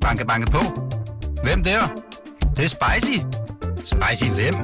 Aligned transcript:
Banke, 0.00 0.26
banke 0.26 0.50
på. 0.50 0.58
Hvem 1.42 1.62
der? 1.62 1.80
Det, 2.40 2.56
det 2.56 2.64
er 2.64 2.68
spicy. 2.68 3.18
Spicy 3.76 4.30
hvem? 4.30 4.54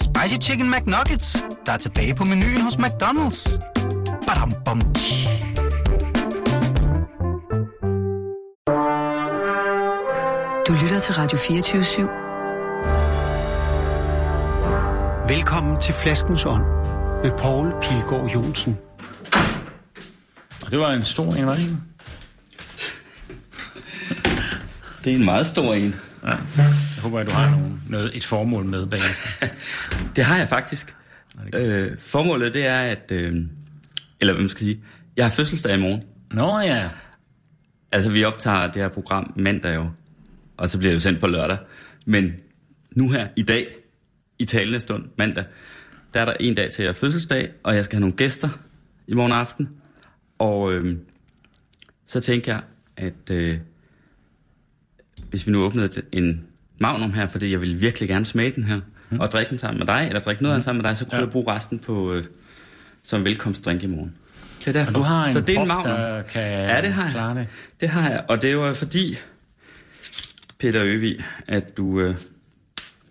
Spicy 0.00 0.48
Chicken 0.48 0.70
McNuggets, 0.70 1.44
der 1.66 1.72
er 1.72 1.76
tilbage 1.76 2.14
på 2.14 2.24
menuen 2.24 2.60
hos 2.60 2.74
McDonald's. 2.74 3.58
Badum, 4.26 4.52
bom, 4.64 4.80
tji. 4.94 5.28
Du 10.68 10.72
lytter 10.82 10.98
til 10.98 11.14
Radio 11.14 11.38
24 11.38 12.08
Velkommen 15.28 15.80
til 15.80 15.94
Flaskens 15.94 16.44
Ånd 16.44 16.62
med 17.22 17.30
Poul 17.38 17.72
Pilgaard 17.82 18.26
Jonsen. 18.26 18.78
Det 20.70 20.78
var 20.78 20.90
en 20.90 21.02
stor 21.02 21.34
en, 21.34 21.46
var 21.46 21.54
det 21.54 21.62
ikke? 21.62 21.93
Det 25.04 25.12
er 25.12 25.16
en 25.16 25.24
meget 25.24 25.46
stor 25.46 25.74
en. 25.74 25.94
Ja. 26.24 26.30
Jeg 26.30 26.74
håber, 27.02 27.18
at 27.18 27.26
du 27.26 27.30
har 27.30 27.50
nogen, 27.50 27.82
noget, 27.88 28.16
et 28.16 28.24
formål 28.24 28.64
med 28.64 28.86
bagefter. 28.86 29.46
Det 30.16 30.24
har 30.24 30.38
jeg 30.38 30.48
faktisk. 30.48 30.96
Øh, 31.52 31.98
formålet 31.98 32.54
det 32.54 32.66
er, 32.66 32.80
at... 32.80 33.12
Øh, 33.12 33.42
eller 34.20 34.32
hvad 34.32 34.42
man 34.42 34.48
skal 34.48 34.66
sige. 34.66 34.80
Jeg 35.16 35.24
har 35.24 35.30
fødselsdag 35.30 35.74
i 35.74 35.80
morgen. 35.80 36.02
Nå 36.32 36.58
ja. 36.58 36.88
Altså, 37.92 38.10
vi 38.10 38.24
optager 38.24 38.66
det 38.66 38.82
her 38.82 38.88
program 38.88 39.32
mandag 39.36 39.74
jo. 39.74 39.90
Og 40.56 40.68
så 40.68 40.78
bliver 40.78 40.90
det 40.90 40.94
jo 40.94 41.00
sendt 41.00 41.20
på 41.20 41.26
lørdag. 41.26 41.58
Men 42.06 42.32
nu 42.90 43.10
her, 43.10 43.26
i 43.36 43.42
dag, 43.42 43.66
i 44.38 44.44
talende 44.44 44.80
stund, 44.80 45.04
mandag, 45.18 45.44
der 46.14 46.20
er 46.20 46.24
der 46.24 46.34
en 46.40 46.54
dag 46.54 46.70
til 46.70 46.82
at 46.82 46.96
fødselsdag, 46.96 47.50
og 47.62 47.74
jeg 47.74 47.84
skal 47.84 47.96
have 47.96 48.00
nogle 48.00 48.16
gæster 48.16 48.48
i 49.06 49.14
morgen 49.14 49.32
aften. 49.32 49.68
Og 50.38 50.72
øh, 50.72 50.96
så 52.06 52.20
tænker 52.20 52.52
jeg, 52.52 52.62
at 52.96 53.30
øh, 53.30 53.58
hvis 55.34 55.46
vi 55.46 55.52
nu 55.52 55.62
åbnede 55.62 56.02
en 56.12 56.44
magnum 56.78 57.12
her, 57.12 57.26
fordi 57.26 57.52
jeg 57.52 57.60
vil 57.60 57.80
virkelig 57.80 58.08
gerne 58.08 58.24
smage 58.24 58.52
den 58.52 58.64
her, 58.64 58.80
mm. 59.10 59.20
og 59.20 59.30
drikke 59.30 59.50
den 59.50 59.58
sammen 59.58 59.78
med 59.78 59.86
dig, 59.86 60.06
eller 60.08 60.20
drikke 60.20 60.42
noget 60.42 60.54
af 60.54 60.58
den 60.58 60.64
sammen 60.64 60.82
med 60.82 60.90
dig, 60.90 60.96
så 60.96 61.04
kunne 61.04 61.16
ja. 61.16 61.20
jeg 61.20 61.30
bruge 61.30 61.52
resten 61.52 61.78
på, 61.78 62.12
øh, 62.12 62.24
som 63.02 63.24
velkomstdrink 63.24 63.82
i 63.82 63.86
morgen. 63.86 64.14
Det 64.58 64.68
er 64.68 64.72
derfor. 64.72 64.92
Og 64.92 64.98
du 64.98 65.02
har 65.02 65.26
en 65.26 65.32
så 65.32 65.40
det 65.40 65.56
er 65.56 65.60
en 65.60 65.68
magnum. 65.68 65.96
der 65.96 66.22
kan 66.22 66.42
ja, 66.42 66.80
det 66.82 66.92
har 66.92 67.10
klare 67.10 67.28
jeg. 67.28 67.36
det. 67.36 67.46
Det 67.80 67.88
har 67.88 68.10
jeg, 68.10 68.24
og 68.28 68.42
det 68.42 68.58
var 68.58 68.74
fordi, 68.74 69.18
Peter 70.58 70.82
Øvig, 70.84 71.24
at 71.46 71.76
du, 71.76 72.00
øh, 72.00 72.14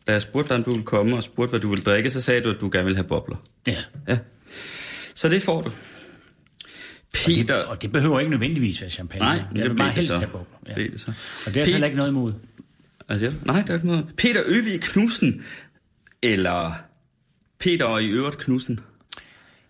da 0.08 0.11
jeg 0.11 0.21
spurgte 0.21 0.49
dig, 0.49 0.58
om 0.58 0.63
du 0.63 0.71
ville 0.71 0.85
komme 0.85 1.15
og 1.15 1.23
spurgte, 1.23 1.49
hvad 1.49 1.59
du 1.59 1.69
ville 1.69 1.83
drikke, 1.83 2.09
så 2.09 2.21
sagde 2.21 2.41
du, 2.41 2.49
at 2.49 2.61
du 2.61 2.69
gerne 2.71 2.85
ville 2.85 2.97
have 2.97 3.08
bobler. 3.08 3.37
Ja. 3.67 3.77
Ja. 4.08 4.17
Så 5.15 5.30
det 5.30 5.41
får 5.41 5.61
du. 5.61 5.71
Peter... 7.14 7.56
Og 7.56 7.81
det 7.81 7.92
behøver 7.92 8.19
ikke 8.19 8.30
nødvendigvis 8.31 8.81
være 8.81 8.89
champagne. 8.89 9.25
Nej, 9.25 9.31
jeg 9.56 9.64
det 9.64 9.72
vil 9.72 9.78
bare 9.78 9.88
det 9.88 9.95
helst 9.95 10.09
så. 10.09 10.17
have 10.17 10.28
bobler. 10.30 10.58
Ja. 10.67 10.73
Det 10.83 11.00
så. 11.02 11.08
Og 11.08 11.14
det 11.45 11.55
er 11.58 11.59
altså 11.59 11.70
Pe- 11.72 11.73
heller 11.73 11.86
ikke 11.88 11.97
noget 11.97 12.11
imod. 12.11 12.31
Du? 13.09 13.33
Nej, 13.45 13.61
det 13.61 13.70
er 13.70 13.73
ikke 13.73 13.88
noget. 13.88 14.05
Peter 14.17 14.42
Øvig 14.45 14.81
Knudsen, 14.81 15.44
eller 16.22 16.72
Peter 17.59 17.97
i 17.97 18.08
øvrigt 18.08 18.38
Knudsen. 18.38 18.80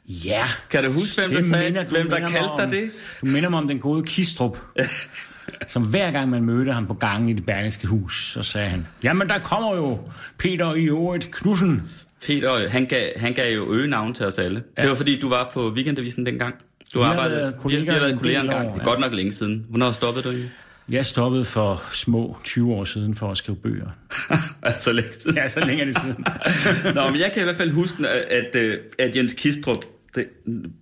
Ja. 0.07 0.43
Kan 0.69 0.83
du 0.83 0.91
huske, 0.91 1.21
hvem 1.21 1.29
der, 1.29 1.37
Det 1.37 1.45
sagde, 1.45 1.65
minder- 1.65 1.89
hvem 1.89 2.09
der 2.09 2.19
kaldte 2.19 2.49
dig 2.57 2.65
om- 2.65 2.69
det? 2.71 2.91
Du 3.21 3.25
minder 3.25 3.49
mig 3.49 3.59
om 3.59 3.67
den 3.67 3.79
gode 3.79 4.03
Kistrup. 4.03 4.57
som 5.67 5.83
hver 5.83 6.11
gang 6.11 6.29
man 6.29 6.43
mødte 6.43 6.71
ham 6.73 6.87
på 6.87 6.93
gangen 6.93 7.29
i 7.29 7.33
det 7.33 7.45
berlingske 7.45 7.87
hus, 7.87 8.31
så 8.33 8.43
sagde 8.43 8.69
han, 8.69 8.87
jamen 9.03 9.29
der 9.29 9.39
kommer 9.39 9.75
jo 9.75 9.99
Peter 10.37 10.73
i 10.73 10.83
øvrigt 10.85 11.31
Knudsen. 11.31 11.81
Peter, 12.25 12.69
han 12.69 12.85
gav, 12.85 13.11
han 13.19 13.33
gav 13.33 13.55
jo 13.55 13.73
øgenavn 13.73 14.13
til 14.13 14.25
os 14.25 14.39
alle. 14.39 14.63
Ja. 14.77 14.81
Det 14.81 14.89
var 14.89 14.95
fordi, 14.95 15.19
du 15.19 15.29
var 15.29 15.51
på 15.53 15.69
weekendavisen 15.75 16.25
dengang. 16.25 16.55
Du 16.93 16.99
har 16.99 17.11
arbejdede, 17.11 17.41
været 17.41 17.81
vi, 17.81 17.85
har 17.85 17.99
været 17.99 18.11
en 18.11 18.17
kolleger 18.17 18.41
år, 18.41 18.59
Det 18.59 18.69
er 18.69 18.75
ja. 18.77 18.83
godt 18.83 18.99
nok 18.99 19.13
længe 19.13 19.31
siden. 19.31 19.65
Hvornår 19.69 19.91
stoppede 19.91 20.23
du 20.23 20.29
egentlig? 20.29 20.51
Jeg 20.89 21.05
stoppede 21.05 21.45
for 21.45 21.83
små 21.91 22.37
20 22.43 22.73
år 22.73 22.83
siden 22.83 23.15
for 23.15 23.31
at 23.31 23.37
skrive 23.37 23.55
bøger. 23.55 23.89
altså 24.63 24.91
længe 24.91 25.13
siden. 25.13 25.37
Ja, 25.37 25.47
så 25.47 25.59
længe 25.59 25.81
er 25.81 25.85
det 25.85 25.99
siden. 26.01 26.25
Nå, 26.95 27.09
men 27.09 27.19
jeg 27.19 27.31
kan 27.33 27.41
i 27.41 27.43
hvert 27.43 27.55
fald 27.55 27.71
huske, 27.71 28.07
at, 28.07 28.55
at, 28.55 28.79
at 28.99 29.15
Jens 29.15 29.33
Kistrup, 29.33 29.85
det 30.15 30.27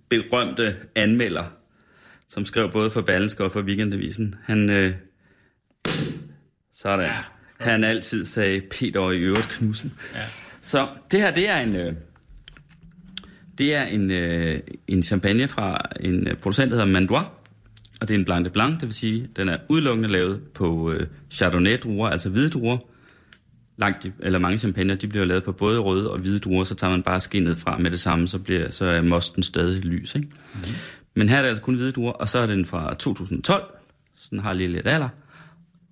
berømte 0.08 0.76
anmelder, 0.94 1.44
som 2.28 2.44
skrev 2.44 2.70
både 2.70 2.90
for 2.90 3.00
Berlingske 3.00 3.44
og 3.44 3.52
for 3.52 3.60
Weekendavisen, 3.60 4.34
han... 4.44 4.70
Øh, 4.70 4.94
sådan. 6.72 7.06
Ja, 7.06 7.18
han 7.58 7.84
altid 7.84 8.24
sagde 8.24 8.60
Peter 8.60 9.00
og 9.00 9.14
i 9.14 9.18
øvrigt 9.18 9.48
Knudsen. 9.48 9.92
Ja. 10.14 10.20
Så 10.60 10.86
det 11.10 11.20
her, 11.20 11.30
det 11.30 11.48
er 11.48 11.56
en... 11.56 11.76
Øh, 11.76 11.92
det 13.62 13.74
er 13.74 13.84
en, 13.84 14.10
øh, 14.10 14.60
en 14.88 15.02
champagne 15.02 15.48
fra 15.48 15.88
en 16.00 16.28
producent, 16.42 16.70
der 16.70 16.76
hedder 16.76 16.92
Mandois. 16.92 17.24
Og 18.00 18.08
det 18.08 18.14
er 18.14 18.18
en 18.18 18.24
Blanc 18.24 18.44
de 18.44 18.50
Blanc, 18.50 18.72
det 18.72 18.82
vil 18.82 18.94
sige, 18.94 19.28
den 19.36 19.48
er 19.48 19.56
udelukkende 19.68 20.08
lavet 20.08 20.40
på 20.54 20.92
øh, 20.92 21.06
Chardonnay-druer, 21.30 22.08
altså 22.08 22.28
hvide 22.28 22.50
druer. 22.50 22.78
Langt, 23.76 24.06
eller 24.20 24.38
mange 24.38 24.58
champagner, 24.58 24.94
de 24.94 25.08
bliver 25.08 25.24
lavet 25.24 25.44
på 25.44 25.52
både 25.52 25.78
røde 25.78 26.10
og 26.10 26.18
hvide 26.18 26.38
druer, 26.38 26.64
så 26.64 26.74
tager 26.74 26.90
man 26.90 27.02
bare 27.02 27.20
skinnet 27.20 27.56
fra 27.56 27.78
med 27.78 27.90
det 27.90 28.00
samme, 28.00 28.28
så, 28.28 28.38
bliver, 28.38 28.70
så 28.70 28.84
er 28.84 29.02
mosten 29.02 29.42
stadig 29.42 29.84
lys. 29.84 30.14
Ikke? 30.14 30.28
Mm. 30.54 30.60
Men 31.14 31.28
her 31.28 31.36
er 31.36 31.42
det 31.42 31.48
altså 31.48 31.62
kun 31.62 31.74
hvide 31.74 31.92
druer, 31.92 32.12
og 32.12 32.28
så 32.28 32.38
er 32.38 32.46
den 32.46 32.64
fra 32.64 32.94
2012, 32.94 33.62
så 34.16 34.28
den 34.30 34.40
har 34.40 34.52
lige 34.52 34.68
lidt 34.68 34.86
alder. 34.86 35.08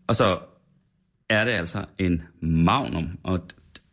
Og 0.06 0.16
så 0.16 0.38
er 1.28 1.44
det 1.44 1.52
altså 1.52 1.84
en 1.98 2.22
magnum, 2.41 3.19
og 3.22 3.41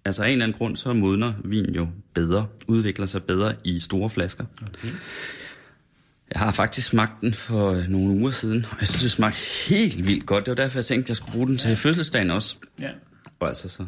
altså 0.07 0.23
af 0.23 0.27
en 0.27 0.31
eller 0.31 0.45
anden 0.45 0.57
grund, 0.57 0.75
så 0.75 0.93
modner 0.93 1.33
vin 1.43 1.75
jo 1.75 1.87
bedre, 2.13 2.47
udvikler 2.67 3.05
sig 3.05 3.23
bedre 3.23 3.55
i 3.63 3.79
store 3.79 4.09
flasker. 4.09 4.45
Okay. 4.61 4.91
Jeg 6.31 6.39
har 6.39 6.51
faktisk 6.51 6.87
smagt 6.87 7.21
den 7.21 7.33
for 7.33 7.71
øh, 7.71 7.87
nogle 7.87 8.13
uger 8.13 8.31
siden, 8.31 8.65
og 8.71 8.77
jeg 8.79 8.87
synes, 8.87 9.01
det 9.01 9.11
smagte 9.11 9.39
helt 9.69 10.07
vildt 10.07 10.25
godt. 10.25 10.45
Det 10.45 10.51
var 10.51 10.55
derfor, 10.55 10.79
jeg 10.79 10.85
tænkte, 10.85 11.05
at 11.05 11.09
jeg 11.09 11.17
skulle 11.17 11.31
bruge 11.31 11.47
den 11.47 11.57
til 11.57 11.75
fødselsdagen 11.75 12.31
også. 12.31 12.55
Ja. 12.81 12.91
Og 13.39 13.47
altså 13.47 13.69
så 13.69 13.85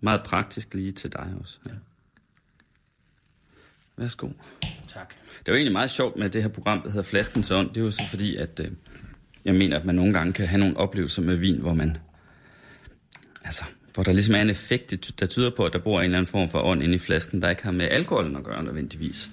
meget 0.00 0.22
praktisk 0.22 0.74
lige 0.74 0.92
til 0.92 1.12
dig 1.12 1.34
også. 1.40 1.58
Ja. 1.66 1.72
Værsgo. 3.96 4.28
Tak. 4.88 5.14
Det 5.40 5.48
jo 5.48 5.54
egentlig 5.54 5.72
meget 5.72 5.90
sjovt 5.90 6.16
med 6.16 6.30
det 6.30 6.42
her 6.42 6.48
program, 6.48 6.82
der 6.82 6.88
hedder 6.88 7.02
Flaskens 7.02 7.50
Ånd. 7.50 7.68
Det 7.68 7.76
er 7.76 7.84
jo 7.84 7.90
så 7.90 8.02
fordi, 8.10 8.36
at 8.36 8.60
øh, 8.60 8.70
jeg 9.44 9.54
mener, 9.54 9.78
at 9.78 9.84
man 9.84 9.94
nogle 9.94 10.12
gange 10.12 10.32
kan 10.32 10.46
have 10.46 10.60
nogle 10.60 10.76
oplevelser 10.76 11.22
med 11.22 11.36
vin, 11.36 11.60
hvor 11.60 11.74
man... 11.74 11.96
Altså, 13.44 13.64
hvor 13.98 14.04
der 14.04 14.12
ligesom 14.12 14.34
er 14.34 14.42
en 14.42 14.50
effekt, 14.50 15.20
der 15.20 15.26
tyder 15.26 15.50
på, 15.50 15.64
at 15.64 15.72
der 15.72 15.78
bor 15.78 15.98
en 15.98 16.04
eller 16.04 16.18
anden 16.18 16.30
form 16.30 16.48
for 16.48 16.62
ånd 16.62 16.82
inde 16.82 16.94
i 16.94 16.98
flasken, 16.98 17.42
der 17.42 17.50
ikke 17.50 17.64
har 17.64 17.70
med 17.70 17.88
alkoholen 17.90 18.36
at 18.36 18.44
gøre 18.44 18.64
nødvendigvis. 18.64 19.30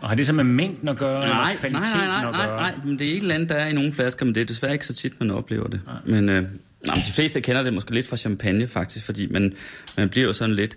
Og 0.00 0.08
har 0.08 0.16
det 0.16 0.26
så 0.26 0.32
med 0.32 0.44
mængden 0.44 0.88
at 0.88 0.98
gøre, 0.98 1.22
eller 1.22 1.34
Nej, 1.34 1.44
nej, 1.44 1.56
kvaliteten 1.56 1.98
nej, 1.98 2.06
nej, 2.06 2.26
at 2.26 2.32
nej, 2.32 2.46
gøre? 2.46 2.56
nej, 2.56 2.74
men 2.84 2.98
det 2.98 3.08
er 3.08 3.12
et 3.12 3.22
eller 3.22 3.34
andet, 3.34 3.48
der 3.48 3.54
er 3.54 3.68
i 3.68 3.72
nogle 3.72 3.92
flasker, 3.92 4.24
men 4.26 4.34
det 4.34 4.40
er 4.40 4.44
desværre 4.44 4.72
ikke 4.72 4.86
så 4.86 4.94
tit, 4.94 5.20
man 5.20 5.30
oplever 5.30 5.68
det. 5.68 5.80
Men, 6.06 6.28
øh, 6.28 6.42
nej, 6.42 6.44
men 6.86 7.04
de 7.06 7.12
fleste 7.12 7.40
kender 7.40 7.62
det 7.62 7.74
måske 7.74 7.94
lidt 7.94 8.06
fra 8.06 8.16
champagne 8.16 8.66
faktisk, 8.66 9.04
fordi 9.06 9.26
man, 9.26 9.54
man 9.96 10.08
bliver 10.08 10.26
jo 10.26 10.32
sådan 10.32 10.54
lidt 10.54 10.76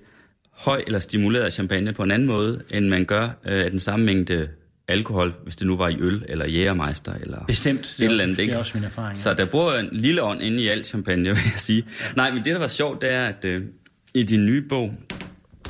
høj 0.51 0.84
eller 0.88 1.00
stimuleret 1.00 1.44
af 1.44 1.53
champagne 1.53 1.94
på 1.94 2.03
en 2.03 2.12
anden 2.12 2.28
måde, 2.28 2.63
end 2.69 2.88
man 2.88 3.06
gør 3.06 3.24
øh, 3.24 3.66
af 3.66 3.72
den 3.72 3.80
samme 3.80 4.06
mængde 4.06 4.50
alkohol, 4.88 5.33
hvis 5.44 5.55
det 5.55 5.67
nu 5.67 5.77
var 5.77 5.88
i 5.89 5.95
øl 5.99 6.25
eller 6.29 6.45
jægermeister 6.45 7.13
eller 7.13 7.45
Bestemt. 7.45 7.81
Det 7.81 7.99
et 7.99 7.99
eller 7.99 8.13
også- 8.13 8.23
andet. 8.23 8.38
det 8.38 8.44
er 8.44 8.47
ikke? 8.47 8.57
også 8.59 8.71
min 8.77 8.83
erfaring. 8.83 9.17
Så 9.17 9.33
der 9.33 9.45
bor 9.45 9.73
en 9.73 9.89
lille 9.91 10.23
ånd 10.23 10.41
inde 10.41 10.61
i 10.63 10.67
al 10.67 10.83
champagne, 10.85 11.29
vil 11.35 11.38
jeg 11.45 11.53
sige. 11.59 11.85
Ja. 12.01 12.05
Nej, 12.16 12.31
men 12.31 12.38
det, 12.45 12.53
der 12.53 12.59
var 12.59 12.67
sjovt, 12.67 13.01
det 13.01 13.11
er, 13.11 13.25
at 13.27 13.45
øh, 13.45 13.66
i 14.13 14.23
din 14.23 14.45
nye 14.45 14.61
bog, 14.61 14.94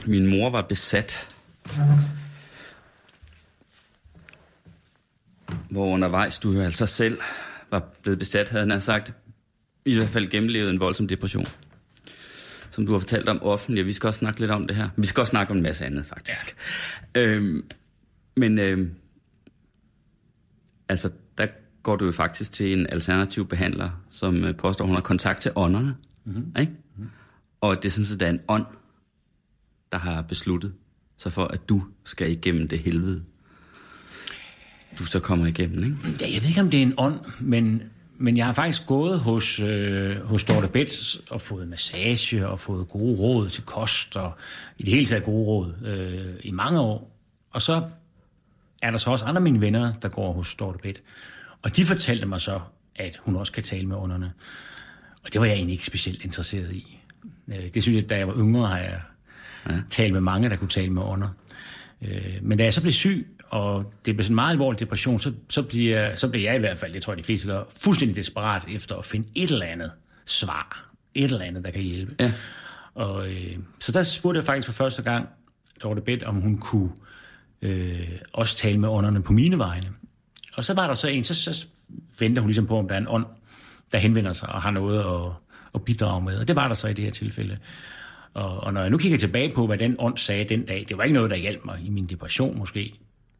min 0.05 0.27
mor 0.27 0.49
var 0.49 0.61
besat, 0.61 1.27
hvor 5.69 5.85
undervejs 5.93 6.39
du 6.39 6.51
jo 6.51 6.61
altså 6.61 6.85
selv 6.85 7.17
var 7.71 7.83
blevet 8.03 8.19
besat, 8.19 8.49
havde 8.49 8.69
han 8.69 8.81
sagt, 8.81 9.13
i 9.85 9.95
hvert 9.97 10.09
fald 10.09 10.29
gennemlevet 10.29 10.69
en 10.69 10.79
voldsom 10.79 11.07
depression. 11.07 11.45
Som 12.69 12.85
du 12.85 12.91
har 12.91 12.99
fortalt 12.99 13.29
om 13.29 13.43
offentligt, 13.43 13.83
og 13.83 13.87
vi 13.87 13.93
skal 13.93 14.07
også 14.07 14.17
snakke 14.17 14.39
lidt 14.39 14.51
om 14.51 14.67
det 14.67 14.75
her. 14.75 14.89
Vi 14.97 15.05
skal 15.05 15.21
også 15.21 15.31
snakke 15.31 15.51
om 15.51 15.57
en 15.57 15.63
masse 15.63 15.85
andet, 15.85 16.05
faktisk. 16.05 16.55
Ja. 17.15 17.21
Øhm, 17.21 17.65
men 18.37 18.59
øhm, 18.59 18.91
altså, 20.93 21.09
der 21.37 21.47
går 21.83 21.95
du 21.95 22.05
jo 22.05 22.11
faktisk 22.11 22.51
til 22.51 22.73
en 22.73 22.87
alternativ 22.89 23.47
behandler, 23.47 23.89
som 24.09 24.43
øh, 24.43 24.55
påstår, 24.55 24.85
hun 24.85 24.95
har 24.95 25.01
kontakt 25.01 25.41
til 25.41 25.51
ånderne. 25.55 25.95
Mm-hmm. 26.25 26.53
Ikke? 26.59 26.71
Og 27.61 27.75
det 27.83 27.85
er 27.85 27.89
sådan, 27.89 28.13
at 28.13 28.19
der 28.19 28.25
er 28.25 28.29
en 28.29 28.39
ånd, 28.47 28.65
der 29.91 29.97
har 29.97 30.21
besluttet 30.21 30.73
sig 31.17 31.33
for, 31.33 31.45
at 31.45 31.69
du 31.69 31.83
skal 32.03 32.31
igennem 32.31 32.67
det 32.67 32.79
helvede. 32.79 33.23
Du 34.99 35.05
så 35.05 35.19
kommer 35.19 35.45
igennem, 35.45 35.83
ikke? 35.83 35.97
Ja, 36.21 36.33
jeg 36.33 36.41
ved 36.41 36.49
ikke, 36.49 36.61
om 36.61 36.69
det 36.69 36.77
er 36.77 36.81
en 36.81 36.93
ånd, 36.97 37.19
men, 37.39 37.83
men 38.17 38.37
jeg 38.37 38.45
har 38.45 38.53
faktisk 38.53 38.87
gået 38.87 39.19
hos, 39.19 39.59
øh, 39.59 40.17
hos 40.17 40.43
Dorte 40.43 40.67
Betts 40.67 41.21
og 41.29 41.41
fået 41.41 41.67
massage 41.67 42.47
og 42.47 42.59
fået 42.59 42.87
gode 42.87 43.19
råd 43.19 43.49
til 43.49 43.63
kost 43.63 44.17
og 44.17 44.31
i 44.77 44.83
det 44.83 44.93
hele 44.93 45.05
taget 45.05 45.23
gode 45.23 45.45
råd 45.45 45.73
øh, 45.85 46.39
i 46.43 46.51
mange 46.51 46.79
år. 46.79 47.17
Og 47.51 47.61
så 47.61 47.81
er 48.83 48.91
der 48.91 48.97
så 48.97 49.09
også 49.09 49.25
andre 49.25 49.39
af 49.39 49.43
mine 49.43 49.61
venner, 49.61 49.93
der 50.01 50.09
går 50.09 50.33
hos 50.33 50.57
Bett. 50.83 51.01
Og 51.61 51.75
de 51.75 51.85
fortalte 51.85 52.25
mig 52.25 52.41
så, 52.41 52.59
at 52.95 53.19
hun 53.21 53.35
også 53.35 53.51
kan 53.51 53.63
tale 53.63 53.87
med 53.87 53.95
ånderne. 53.95 54.33
Og 55.23 55.33
det 55.33 55.41
var 55.41 55.47
jeg 55.47 55.55
egentlig 55.55 55.73
ikke 55.73 55.85
specielt 55.85 56.23
interesseret 56.23 56.73
i. 56.73 56.99
Øh, 57.47 57.69
Det 57.73 57.83
synes 57.83 57.95
jeg, 57.95 58.09
da 58.09 58.17
jeg 58.17 58.27
var 58.27 58.35
yngre, 58.35 58.67
har 58.67 58.77
jeg 58.77 59.01
ja. 59.69 59.75
talt 59.89 60.13
med 60.13 60.21
mange, 60.21 60.49
der 60.49 60.55
kunne 60.55 60.69
tale 60.69 60.89
med 60.89 61.01
ånder. 61.01 61.29
Øh, 62.01 62.37
Men 62.41 62.57
da 62.57 62.63
jeg 62.63 62.73
så 62.73 62.81
blev 62.81 62.93
syg 62.93 63.27
og 63.49 63.93
det 64.05 64.15
bliver 64.15 64.23
sådan 64.23 64.31
en 64.31 64.35
meget 64.35 64.51
alvorlig 64.51 64.79
depression, 64.79 65.19
så, 65.19 65.33
så, 65.49 65.61
bliver, 65.61 66.15
så 66.15 66.27
bliver 66.27 66.43
jeg 66.43 66.55
i 66.55 66.59
hvert 66.59 66.77
fald, 66.77 66.93
det 66.93 67.03
tror 67.03 67.13
jeg 67.13 67.17
de 67.17 67.23
fleste 67.23 67.47
gør, 67.47 67.63
fuldstændig 67.77 68.15
desperat 68.15 68.63
efter 68.69 68.95
at 68.95 69.05
finde 69.05 69.27
et 69.35 69.51
eller 69.51 69.65
andet 69.65 69.91
svar. 70.25 70.89
Et 71.13 71.23
eller 71.23 71.45
andet, 71.45 71.65
der 71.65 71.71
kan 71.71 71.81
hjælpe. 71.81 72.15
Ja. 72.19 72.33
Og, 72.95 73.27
øh, 73.27 73.57
så 73.79 73.91
der 73.91 74.03
spurgte 74.03 74.37
jeg 74.37 74.45
faktisk 74.45 74.65
for 74.65 74.73
første 74.73 75.01
gang, 75.01 75.27
der 75.81 75.87
var 75.87 75.95
det 75.95 76.03
bedt, 76.03 76.23
om 76.23 76.35
hun 76.35 76.57
kunne 76.57 76.89
øh, 77.63 78.09
også 78.33 78.57
tale 78.57 78.77
med 78.77 78.89
ånderne 78.89 79.23
på 79.23 79.33
mine 79.33 79.57
vegne. 79.57 79.87
Og 80.53 80.65
så 80.65 80.73
var 80.73 80.87
der 80.87 80.93
så 80.93 81.07
en, 81.07 81.23
så, 81.23 81.35
så 81.35 81.65
venter 82.19 82.41
hun 82.41 82.49
ligesom 82.49 82.67
på, 82.67 82.77
om 82.77 82.87
der 82.87 82.95
er 82.95 82.99
en 82.99 83.07
ånd, 83.09 83.25
der 83.91 83.97
henvender 83.97 84.33
sig 84.33 84.49
og 84.49 84.61
har 84.61 84.71
noget 84.71 84.99
at, 84.99 85.31
at 85.75 85.85
bidrage 85.85 86.21
med. 86.23 86.37
Og 86.37 86.47
det 86.47 86.55
var 86.55 86.67
der 86.67 86.75
så 86.75 86.87
i 86.87 86.93
det 86.93 87.03
her 87.03 87.11
tilfælde. 87.11 87.57
Og, 88.33 88.59
og 88.59 88.73
når 88.73 88.81
jeg 88.81 88.89
nu 88.89 88.97
kigger 88.97 89.17
tilbage 89.17 89.51
på, 89.55 89.67
hvad 89.67 89.77
den 89.77 89.95
ånd 89.99 90.17
sagde 90.17 90.43
den 90.43 90.65
dag, 90.65 90.85
det 90.89 90.97
var 90.97 91.03
ikke 91.03 91.13
noget, 91.13 91.29
der 91.29 91.35
hjalp 91.35 91.65
mig 91.65 91.79
i 91.85 91.89
min 91.89 92.05
depression 92.05 92.57
måske, 92.57 92.93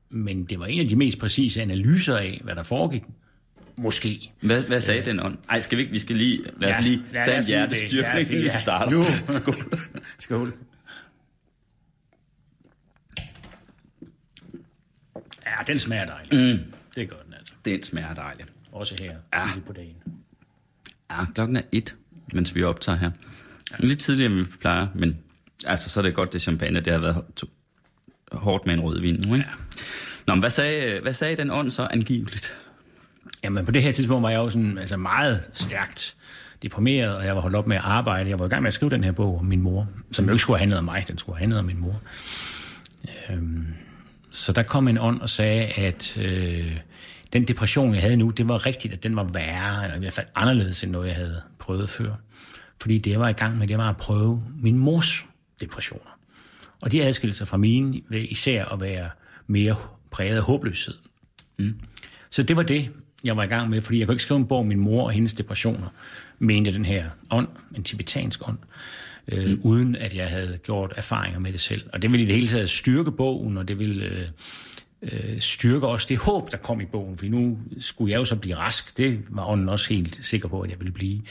men 0.10 0.44
det 0.46 0.60
var 0.60 0.66
en 0.66 0.80
af 0.80 0.88
de 0.88 0.96
mest 0.96 1.20
præcise 1.20 1.62
analyser 1.62 2.18
af, 2.18 2.42
hvad 2.44 2.56
der 2.56 2.64
foregik. 2.64 3.04
Måske. 3.76 4.32
Hvad, 4.42 4.64
hvad 4.64 4.82
sagde 4.82 5.00
øh, 5.00 5.06
den 5.06 5.20
ånd? 5.20 5.38
Ej, 5.50 5.62
skal 5.62 5.78
vi 5.78 5.82
ikke? 5.82 5.92
Vi 5.94 6.00
skal 6.00 6.16
lige, 6.16 6.40
lad 6.60 6.70
os 6.70 6.76
Ja, 6.76 6.82
lige 6.82 7.02
ja, 7.14 7.22
tage 7.24 7.28
lad 7.28 7.36
en 7.36 7.42
det. 7.42 7.48
hjertestyrkning, 7.48 8.30
Ja, 8.30 8.36
vi 8.38 8.44
ja. 8.44 8.62
starter. 8.62 8.98
Nu. 8.98 9.04
Skål. 9.40 9.56
Skål. 10.20 10.54
Den 15.68 15.80
smager 15.80 16.06
dejligt. 16.06 16.60
Mm. 16.62 16.74
Det 16.96 17.10
gør 17.10 17.16
den 17.26 17.34
altså. 17.34 17.54
Den 17.66 17.84
smager 17.84 18.14
dejligt. 18.14 18.50
Også 18.72 18.96
her, 19.02 19.16
Ja. 19.34 19.46
tidligt 19.48 19.66
på 19.66 19.74
dagen. 19.74 19.96
Ja, 21.12 21.26
klokken 21.36 21.56
er 21.58 21.62
et, 21.72 21.96
mens 22.34 22.56
vi 22.56 22.64
optager 22.64 22.98
her. 22.98 23.12
Lidt 23.80 24.00
tidligere, 24.00 24.32
end 24.32 24.40
vi 24.40 24.44
plejer, 24.62 24.88
men 24.96 25.18
altså, 25.66 25.90
så 25.90 26.00
er 26.00 26.02
det 26.02 26.14
godt, 26.16 26.34
det 26.34 26.42
champagne, 26.42 26.80
det 26.80 26.94
har 26.94 27.00
været 27.00 27.24
hårdt 28.32 28.66
med 28.66 28.74
en 28.74 28.80
rødvin 28.82 29.24
nu, 29.28 29.34
ikke? 29.36 29.46
Ja. 29.48 29.54
Nå, 30.28 30.36
men 30.36 30.40
hvad 30.40 30.50
sagde, 30.50 31.00
hvad 31.02 31.14
sagde 31.14 31.38
den 31.38 31.52
ånd 31.52 31.72
så 31.72 31.88
angiveligt? 31.92 32.56
Jamen, 33.44 33.66
på 33.66 33.72
det 33.72 33.82
her 33.84 33.92
tidspunkt 33.92 34.24
var 34.24 34.30
jeg 34.30 34.38
jo 34.38 34.50
sådan, 34.50 34.78
altså 34.78 34.98
meget 34.98 35.44
stærkt 35.54 36.16
deprimeret, 36.62 37.16
og 37.18 37.26
jeg 37.26 37.36
var 37.36 37.42
holdt 37.42 37.56
op 37.56 37.68
med 37.68 37.78
at 37.78 37.84
arbejde. 37.86 38.30
Jeg 38.30 38.40
var 38.40 38.46
i 38.46 38.50
gang 38.50 38.62
med 38.62 38.68
at 38.68 38.74
skrive 38.74 38.90
den 38.90 39.04
her 39.04 39.12
bog 39.12 39.40
om 39.40 39.46
min 39.46 39.62
mor, 39.62 39.88
som 40.12 40.26
jo 40.26 40.32
ikke 40.32 40.42
skulle 40.42 40.58
have 40.58 40.60
handlet 40.62 40.78
om 40.78 40.86
mig, 40.86 41.06
den 41.08 41.18
skulle 41.18 41.36
have 41.36 41.40
handlet 41.40 41.60
om 41.60 41.66
min 41.66 41.80
mor. 41.80 42.02
Øhm, 43.30 43.68
så 44.34 44.52
der 44.52 44.64
kom 44.64 44.88
en 44.88 44.98
ånd 44.98 45.22
og 45.22 45.30
sagde, 45.30 45.66
at 45.66 46.18
øh, 46.18 46.78
den 47.34 47.48
depression, 47.48 47.94
jeg 47.94 48.02
havde 48.02 48.18
nu, 48.18 48.30
det 48.30 48.50
var 48.50 48.66
rigtigt, 48.66 48.94
at 48.94 49.04
den 49.04 49.16
var 49.16 49.24
værre, 49.24 49.84
eller 49.84 49.96
i 49.96 50.00
hvert 50.00 50.14
fald 50.14 50.28
anderledes 50.36 50.84
end 50.84 50.92
noget, 50.92 51.08
jeg 51.08 51.16
havde 51.16 51.42
prøvet 51.60 51.90
før. 51.90 52.14
Fordi 52.82 52.98
det, 52.98 53.12
jeg 53.12 53.20
var 53.20 53.30
i 53.30 53.34
gang 53.34 53.58
med, 53.58 53.68
det 53.68 53.78
var 53.78 53.90
at 53.90 53.98
prøve 53.98 54.44
min 54.56 54.78
mors 54.78 55.26
depressioner. 55.62 56.18
Og 56.82 56.92
de 56.92 57.04
adskilte 57.04 57.38
sig 57.38 57.48
fra 57.48 57.58
mine 57.58 58.02
ved 58.10 58.20
især 58.30 58.66
at 58.66 58.82
være 58.82 59.10
mere 59.48 59.76
præget 60.12 60.38
af 60.38 60.44
håbløshed. 60.44 60.96
Mm. 61.60 61.80
Så 62.30 62.44
det 62.44 62.58
var 62.58 62.64
det, 62.64 62.90
jeg 63.24 63.38
var 63.38 63.44
i 63.44 63.48
gang 63.48 63.70
med, 63.70 63.82
fordi 63.82 64.00
jeg 64.00 64.08
kunne 64.08 64.16
ikke 64.16 64.24
skrive 64.24 64.40
en 64.40 64.48
bog 64.48 64.60
om 64.60 64.66
min 64.66 64.80
mor 64.80 65.06
og 65.06 65.12
hendes 65.12 65.34
depressioner, 65.34 65.88
mente 66.40 66.74
den 66.74 66.86
her 66.86 67.10
ånd, 67.32 67.48
en 67.76 67.84
tibetansk 67.84 68.48
ånd, 68.48 68.58
øh, 69.32 69.50
mm. 69.50 69.60
uden 69.64 69.96
at 69.96 70.16
jeg 70.16 70.30
havde 70.30 70.58
gjort 70.64 70.94
erfaringer 70.96 71.40
med 71.40 71.52
det 71.52 71.62
selv. 71.62 71.90
Og 71.94 72.02
det 72.02 72.12
ville 72.12 72.24
i 72.24 72.28
det 72.28 72.36
hele 72.36 72.48
taget 72.48 72.70
styrke 72.70 73.12
bogen, 73.12 73.58
og 73.58 73.68
det 73.68 73.80
ville 73.80 74.06
øh, 74.06 74.28
øh, 75.02 75.40
styrke 75.40 75.88
også 75.88 76.06
det 76.10 76.18
håb, 76.18 76.52
der 76.52 76.58
kom 76.58 76.82
i 76.82 76.86
bogen, 76.86 77.18
fordi 77.18 77.30
nu 77.30 77.58
skulle 77.80 78.12
jeg 78.12 78.18
jo 78.18 78.26
så 78.26 78.36
blive 78.36 78.56
rask. 78.56 78.98
Det 78.98 79.20
var 79.30 79.46
ånden 79.46 79.70
også 79.70 79.94
helt 79.94 80.20
sikker 80.22 80.48
på, 80.48 80.62
at 80.62 80.70
jeg 80.70 80.80
ville 80.80 80.94
blive. 80.94 81.22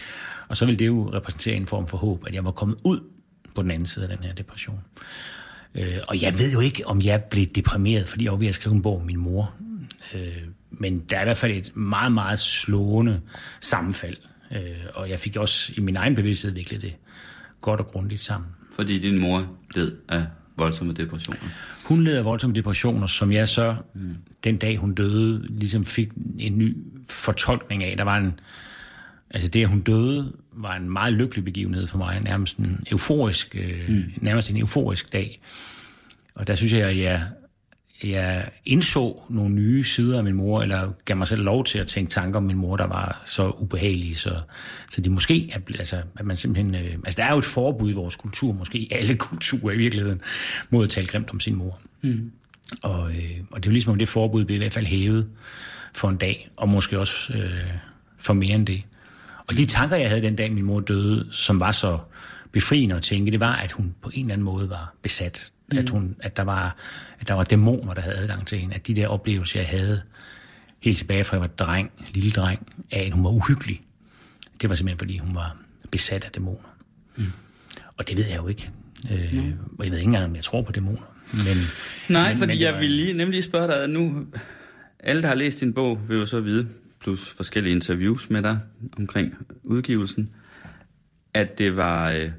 Og 0.48 0.56
så 0.56 0.64
ville 0.64 0.78
det 0.78 0.86
jo 0.86 1.10
repræsentere 1.12 1.54
en 1.54 1.66
form 1.66 1.88
for 1.88 1.96
håb, 1.96 2.24
at 2.26 2.34
jeg 2.34 2.44
var 2.44 2.50
kommet 2.50 2.76
ud 2.84 3.00
på 3.54 3.62
den 3.62 3.70
anden 3.70 3.86
side 3.86 4.08
af 4.08 4.16
den 4.16 4.26
her 4.26 4.34
depression. 4.34 4.80
Øh, 5.74 5.98
og 6.08 6.22
jeg 6.22 6.38
ved 6.38 6.52
jo 6.52 6.60
ikke, 6.60 6.86
om 6.86 7.02
jeg 7.02 7.24
blev 7.24 7.46
deprimeret, 7.46 8.08
fordi 8.08 8.24
jeg 8.24 8.32
var 8.32 8.38
ved 8.38 8.48
at 8.48 8.54
skrive 8.54 8.74
en 8.74 8.82
bog 8.82 9.00
om 9.00 9.06
min 9.06 9.18
mor. 9.18 9.54
Øh, 10.14 10.42
men 10.70 10.98
der 10.98 11.16
er 11.16 11.20
i 11.20 11.24
hvert 11.24 11.36
fald 11.36 11.52
et 11.52 11.76
meget, 11.76 12.12
meget 12.12 12.38
slående 12.38 13.20
sammenfald. 13.60 14.16
Øh, 14.52 14.60
og 14.94 15.10
jeg 15.10 15.18
fik 15.18 15.36
også 15.36 15.72
i 15.76 15.80
min 15.80 15.96
egen 15.96 16.14
bevidsthed 16.14 16.50
viklet 16.50 16.82
det 16.82 16.94
godt 17.62 17.80
og 17.80 17.86
grundigt 17.86 18.20
sammen. 18.20 18.50
Fordi 18.72 18.98
din 18.98 19.18
mor 19.18 19.46
led 19.74 19.92
af 20.08 20.26
voldsomme 20.56 20.92
depressioner. 20.92 21.40
Hun 21.84 22.04
led 22.04 22.16
af 22.16 22.24
voldsomme 22.24 22.56
depressioner, 22.56 23.06
som 23.06 23.32
jeg 23.32 23.48
så, 23.48 23.76
mm. 23.94 24.16
den 24.44 24.56
dag 24.56 24.76
hun 24.76 24.94
døde, 24.94 25.46
ligesom 25.48 25.84
fik 25.84 26.08
en 26.38 26.58
ny 26.58 26.76
fortolkning 27.08 27.84
af. 27.84 27.96
Der 27.96 28.04
var 28.04 28.16
en, 28.16 28.40
altså 29.30 29.48
det, 29.48 29.62
at 29.62 29.68
hun 29.68 29.80
døde, 29.80 30.32
var 30.52 30.76
en 30.76 30.90
meget 30.90 31.12
lykkelig 31.12 31.44
begivenhed 31.44 31.86
for 31.86 31.98
mig. 31.98 32.20
Nærmest 32.20 32.56
en 32.56 32.84
euforisk, 32.90 33.56
øh, 33.58 33.88
mm. 33.88 34.04
nærmest 34.16 34.50
en 34.50 34.56
euforisk 34.56 35.12
dag. 35.12 35.40
Og 36.34 36.46
der 36.46 36.54
synes 36.54 36.72
jeg, 36.72 36.88
at 36.88 36.98
jeg, 36.98 37.22
jeg 38.04 38.48
indså 38.64 39.22
nogle 39.28 39.54
nye 39.54 39.84
sider 39.84 40.18
af 40.18 40.24
min 40.24 40.34
mor, 40.34 40.62
eller 40.62 40.92
gav 41.04 41.16
mig 41.16 41.28
selv 41.28 41.42
lov 41.42 41.64
til 41.64 41.78
at 41.78 41.86
tænke 41.86 42.10
tanker 42.10 42.36
om 42.36 42.42
min 42.44 42.56
mor, 42.56 42.76
der 42.76 42.86
var 42.86 43.22
så 43.24 43.50
ubehagelige, 43.50 44.16
så, 44.16 44.40
så 44.90 45.00
de 45.00 45.10
måske, 45.10 45.50
er, 45.52 45.58
altså, 45.78 46.02
at 46.16 46.24
man 46.26 46.36
simpelthen, 46.36 46.74
øh, 46.74 46.92
altså 47.04 47.16
der 47.16 47.24
er 47.24 47.32
jo 47.32 47.38
et 47.38 47.44
forbud 47.44 47.90
i 47.90 47.94
vores 47.94 48.16
kultur, 48.16 48.52
måske 48.52 48.78
i 48.78 48.88
alle 48.90 49.16
kulturer 49.28 49.74
i 49.74 49.76
virkeligheden, 49.76 50.20
mod 50.70 50.84
at 50.84 50.90
tale 50.90 51.06
grimt 51.06 51.30
om 51.30 51.40
sin 51.40 51.54
mor. 51.54 51.78
Mm. 52.02 52.32
Og, 52.82 53.10
øh, 53.10 53.40
og 53.50 53.62
det 53.62 53.68
er 53.68 53.70
jo 53.70 53.72
ligesom, 53.72 53.92
om 53.92 53.98
det 53.98 54.08
forbud 54.08 54.44
blev 54.44 54.54
i 54.54 54.58
hvert 54.58 54.74
fald 54.74 54.86
hævet 54.86 55.28
for 55.94 56.08
en 56.08 56.16
dag, 56.16 56.48
og 56.56 56.68
måske 56.68 56.98
også 56.98 57.32
øh, 57.32 57.50
for 58.18 58.32
mere 58.32 58.54
end 58.54 58.66
det. 58.66 58.82
Og 59.46 59.56
de 59.56 59.66
tanker, 59.66 59.96
jeg 59.96 60.08
havde 60.08 60.22
den 60.22 60.36
dag, 60.36 60.52
min 60.52 60.64
mor 60.64 60.80
døde, 60.80 61.28
som 61.32 61.60
var 61.60 61.72
så 61.72 61.98
befriende 62.52 62.94
at 62.94 63.02
tænke, 63.02 63.30
det 63.30 63.40
var, 63.40 63.56
at 63.56 63.72
hun 63.72 63.94
på 64.02 64.10
en 64.14 64.20
eller 64.20 64.32
anden 64.32 64.44
måde 64.44 64.70
var 64.70 64.94
besat. 65.02 65.51
Mm. 65.72 65.78
At, 65.78 65.90
hun, 65.90 66.16
at, 66.20 66.36
der 66.36 66.42
var, 66.42 66.76
at 67.20 67.28
der 67.28 67.34
var 67.34 67.44
dæmoner, 67.44 67.94
der 67.94 68.00
havde 68.02 68.16
adgang 68.16 68.46
til 68.46 68.58
hende. 68.58 68.74
At 68.74 68.86
de 68.86 68.94
der 68.96 69.08
oplevelser, 69.08 69.60
jeg 69.60 69.68
havde 69.68 70.02
helt 70.80 70.98
tilbage 70.98 71.24
fra 71.24 71.34
jeg 71.36 71.40
var 71.40 71.46
dreng, 71.46 71.90
lille 72.14 72.30
dreng, 72.30 72.72
af 72.90 73.02
at 73.06 73.12
hun 73.12 73.24
var 73.24 73.30
uhyggelig. 73.30 73.80
Det 74.60 74.68
var 74.70 74.74
simpelthen, 74.76 74.98
fordi 74.98 75.18
hun 75.18 75.34
var 75.34 75.56
besat 75.90 76.24
af 76.24 76.30
dæmoner. 76.30 76.76
Mm. 77.16 77.24
Og 77.96 78.08
det 78.08 78.16
ved 78.16 78.24
jeg 78.30 78.38
jo 78.38 78.48
ikke. 78.48 78.70
Øh, 79.10 79.32
mm. 79.32 79.52
Og 79.78 79.84
jeg 79.84 79.90
ved 79.90 79.98
ikke 79.98 80.06
engang, 80.06 80.24
om 80.24 80.34
jeg 80.36 80.44
tror 80.44 80.62
på 80.62 80.72
dæmoner. 80.72 81.14
Men, 81.32 81.44
Nej, 82.08 82.28
men, 82.28 82.38
fordi 82.38 82.52
men 82.52 82.60
jeg 82.60 82.72
var- 82.72 82.80
vil 82.80 82.90
lige, 82.90 83.12
nemlig 83.12 83.44
spørge 83.44 83.68
dig, 83.68 83.88
nu 83.88 84.26
alle, 85.00 85.22
der 85.22 85.28
har 85.28 85.34
læst 85.34 85.60
din 85.60 85.74
bog, 85.74 86.08
vil 86.08 86.18
jo 86.18 86.26
så 86.26 86.40
vide, 86.40 86.68
plus 87.00 87.28
forskellige 87.36 87.74
interviews 87.74 88.30
med 88.30 88.42
dig 88.42 88.58
omkring 88.98 89.34
udgivelsen, 89.62 90.30
at 91.34 91.58
det 91.58 91.76
var, 91.76 92.10
øh, 92.10 92.30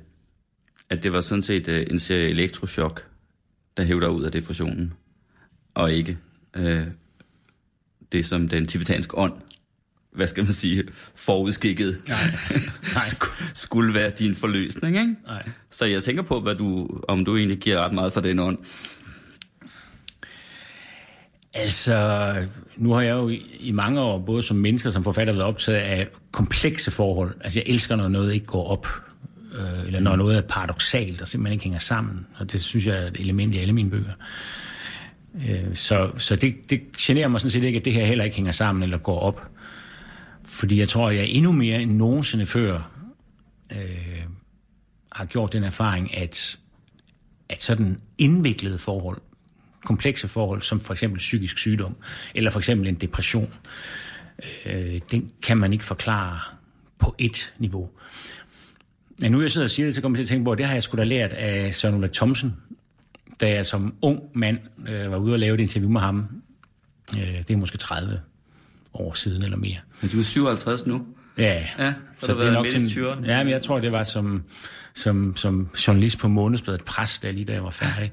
at 0.89 1.03
det 1.03 1.13
var 1.13 1.21
sådan 1.21 1.43
set 1.43 1.67
øh, 1.67 1.85
en 1.91 1.99
serie 1.99 2.29
elektroshock, 2.29 3.07
der 3.77 3.83
hævder 3.83 4.07
ud 4.07 4.23
af 4.23 4.31
depressionen, 4.31 4.93
og 5.73 5.93
ikke 5.93 6.17
øh, 6.55 6.83
det, 8.11 8.25
som 8.25 8.49
den 8.49 8.65
tibetanske 8.67 9.17
ånd, 9.17 9.33
hvad 10.11 10.27
skal 10.27 10.43
man 10.43 10.53
sige, 10.53 10.83
forudskikket, 11.15 11.97
Nej. 12.07 12.17
sk- 13.11 13.51
skulle 13.53 13.93
være 13.93 14.09
din 14.09 14.35
forløsning, 14.35 14.97
ikke? 14.97 15.15
Nej. 15.27 15.49
Så 15.71 15.85
jeg 15.85 16.03
tænker 16.03 16.23
på, 16.23 16.39
hvad 16.39 16.55
du, 16.55 16.89
om 17.07 17.25
du 17.25 17.37
egentlig 17.37 17.57
giver 17.57 17.79
ret 17.79 17.93
meget 17.93 18.13
for 18.13 18.21
den 18.21 18.39
ånd. 18.39 18.57
Altså, 21.53 22.35
nu 22.77 22.91
har 22.91 23.01
jeg 23.01 23.11
jo 23.13 23.29
i, 23.29 23.57
i 23.59 23.71
mange 23.71 24.01
år, 24.01 24.19
både 24.19 24.43
som 24.43 24.57
mennesker 24.57 24.89
og 24.89 24.93
som 24.93 25.03
forfatter, 25.03 25.33
været 25.33 25.45
optaget 25.45 25.77
af 25.77 26.07
komplekse 26.31 26.91
forhold. 26.91 27.35
Altså, 27.41 27.59
jeg 27.59 27.73
elsker, 27.73 27.95
når 27.95 28.07
noget 28.07 28.33
ikke 28.33 28.45
går 28.45 28.67
op, 28.67 28.87
øh, 29.53 29.85
eller 29.85 29.99
når 29.99 30.15
noget 30.15 30.37
er 30.37 30.41
paradoxalt 30.41 31.21
og 31.21 31.27
simpelthen 31.27 31.53
ikke 31.53 31.63
hænger 31.63 31.79
sammen. 31.79 32.27
Og 32.37 32.51
det 32.51 32.61
synes 32.61 32.87
jeg 32.87 32.97
er 33.03 33.07
et 33.07 33.17
element 33.19 33.55
i 33.55 33.57
alle 33.57 33.73
mine 33.73 33.89
bøger. 33.89 34.13
Øh, 35.35 35.75
så 35.75 36.11
så 36.17 36.35
det, 36.35 36.69
det 36.69 36.81
generer 36.97 37.27
mig 37.27 37.41
sådan 37.41 37.51
set 37.51 37.63
ikke, 37.63 37.79
at 37.79 37.85
det 37.85 37.93
her 37.93 38.05
heller 38.05 38.23
ikke 38.23 38.35
hænger 38.35 38.51
sammen 38.51 38.83
eller 38.83 38.97
går 38.97 39.19
op. 39.19 39.49
Fordi 40.45 40.79
jeg 40.79 40.89
tror, 40.89 41.09
at 41.09 41.15
jeg 41.15 41.27
endnu 41.27 41.51
mere 41.51 41.81
end 41.81 41.91
nogensinde 41.91 42.45
før 42.45 42.91
øh, 43.71 44.23
har 45.11 45.25
gjort 45.25 45.53
den 45.53 45.63
erfaring, 45.63 46.17
at, 46.17 46.59
at 47.49 47.61
sådan 47.61 48.01
indviklede 48.17 48.77
forhold, 48.77 49.21
komplekse 49.85 50.27
forhold, 50.27 50.61
som 50.61 50.81
for 50.81 50.93
eksempel 50.93 51.17
psykisk 51.17 51.57
sygdom, 51.57 51.95
eller 52.35 52.51
for 52.51 52.59
eksempel 52.59 52.87
en 52.87 52.95
depression, 52.95 53.53
øh, 54.65 55.01
den 55.11 55.31
kan 55.41 55.57
man 55.57 55.73
ikke 55.73 55.85
forklare 55.85 56.39
på 56.99 57.15
et 57.17 57.53
niveau. 57.57 57.89
Men 59.21 59.31
nu 59.31 59.41
jeg 59.41 59.51
sidder 59.51 59.65
og 59.65 59.71
siger 59.71 59.85
det, 59.85 59.95
så 59.95 60.01
kommer 60.01 60.17
jeg 60.17 60.27
til 60.27 60.33
at 60.33 60.35
tænke 60.35 60.45
på, 60.45 60.51
at 60.51 60.57
det 60.57 60.65
har 60.65 60.73
jeg 60.73 60.83
sgu 60.83 60.97
da 60.97 61.03
lært 61.03 61.33
af 61.33 61.75
Søren 61.75 61.95
Ulrik 61.95 62.11
Thomsen, 62.11 62.53
da 63.41 63.49
jeg 63.49 63.65
som 63.65 63.95
ung 64.01 64.19
mand 64.33 64.57
øh, 64.89 65.11
var 65.11 65.17
ude 65.17 65.33
og 65.33 65.39
lave 65.39 65.55
et 65.55 65.59
interview 65.59 65.89
med 65.91 66.01
ham. 66.01 66.27
Øh, 67.17 67.37
det 67.37 67.51
er 67.51 67.57
måske 67.57 67.77
30 67.77 68.21
år 68.93 69.13
siden 69.13 69.43
eller 69.43 69.57
mere. 69.57 69.77
Men 70.01 70.09
du 70.09 70.19
er 70.19 70.23
57 70.23 70.85
nu. 70.85 71.05
Ja, 71.37 71.67
Ja, 71.79 71.93
så 72.19 72.31
du 72.31 72.37
været 72.37 72.61
midt 72.61 72.91
i 72.91 72.99
20'erne. 72.99 73.25
Ja, 73.25 73.43
men 73.43 73.53
jeg 73.53 73.61
tror, 73.61 73.79
det 73.79 73.91
var 73.91 74.03
som, 74.03 74.43
som, 74.93 75.37
som 75.37 75.69
journalist 75.87 76.17
på 76.17 76.27
Månedsbladet 76.27 76.83
Pres, 76.83 77.19
der 77.19 77.31
lige 77.31 77.45
da 77.45 77.53
jeg 77.53 77.63
var 77.63 77.69
færdig 77.69 78.11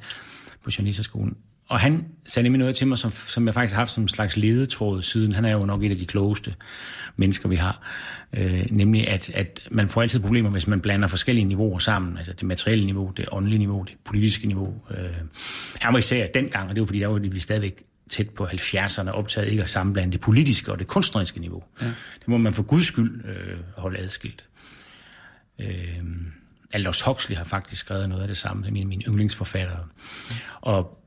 på 0.65 0.71
journalisterskolen. 0.79 1.37
Og 1.71 1.81
han 1.81 2.07
sagde 2.27 2.45
nemlig 2.45 2.59
noget 2.59 2.77
til 2.77 2.87
mig, 2.87 2.99
som, 2.99 3.13
som 3.13 3.47
jeg 3.47 3.55
faktisk 3.55 3.73
har 3.75 3.81
haft 3.81 3.91
som 3.91 4.03
en 4.03 4.09
slags 4.09 4.37
ledetråd 4.37 5.03
siden. 5.03 5.33
Han 5.33 5.45
er 5.45 5.53
jo 5.53 5.67
nok 5.67 5.83
et 5.83 5.91
af 5.91 5.99
de 5.99 6.07
klogeste 6.07 6.55
mennesker, 7.17 7.49
vi 7.49 7.57
har. 7.57 7.83
Øh, 8.33 8.67
nemlig, 8.71 9.09
at, 9.09 9.31
at 9.35 9.69
man 9.71 9.89
får 9.89 10.03
altid 10.03 10.21
problemer, 10.21 10.51
hvis 10.51 10.67
man 10.67 10.81
blander 10.81 11.09
forskellige 11.09 11.45
niveauer 11.45 11.79
sammen. 11.79 12.17
Altså 12.17 12.33
det 12.33 12.43
materielle 12.43 12.85
niveau, 12.85 13.13
det 13.17 13.27
åndelige 13.33 13.59
niveau, 13.59 13.83
det 13.83 13.95
politiske 14.05 14.47
niveau. 14.47 14.75
Øh, 14.91 15.11
han 15.81 15.93
var 15.93 15.99
især 15.99 16.27
dengang, 16.27 16.69
og 16.69 16.75
det 16.75 16.81
var 16.81 16.87
fordi, 16.87 17.01
der 17.01 17.07
var 17.07 17.19
vi 17.19 17.41
stadigvæk 17.41 17.83
tæt 18.11 18.31
på 18.31 18.45
70'erne 18.45 19.11
optaget 19.11 19.49
ikke 19.49 19.63
at 19.63 19.71
sammenblande 19.71 20.13
det 20.13 20.21
politiske 20.21 20.73
og 20.73 20.79
det 20.79 20.87
kunstneriske 20.87 21.41
niveau. 21.41 21.65
Ja. 21.81 21.87
Det 21.87 22.29
må 22.29 22.39
man 22.39 22.53
for 22.53 22.63
guds 22.63 22.87
skyld 22.87 23.25
øh, 23.25 23.59
holde 23.77 23.99
adskilt. 23.99 24.45
Øh, 25.61 25.69
Aldous 26.73 27.03
Huxley 27.03 27.37
har 27.37 27.45
faktisk 27.45 27.81
skrevet 27.81 28.09
noget 28.09 28.23
af 28.23 28.29
det 28.29 28.37
samme, 28.37 28.65
som 28.65 28.77
en 28.77 28.83
af 28.83 28.89
mine 28.89 29.05
yndlingsforfattere. 29.09 29.87
Og, 30.61 31.00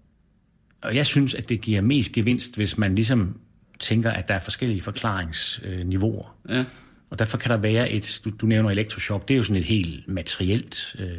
og 0.84 0.96
jeg 0.96 1.06
synes, 1.06 1.34
at 1.34 1.50
det 1.50 1.62
giver 1.62 1.82
mest 1.82 2.12
gevinst, 2.12 2.56
hvis 2.56 2.78
man 2.78 2.96
ligesom 2.96 3.40
tænker, 3.80 4.12
at 4.12 4.28
der 4.28 4.34
er 4.34 4.40
forskellige 4.40 4.82
forklaringsniveauer. 4.82 6.36
Ja. 6.50 6.66
Og 7.10 7.20
derfor 7.20 7.38
kan 7.38 7.52
der 7.52 7.58
være 7.58 7.92
et, 7.92 8.22
du, 8.25 8.30
du 8.30 8.46
nævner 8.46 8.70
elektrochok, 8.70 9.28
det 9.28 9.34
er 9.34 9.38
jo 9.38 9.44
sådan 9.44 9.56
et 9.56 9.66
helt 9.66 10.08
materielt, 10.08 10.96
øh, 11.00 11.18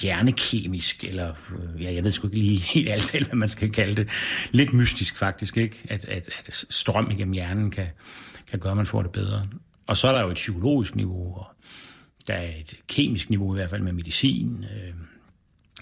hjernekemisk, 0.00 1.04
eller 1.04 1.30
øh, 1.30 1.82
ja, 1.82 1.94
jeg 1.94 2.04
ved 2.04 2.12
sgu 2.12 2.26
ikke 2.26 2.38
lige 2.38 2.58
helt 2.74 2.88
alt 2.88 3.26
hvad 3.26 3.36
man 3.36 3.48
skal 3.48 3.70
kalde 3.70 3.94
det, 3.94 4.08
lidt 4.50 4.72
mystisk 4.72 5.16
faktisk, 5.16 5.56
ikke? 5.56 5.82
At, 5.88 6.04
at, 6.04 6.28
at 6.46 6.64
strøm 6.70 7.10
igennem 7.10 7.32
hjernen 7.32 7.70
kan, 7.70 7.86
kan 8.50 8.58
gøre, 8.58 8.70
at 8.70 8.76
man 8.76 8.86
får 8.86 9.02
det 9.02 9.10
bedre. 9.10 9.46
Og 9.86 9.96
så 9.96 10.08
er 10.08 10.12
der 10.12 10.22
jo 10.22 10.28
et 10.28 10.34
psykologisk 10.34 10.96
niveau, 10.96 11.34
og 11.34 11.46
der 12.26 12.34
er 12.34 12.50
et 12.60 12.74
kemisk 12.88 13.30
niveau 13.30 13.54
i 13.54 13.56
hvert 13.56 13.70
fald 13.70 13.82
med 13.82 13.92
medicin. 13.92 14.64
Øh. 14.64 14.94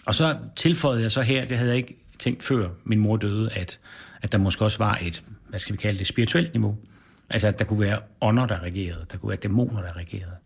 Og 0.07 0.15
så 0.15 0.39
tilføjede 0.57 1.03
jeg 1.03 1.11
så 1.11 1.23
her, 1.23 1.45
det 1.45 1.57
havde 1.57 1.71
jeg 1.71 1.77
ikke 1.77 1.97
tænkt 2.21 2.45
før 2.45 2.69
min 2.85 2.99
mor 2.99 3.17
døde, 3.17 3.53
at, 3.53 3.79
at 4.23 4.33
der 4.33 4.39
måske 4.39 4.65
også 4.65 4.79
var 4.79 4.99
et, 5.03 5.23
hvad 5.49 5.59
skal 5.59 5.73
vi 5.73 5.77
kalde 5.77 5.99
det, 5.99 6.07
spirituelt 6.07 6.53
niveau. 6.53 6.79
Altså 7.31 7.49
at 7.49 7.59
der 7.59 7.65
kunne 7.65 7.81
være 7.81 7.99
ånder, 8.21 8.47
der 8.47 8.61
regerede, 8.63 9.07
der 9.13 9.19
kunne 9.19 9.29
være 9.29 9.39
dæmoner, 9.43 9.83
der 9.83 9.97
regerede. 9.97 10.37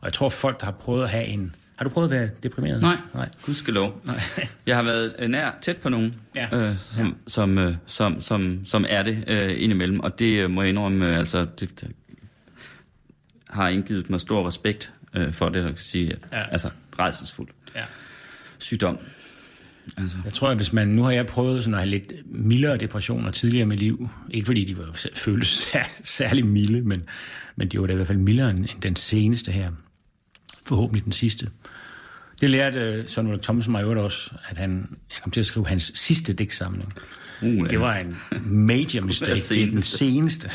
Og 0.00 0.04
jeg 0.04 0.12
tror, 0.12 0.28
folk, 0.28 0.60
der 0.60 0.64
har 0.64 0.72
prøvet 0.72 1.02
at 1.02 1.10
have 1.10 1.24
en... 1.24 1.54
Har 1.76 1.84
du 1.84 1.90
prøvet 1.90 2.12
at 2.12 2.20
være 2.20 2.30
deprimeret? 2.42 2.80
Nej, 2.80 2.96
Nej. 3.14 3.28
gudskelov. 3.42 4.00
Nej. 4.04 4.20
jeg 4.66 4.76
har 4.76 4.82
været 4.82 5.30
nær 5.30 5.50
tæt 5.62 5.76
på 5.76 5.88
nogen, 5.88 6.20
ja. 6.34 6.48
øh, 6.52 6.78
som, 6.78 7.06
ja. 7.06 7.12
som, 7.26 7.58
øh, 7.58 7.74
som, 7.86 8.20
som, 8.20 8.60
som 8.64 8.84
er 8.88 9.02
det 9.02 9.24
øh, 9.26 9.62
indimellem. 9.62 10.00
Og 10.00 10.18
det 10.18 10.38
øh, 10.38 10.50
må 10.50 10.62
jeg 10.62 10.68
indrømme, 10.68 11.08
øh, 11.08 11.18
altså, 11.18 11.46
det, 11.60 11.80
det 11.80 11.92
har 13.50 13.68
indgivet 13.68 14.10
mig 14.10 14.20
stor 14.20 14.46
respekt 14.46 14.92
øh, 15.14 15.32
for 15.32 15.48
det, 15.48 15.62
der 15.62 15.68
kan 15.68 15.78
sige, 15.78 16.16
ja. 16.32 16.42
altså 16.50 16.70
redselsfuldt. 16.98 17.50
Ja. 17.74 17.84
Sygdom. 18.58 18.98
Altså. 19.96 20.16
Jeg 20.24 20.32
tror, 20.32 20.48
at 20.48 20.56
hvis 20.56 20.72
man... 20.72 20.88
Nu 20.88 21.02
har 21.02 21.10
jeg 21.10 21.26
prøvet 21.26 21.64
sådan 21.64 21.74
at 21.74 21.80
have 21.80 21.90
lidt 21.90 22.12
mildere 22.26 22.76
depressioner 22.76 23.30
tidligere 23.30 23.62
i 23.62 23.66
mit 23.66 23.78
liv. 23.78 24.08
Ikke 24.30 24.46
fordi 24.46 24.64
de 24.64 24.78
var 24.78 24.96
føles 25.14 25.68
særlig 26.04 26.46
milde, 26.46 26.82
men, 26.82 27.02
men 27.56 27.68
de 27.68 27.80
var 27.80 27.86
da 27.86 27.92
i 27.92 27.96
hvert 27.96 28.08
fald 28.08 28.18
mildere 28.18 28.50
end 28.50 28.66
den 28.82 28.96
seneste 28.96 29.52
her. 29.52 29.70
Forhåbentlig 30.66 31.04
den 31.04 31.12
sidste. 31.12 31.50
Det 32.40 32.50
lærte 32.50 33.00
uh, 33.00 33.08
Søren 33.08 33.28
Ulrik 33.28 33.42
Thomsen 33.42 33.72
mig 33.72 33.84
også, 33.84 34.30
at 34.48 34.58
han, 34.58 34.96
jeg 35.10 35.22
kom 35.22 35.32
til 35.32 35.40
at 35.40 35.46
skrive 35.46 35.66
hans 35.66 35.92
sidste 35.94 36.32
digtsamling. 36.32 36.92
Uh, 37.42 37.70
det 37.70 37.80
var 37.80 37.96
en 37.96 38.16
major 38.44 39.04
mistake. 39.06 39.40
Det 39.48 39.62
er 39.62 39.66
den 39.66 39.80
seneste. 39.82 40.50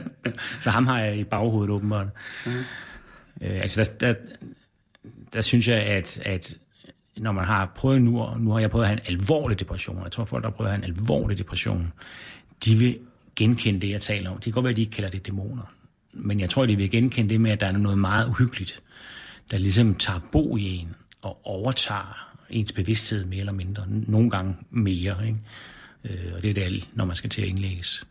Så 0.60 0.70
ham 0.70 0.86
har 0.86 1.00
jeg 1.00 1.18
i 1.18 1.24
baghovedet 1.24 1.70
åbenbart. 1.70 2.06
Uh. 2.46 2.52
Uh, 2.52 2.60
altså, 3.40 3.90
der, 4.00 4.12
der, 4.12 4.14
der 5.32 5.40
synes 5.40 5.68
jeg, 5.68 5.78
at, 5.78 6.18
at 6.22 6.56
når 7.16 7.32
man 7.32 7.44
har 7.44 7.72
prøvet 7.76 8.02
nu, 8.02 8.20
og 8.20 8.40
nu 8.40 8.50
har 8.50 8.58
jeg 8.58 8.70
prøvet 8.70 8.84
at 8.84 8.88
have 8.88 9.00
en 9.00 9.14
alvorlig 9.14 9.60
depression, 9.60 10.02
jeg 10.02 10.12
tror 10.12 10.24
folk, 10.24 10.42
der 10.42 10.50
har 10.50 10.56
prøvet 10.56 10.70
at 10.70 10.76
have 10.76 10.84
en 10.86 10.96
alvorlig 10.96 11.38
depression, 11.38 11.92
de 12.64 12.74
vil 12.74 12.98
genkende 13.36 13.80
det, 13.80 13.90
jeg 13.90 14.00
taler 14.00 14.30
om. 14.30 14.36
Det 14.36 14.44
kan 14.44 14.52
godt 14.52 14.64
være, 14.64 14.70
at 14.70 14.76
de 14.76 14.80
ikke 14.80 14.92
kalder 14.92 15.10
det 15.10 15.26
dæmoner. 15.26 15.72
Men 16.12 16.40
jeg 16.40 16.50
tror, 16.50 16.66
de 16.66 16.76
vil 16.76 16.90
genkende 16.90 17.28
det 17.28 17.40
med, 17.40 17.50
at 17.50 17.60
der 17.60 17.66
er 17.66 17.72
noget 17.72 17.98
meget 17.98 18.28
uhyggeligt, 18.28 18.82
der 19.50 19.58
ligesom 19.58 19.94
tager 19.94 20.20
bo 20.32 20.56
i 20.56 20.76
en 20.76 20.88
og 21.22 21.40
overtager 21.44 22.32
ens 22.50 22.72
bevidsthed 22.72 23.24
mere 23.24 23.40
eller 23.40 23.52
mindre. 23.52 23.84
Nogle 23.88 24.30
gange 24.30 24.56
mere. 24.70 25.16
Ikke? 25.26 25.38
Øh, 26.04 26.32
og 26.34 26.42
det 26.42 26.50
er 26.50 26.54
det, 26.54 26.88
når 26.94 27.04
man 27.04 27.16
skal 27.16 27.30
til 27.30 27.42
at 27.42 27.48
indlægges. 27.48 28.06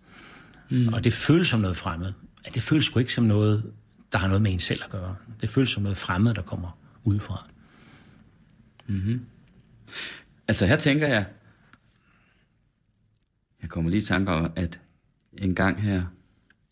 Mm. 0.70 0.88
Og 0.94 1.04
det 1.04 1.14
føles 1.14 1.48
som 1.48 1.60
noget 1.60 1.78
fremmed. 1.78 2.14
Det 2.54 2.64
føles 2.64 2.86
sgu 2.86 3.00
ikke 3.00 3.14
som 3.14 3.24
noget, 3.24 3.72
der 4.12 4.18
har 4.18 4.28
noget 4.28 4.42
med 4.42 4.52
en 4.52 4.60
selv 4.60 4.82
at 4.84 4.90
gøre. 4.90 5.16
Det 5.42 5.50
føles 5.50 5.70
som 5.70 5.84
noget 5.84 5.98
fremmed, 5.98 6.34
der 6.34 6.42
kommer 6.42 6.78
udefra. 7.04 7.46
Mm-hmm. 8.88 9.26
Altså 10.48 10.66
her 10.66 10.76
tænker 10.76 11.08
jeg, 11.08 11.26
jeg 13.62 13.70
kommer 13.70 13.90
lige 13.90 14.02
i 14.02 14.04
tanke 14.04 14.32
om, 14.32 14.52
at 14.56 14.80
en 15.38 15.56
gang 15.56 15.82
her, 15.82 16.04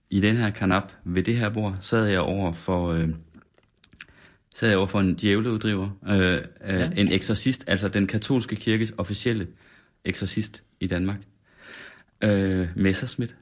i 0.10 0.20
den 0.20 0.36
her 0.36 0.50
kanap, 0.50 0.92
ved 1.04 1.24
det 1.24 1.36
her 1.36 1.50
bord, 1.50 1.78
sad 1.80 2.06
jeg 2.06 2.20
over 2.20 2.52
for, 2.52 2.92
øh, 2.92 3.10
sad 4.56 4.70
jeg 4.70 4.78
over 4.78 4.88
for 4.88 5.00
en 5.00 5.16
djævleuddriver, 5.16 5.90
øh, 6.08 6.34
øh, 6.34 6.44
ja. 6.62 6.90
en 6.98 7.12
eksorcist, 7.12 7.64
altså 7.68 7.88
den 7.88 8.08
katolske 8.08 8.56
kirkes 8.56 8.94
officielle 8.98 9.48
eksorcist 10.06 10.64
i 10.80 10.88
Danmark. 10.88 11.20
Øh, 12.24 12.70
Messerschmidt. 12.76 13.36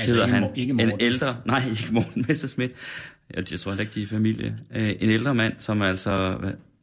Altså 0.00 0.14
hedder 0.14 0.26
ikke, 0.26 0.38
han. 0.38 0.56
Ikke 0.56 0.82
en 0.82 0.92
ældre, 1.00 1.36
nej, 1.46 1.62
ikke 1.68 1.88
Morten 1.92 2.24
Messerschmidt. 2.28 2.72
Jeg, 3.34 3.52
jeg 3.52 3.60
tror 3.60 3.70
heller 3.70 3.82
ikke, 3.82 3.94
de 3.94 4.02
er 4.02 4.06
familie. 4.06 4.58
Øh, 4.74 4.94
en 5.00 5.10
ældre 5.10 5.34
mand, 5.34 5.52
som 5.58 5.82
altså, 5.82 6.38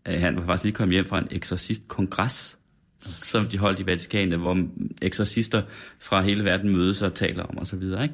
øh, 0.07 0.19
han 0.19 0.36
var 0.36 0.45
faktisk 0.45 0.63
lige 0.63 0.74
kommet 0.74 0.93
hjem 0.93 1.05
fra 1.05 1.19
en 1.19 1.27
eksorcist-kongres, 1.31 2.57
okay. 3.01 3.10
som 3.10 3.45
de 3.45 3.57
holdt 3.57 3.79
i 3.79 3.86
Vatikanet, 3.86 4.39
hvor 4.39 4.67
eksorcister 5.01 5.62
fra 6.00 6.22
hele 6.22 6.43
verden 6.43 6.69
mødes 6.69 7.01
og 7.01 7.13
taler 7.13 7.43
om 7.43 7.57
osv. 7.57 7.84
Ikke? 7.84 8.10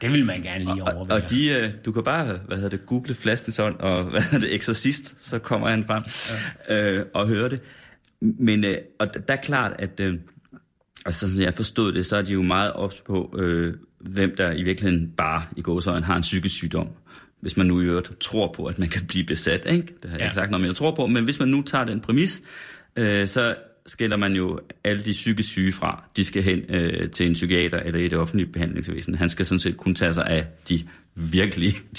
Det 0.00 0.12
vil 0.12 0.26
man 0.26 0.42
gerne 0.42 0.64
lige 0.64 0.82
overvære. 0.82 1.16
Og, 1.16 1.22
og 1.22 1.30
de, 1.30 1.48
øh, 1.48 1.70
du 1.84 1.92
kan 1.92 2.04
bare, 2.04 2.38
hvad 2.46 2.56
hedder 2.56 2.70
det, 2.70 2.86
google 2.86 3.14
flaskensånd 3.14 3.76
og 3.76 4.04
hvad 4.10 4.22
hedder 4.22 4.38
det, 4.38 4.54
eksorcist, 4.54 5.22
så 5.28 5.38
kommer 5.38 5.68
han 5.68 5.84
frem 5.84 6.02
ja. 6.68 6.90
øh, 6.90 7.06
og 7.14 7.28
hører 7.28 7.48
det. 7.48 7.62
Men 8.20 8.64
øh, 8.64 8.78
og 8.98 9.14
der 9.14 9.34
er 9.34 9.40
klart, 9.40 9.72
at 9.78 10.00
øh, 10.00 10.14
altså, 11.06 11.34
som 11.34 11.42
jeg 11.42 11.54
forstod 11.54 11.92
det, 11.92 12.06
så 12.06 12.16
er 12.16 12.22
de 12.22 12.32
jo 12.32 12.42
meget 12.42 12.72
ops 12.72 13.00
på, 13.00 13.34
øh, 13.38 13.74
hvem 14.00 14.34
der 14.36 14.52
i 14.52 14.62
virkeligheden 14.62 15.12
bare 15.16 15.42
i 15.56 15.62
gåsøjne 15.62 16.06
har 16.06 16.16
en 16.16 16.22
psykisk 16.22 16.54
sygdom 16.54 16.88
hvis 17.40 17.56
man 17.56 17.66
nu 17.66 17.80
i 17.80 17.84
øvrigt 17.84 18.20
tror 18.20 18.52
på, 18.56 18.64
at 18.64 18.78
man 18.78 18.88
kan 18.88 19.06
blive 19.06 19.24
besat. 19.24 19.66
Ikke? 19.66 19.86
Det 20.02 20.10
har 20.10 20.10
jeg 20.10 20.18
ja. 20.18 20.24
ikke 20.24 20.34
sagt 20.34 20.50
noget, 20.50 20.60
men 20.60 20.68
jeg 20.68 20.76
tror 20.76 20.94
på. 20.94 21.06
Men 21.06 21.24
hvis 21.24 21.38
man 21.38 21.48
nu 21.48 21.62
tager 21.62 21.84
den 21.84 22.00
præmis, 22.00 22.42
øh, 22.96 23.28
så 23.28 23.54
skiller 23.86 24.16
man 24.16 24.32
jo 24.32 24.58
alle 24.84 25.02
de 25.02 25.10
psykisk 25.10 25.48
syge 25.48 25.72
fra. 25.72 26.08
De 26.16 26.24
skal 26.24 26.42
hen 26.42 26.58
øh, 26.68 27.10
til 27.10 27.26
en 27.26 27.32
psykiater 27.32 27.78
eller 27.78 28.00
i 28.00 28.08
det 28.08 28.18
offentlige 28.18 28.46
behandlingsvæsen. 28.52 29.14
Han 29.14 29.28
skal 29.28 29.46
sådan 29.46 29.58
set 29.58 29.76
kun 29.76 29.94
tage 29.94 30.14
sig 30.14 30.26
af 30.26 30.46
de 30.68 30.80
virkelig 31.32 31.74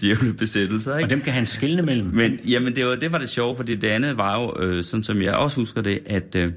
de, 0.00 0.08
ja. 0.08 0.14
besættelser. 0.38 0.96
Ikke? 0.96 1.06
Og 1.06 1.10
dem 1.10 1.20
kan 1.20 1.32
han 1.32 1.46
skille 1.46 1.82
mellem. 1.82 2.06
Men 2.06 2.38
jamen, 2.44 2.76
det 2.76 2.86
var, 2.86 2.94
det 2.94 3.12
var 3.12 3.18
det 3.18 3.28
sjove, 3.28 3.56
fordi 3.56 3.74
det 3.74 3.88
andet 3.88 4.16
var 4.16 4.40
jo, 4.40 4.62
øh, 4.62 4.84
sådan 4.84 5.02
som 5.02 5.22
jeg 5.22 5.34
også 5.34 5.60
husker 5.60 5.82
det, 5.82 5.98
at... 6.06 6.34
Øh, 6.34 6.52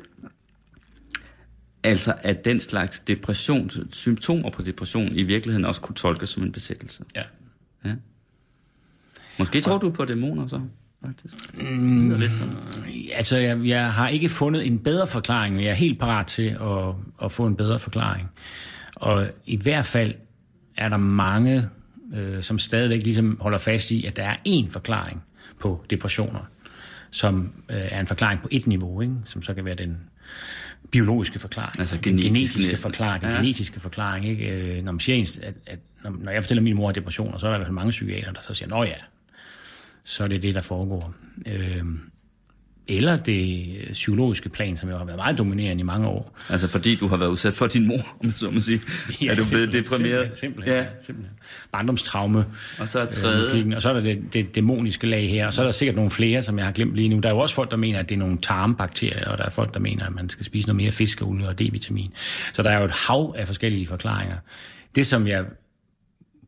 Altså 1.84 2.16
at 2.22 2.46
den 2.46 2.60
slags 2.60 3.00
depression, 3.00 3.70
symptomer 3.92 4.50
på 4.50 4.62
depression 4.62 5.16
i 5.16 5.24
virkeligheden 5.24 5.66
også 5.66 5.82
kunne 5.82 5.96
tolkes 5.96 6.30
som 6.30 6.44
en 6.44 6.52
besættelse. 6.52 7.04
Ja. 7.16 7.24
Ja. 7.86 7.94
Måske 9.40 9.62
tror 9.62 9.78
du 9.78 9.92
på 9.92 10.06
dæmoner 10.06 10.48
så? 10.48 10.62
Faktisk. 11.06 11.36
Mm, 11.72 12.10
lidt 12.10 12.34
sådan. 12.34 12.56
Altså, 13.14 13.38
jeg, 13.38 13.60
jeg 13.66 13.94
har 13.94 14.10
ikke 14.10 14.30
fundet 14.30 14.68
en 14.68 14.80
bedre 14.80 15.08
forklaring, 15.08 15.56
men 15.56 15.64
jeg 15.64 15.70
er 15.70 15.76
helt 15.76 16.00
parat 16.00 16.28
til 16.28 16.58
at, 16.62 16.96
at 17.24 17.32
få 17.32 17.46
en 17.46 17.56
bedre 17.56 17.80
forklaring. 17.80 18.30
Og 18.96 19.28
i 19.46 19.58
hvert 19.58 19.86
fald 19.86 20.14
er 20.78 20.90
der 20.90 20.98
mange, 20.98 21.70
øh, 22.16 22.44
som 22.44 22.60
stadigvæk 22.60 23.04
ligesom 23.04 23.38
holder 23.42 23.58
fast 23.58 23.92
i, 23.92 24.06
at 24.06 24.18
der 24.18 24.24
er 24.24 24.36
én 24.48 24.70
forklaring 24.70 25.24
på 25.60 25.86
depressioner, 25.90 26.40
som 27.12 27.54
øh, 27.70 27.78
er 27.78 28.00
en 28.00 28.08
forklaring 28.08 28.42
på 28.42 28.48
et 28.52 28.68
niveau, 28.68 29.02
ikke? 29.02 29.14
som 29.26 29.42
så 29.42 29.54
kan 29.54 29.66
være 29.66 29.76
den 29.76 29.98
biologiske 30.92 31.40
forklaring. 31.40 31.80
Altså 31.80 31.98
genetisk 32.02 32.28
den 32.28 32.34
genetiske 32.34 32.68
næsten. 32.70 32.82
forklaring. 32.82 33.22
Den 33.22 33.30
ja. 33.30 33.36
genetiske 33.36 33.80
forklaring. 33.80 34.26
Ikke? 34.26 34.50
Øh, 34.50 34.84
når 34.84 34.92
man 34.92 35.00
siger, 35.00 35.40
at, 35.44 35.54
at 35.66 35.80
når, 36.04 36.16
når 36.20 36.32
jeg 36.32 36.44
fortæller 36.44 36.62
min 36.62 36.76
mor 36.76 36.92
depressioner, 36.92 37.38
så 37.38 37.46
er 37.46 37.50
der 37.50 37.58
i 37.58 37.60
hvert 37.60 37.68
fald 37.68 37.76
mange 37.76 37.92
psykiater, 37.92 38.32
der 38.32 38.42
så 38.42 38.54
siger, 38.54 38.70
nå 38.70 38.84
ja, 38.84 38.96
så 40.06 40.24
er 40.24 40.28
det 40.28 40.42
det, 40.42 40.56
der 40.56 40.62
foregår. 40.62 41.14
Øh, 41.52 41.84
eller 42.88 43.18
det 43.18 43.66
psykologiske 43.92 44.50
plan, 44.50 44.78
som 44.78 44.90
jo 44.90 44.98
har 44.98 45.06
været 45.06 45.18
meget 45.18 45.38
dominerende 45.38 45.82
i 45.82 45.84
mange 45.84 46.08
år. 46.08 46.38
Altså 46.50 46.68
fordi 46.68 46.96
du 46.96 47.08
har 47.08 47.18
været 47.18 47.30
udsat 47.30 47.54
for 47.54 47.68
din 47.68 47.88
mor, 47.88 48.18
om 48.24 48.34
så 48.36 48.50
må 48.50 48.60
sige. 48.60 48.82
Ja, 49.22 49.32
er 49.32 49.36
du 49.36 49.44
blevet 49.50 49.74
deprimeret? 49.74 50.32
Simpelthen, 50.34 50.36
simpelthen, 50.36 50.74
ja. 50.74 50.86
simpelthen. 51.00 51.38
Barndomstraume. 51.72 52.46
Og 52.80 52.88
så 52.88 53.00
er 53.00 53.06
tredje. 53.06 53.64
Øh, 53.64 53.72
og 53.76 53.82
så 53.82 53.90
er 53.90 53.94
der 53.94 54.02
det, 54.02 54.34
det 54.34 54.56
dæmoniske 54.56 55.08
lag 55.08 55.30
her, 55.30 55.48
og 55.48 55.54
så 55.54 55.62
er 55.62 55.66
der 55.66 55.72
sikkert 55.72 55.96
nogle 55.96 56.12
flere, 56.12 56.44
som 56.44 56.58
jeg 56.58 56.66
har 56.66 56.74
glemt 56.74 56.96
lige 56.96 57.10
nu. 57.10 57.20
Der 57.20 57.30
er 57.30 57.34
jo 57.34 57.40
også 57.40 57.56
folk, 57.56 57.72
der 57.72 57.78
mener, 57.78 58.00
at 58.00 58.10
det 58.10 58.16
er 58.16 58.20
nogle 58.20 58.38
tarmbakterier, 58.38 59.30
og 59.30 59.38
der 59.38 59.44
er 59.44 59.50
folk, 59.50 59.74
der 59.74 59.80
mener, 59.80 60.06
at 60.06 60.16
man 60.16 60.30
skal 60.30 60.46
spise 60.46 60.68
noget 60.68 60.82
mere 60.82 60.92
fiskeolie 60.92 61.48
og 61.48 61.62
D-vitamin. 61.62 62.12
Så 62.54 62.64
der 62.64 62.70
er 62.70 62.80
jo 62.80 62.86
et 62.86 62.96
hav 63.08 63.36
af 63.38 63.48
forskellige 63.48 63.88
forklaringer. 63.88 64.38
Det, 64.96 65.06
som 65.06 65.28
jeg 65.28 65.46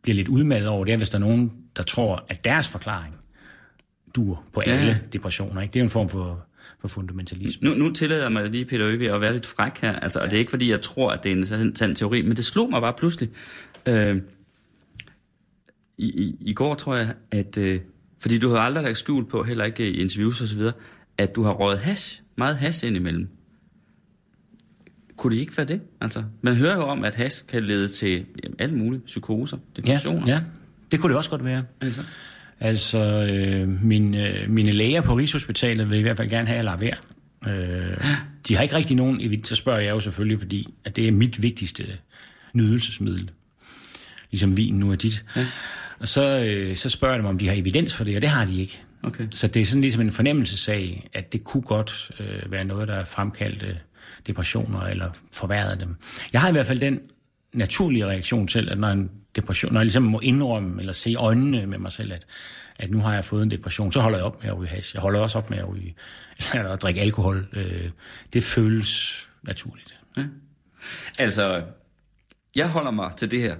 bliver 0.01 0.15
lidt 0.15 0.27
udmattet 0.27 0.69
over, 0.69 0.85
det 0.85 0.93
er, 0.93 0.97
hvis 0.97 1.09
der 1.09 1.17
er 1.17 1.21
nogen, 1.21 1.51
der 1.77 1.83
tror, 1.83 2.25
at 2.29 2.45
deres 2.45 2.67
forklaring 2.67 3.18
dur 4.15 4.43
på 4.53 4.61
ja. 4.65 4.71
alle 4.71 5.01
depressioner. 5.13 5.61
Ikke? 5.61 5.73
Det 5.73 5.79
er 5.79 5.83
en 5.83 5.89
form 5.89 6.09
for, 6.09 6.45
for 6.81 6.87
fundamentalisme. 6.87 7.69
Nu, 7.69 7.75
nu 7.75 7.93
tillader 7.93 8.21
jeg 8.21 8.31
mig 8.31 8.49
lige, 8.49 8.65
Peter 8.65 8.87
Øvig, 8.87 9.13
at 9.13 9.21
være 9.21 9.33
lidt 9.33 9.45
fræk 9.45 9.77
her. 9.81 9.93
Altså, 9.95 10.19
ja. 10.19 10.25
Og 10.25 10.31
det 10.31 10.37
er 10.37 10.39
ikke, 10.39 10.49
fordi 10.49 10.71
jeg 10.71 10.81
tror, 10.81 11.09
at 11.11 11.23
det 11.23 11.31
er 11.31 11.35
en 11.35 11.45
sand, 11.45 11.75
sand 11.75 11.95
teori, 11.95 12.21
men 12.21 12.37
det 12.37 12.45
slog 12.45 12.69
mig 12.69 12.81
bare 12.81 12.93
pludselig. 12.97 13.29
Øh, 13.85 14.21
i, 15.97 16.05
i, 16.05 16.37
I 16.39 16.53
går 16.53 16.73
tror 16.73 16.95
jeg, 16.95 17.13
at... 17.31 17.57
Øh, 17.57 17.79
fordi 18.21 18.37
du 18.37 18.49
har 18.49 18.59
aldrig 18.59 18.83
lagt 18.83 18.97
skjul 18.97 19.25
på, 19.25 19.43
heller 19.43 19.65
ikke 19.65 19.91
i 19.91 20.01
interviews 20.01 20.41
osv., 20.41 20.61
at 21.17 21.35
du 21.35 21.43
har 21.43 21.51
røget 21.51 21.79
hash, 21.79 22.21
meget 22.35 22.57
hash 22.57 22.85
indimellem. 22.85 23.27
kunne 25.17 25.35
det 25.35 25.41
ikke 25.41 25.57
være 25.57 25.67
det? 25.67 25.81
Altså, 26.01 26.23
man 26.41 26.55
hører 26.55 26.75
jo 26.75 26.81
om, 26.81 27.03
at 27.03 27.15
hash 27.15 27.45
kan 27.47 27.63
lede 27.63 27.87
til 27.87 28.25
jamen, 28.43 28.55
alle 28.59 28.75
mulige 28.75 29.01
psykoser, 29.01 29.57
depressioner. 29.75 30.27
Ja, 30.27 30.33
ja, 30.33 30.41
det 30.91 30.99
kunne 30.99 31.09
det 31.09 31.17
også 31.17 31.29
godt 31.29 31.43
være. 31.43 31.63
Altså. 31.81 32.01
Altså, 32.59 33.27
øh, 33.31 33.83
min, 33.83 34.15
øh, 34.15 34.49
mine 34.49 34.71
læger 34.71 35.01
på 35.01 35.13
Rigshospitalet 35.13 35.89
vil 35.89 35.99
i 35.99 36.01
hvert 36.01 36.17
fald 36.17 36.29
gerne 36.29 36.47
have, 36.47 36.59
at 36.59 36.65
jeg 36.65 36.77
lader 36.77 36.77
være. 36.77 36.97
Øh, 37.47 37.97
de 38.47 38.55
har 38.55 38.63
ikke 38.63 38.75
rigtig 38.75 38.95
nogen 38.95 39.21
evidens, 39.21 39.47
så 39.47 39.55
spørger 39.55 39.79
jeg 39.79 39.91
jo 39.91 39.99
selvfølgelig, 39.99 40.39
fordi 40.39 40.73
at 40.85 40.95
det 40.95 41.07
er 41.07 41.11
mit 41.11 41.41
vigtigste 41.41 41.83
nydelsesmiddel. 42.53 43.31
Ligesom 44.31 44.57
vin 44.57 44.73
nu 44.73 44.91
er 44.91 44.95
dit. 44.95 45.25
Ja. 45.35 45.45
Og 45.99 46.07
så, 46.07 46.45
øh, 46.45 46.75
så 46.75 46.89
spørger 46.89 47.13
jeg 47.13 47.19
dem, 47.19 47.29
om 47.29 47.37
de 47.37 47.47
har 47.47 47.55
evidens 47.55 47.93
for 47.93 48.03
det, 48.03 48.15
og 48.15 48.21
det 48.21 48.29
har 48.29 48.45
de 48.45 48.61
ikke. 48.61 48.81
Okay. 49.03 49.27
Så 49.31 49.47
det 49.47 49.61
er 49.61 49.65
sådan 49.65 49.81
ligesom 49.81 50.01
en 50.01 50.11
fornemmelsesag, 50.11 51.09
at 51.13 51.33
det 51.33 51.43
kunne 51.43 51.63
godt 51.63 52.11
øh, 52.19 52.51
være 52.51 52.63
noget, 52.63 52.87
der 52.87 53.03
fremkaldte 53.03 53.77
depressioner 54.27 54.81
eller 54.81 55.09
forværrede 55.33 55.79
dem. 55.79 55.95
Jeg 56.33 56.41
har 56.41 56.49
i 56.49 56.51
hvert 56.51 56.65
fald 56.65 56.79
den 56.79 56.99
naturlige 57.53 58.05
reaktion 58.05 58.47
til, 58.47 58.69
at 58.69 58.79
når 58.79 58.87
en 58.87 59.09
depression, 59.35 59.73
når 59.73 59.79
jeg 59.79 59.85
ligesom 59.85 60.03
må 60.03 60.19
indrømme 60.23 60.79
eller 60.79 60.93
se 60.93 61.15
øjnene 61.17 61.67
med 61.67 61.77
mig 61.77 61.91
selv, 61.91 62.13
at, 62.13 62.25
at 62.79 62.91
nu 62.91 62.99
har 62.99 63.13
jeg 63.13 63.25
fået 63.25 63.43
en 63.43 63.51
depression, 63.51 63.91
så 63.91 63.99
holder 63.99 64.17
jeg 64.17 64.25
op 64.25 64.43
med 64.43 64.51
at 64.51 64.57
ryge 64.57 64.69
hash. 64.69 64.95
Jeg 64.95 65.01
holder 65.01 65.19
også 65.19 65.37
op 65.37 65.49
med 65.49 65.57
at, 65.57 65.69
ryge, 65.69 65.95
eller 66.55 66.71
at 66.71 66.81
drikke 66.81 67.01
alkohol. 67.01 67.47
Øh, 67.53 67.89
det 68.33 68.43
føles 68.43 69.23
naturligt. 69.43 69.95
Ja. 70.17 70.23
Altså, 71.19 71.63
jeg 72.55 72.67
holder 72.69 72.91
mig 72.91 73.11
til 73.17 73.31
det 73.31 73.39
her 73.41 73.55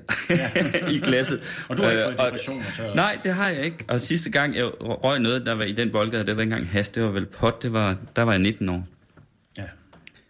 i 0.96 1.00
glasset. 1.00 1.64
Og 1.70 1.78
du 1.78 1.84
har 1.84 1.90
ikke 1.92 2.04
fået 2.04 2.14
Øh, 2.14 2.20
og- 2.20 2.26
depressioner, 2.26 2.64
så- 2.78 2.94
Nej, 2.96 3.18
det 3.24 3.34
har 3.34 3.48
jeg 3.50 3.66
ikke. 3.66 3.86
Og 3.88 4.00
sidste 4.00 4.30
gang, 4.30 4.56
jeg 4.56 4.66
røg 4.82 5.20
noget, 5.20 5.46
der 5.46 5.54
var 5.54 5.64
i 5.64 5.72
den 5.72 5.92
boldgade, 5.92 6.26
det 6.26 6.36
var 6.36 6.42
ikke 6.42 6.54
engang 6.54 6.72
has, 6.72 6.90
det 6.90 7.04
var 7.04 7.10
vel 7.10 7.26
pot, 7.26 7.64
det 7.64 7.74
var, 7.74 7.98
der 8.16 8.22
var 8.22 8.32
jeg 8.32 8.40
19 8.42 8.70
år. 8.70 8.88
Ja. 9.58 9.64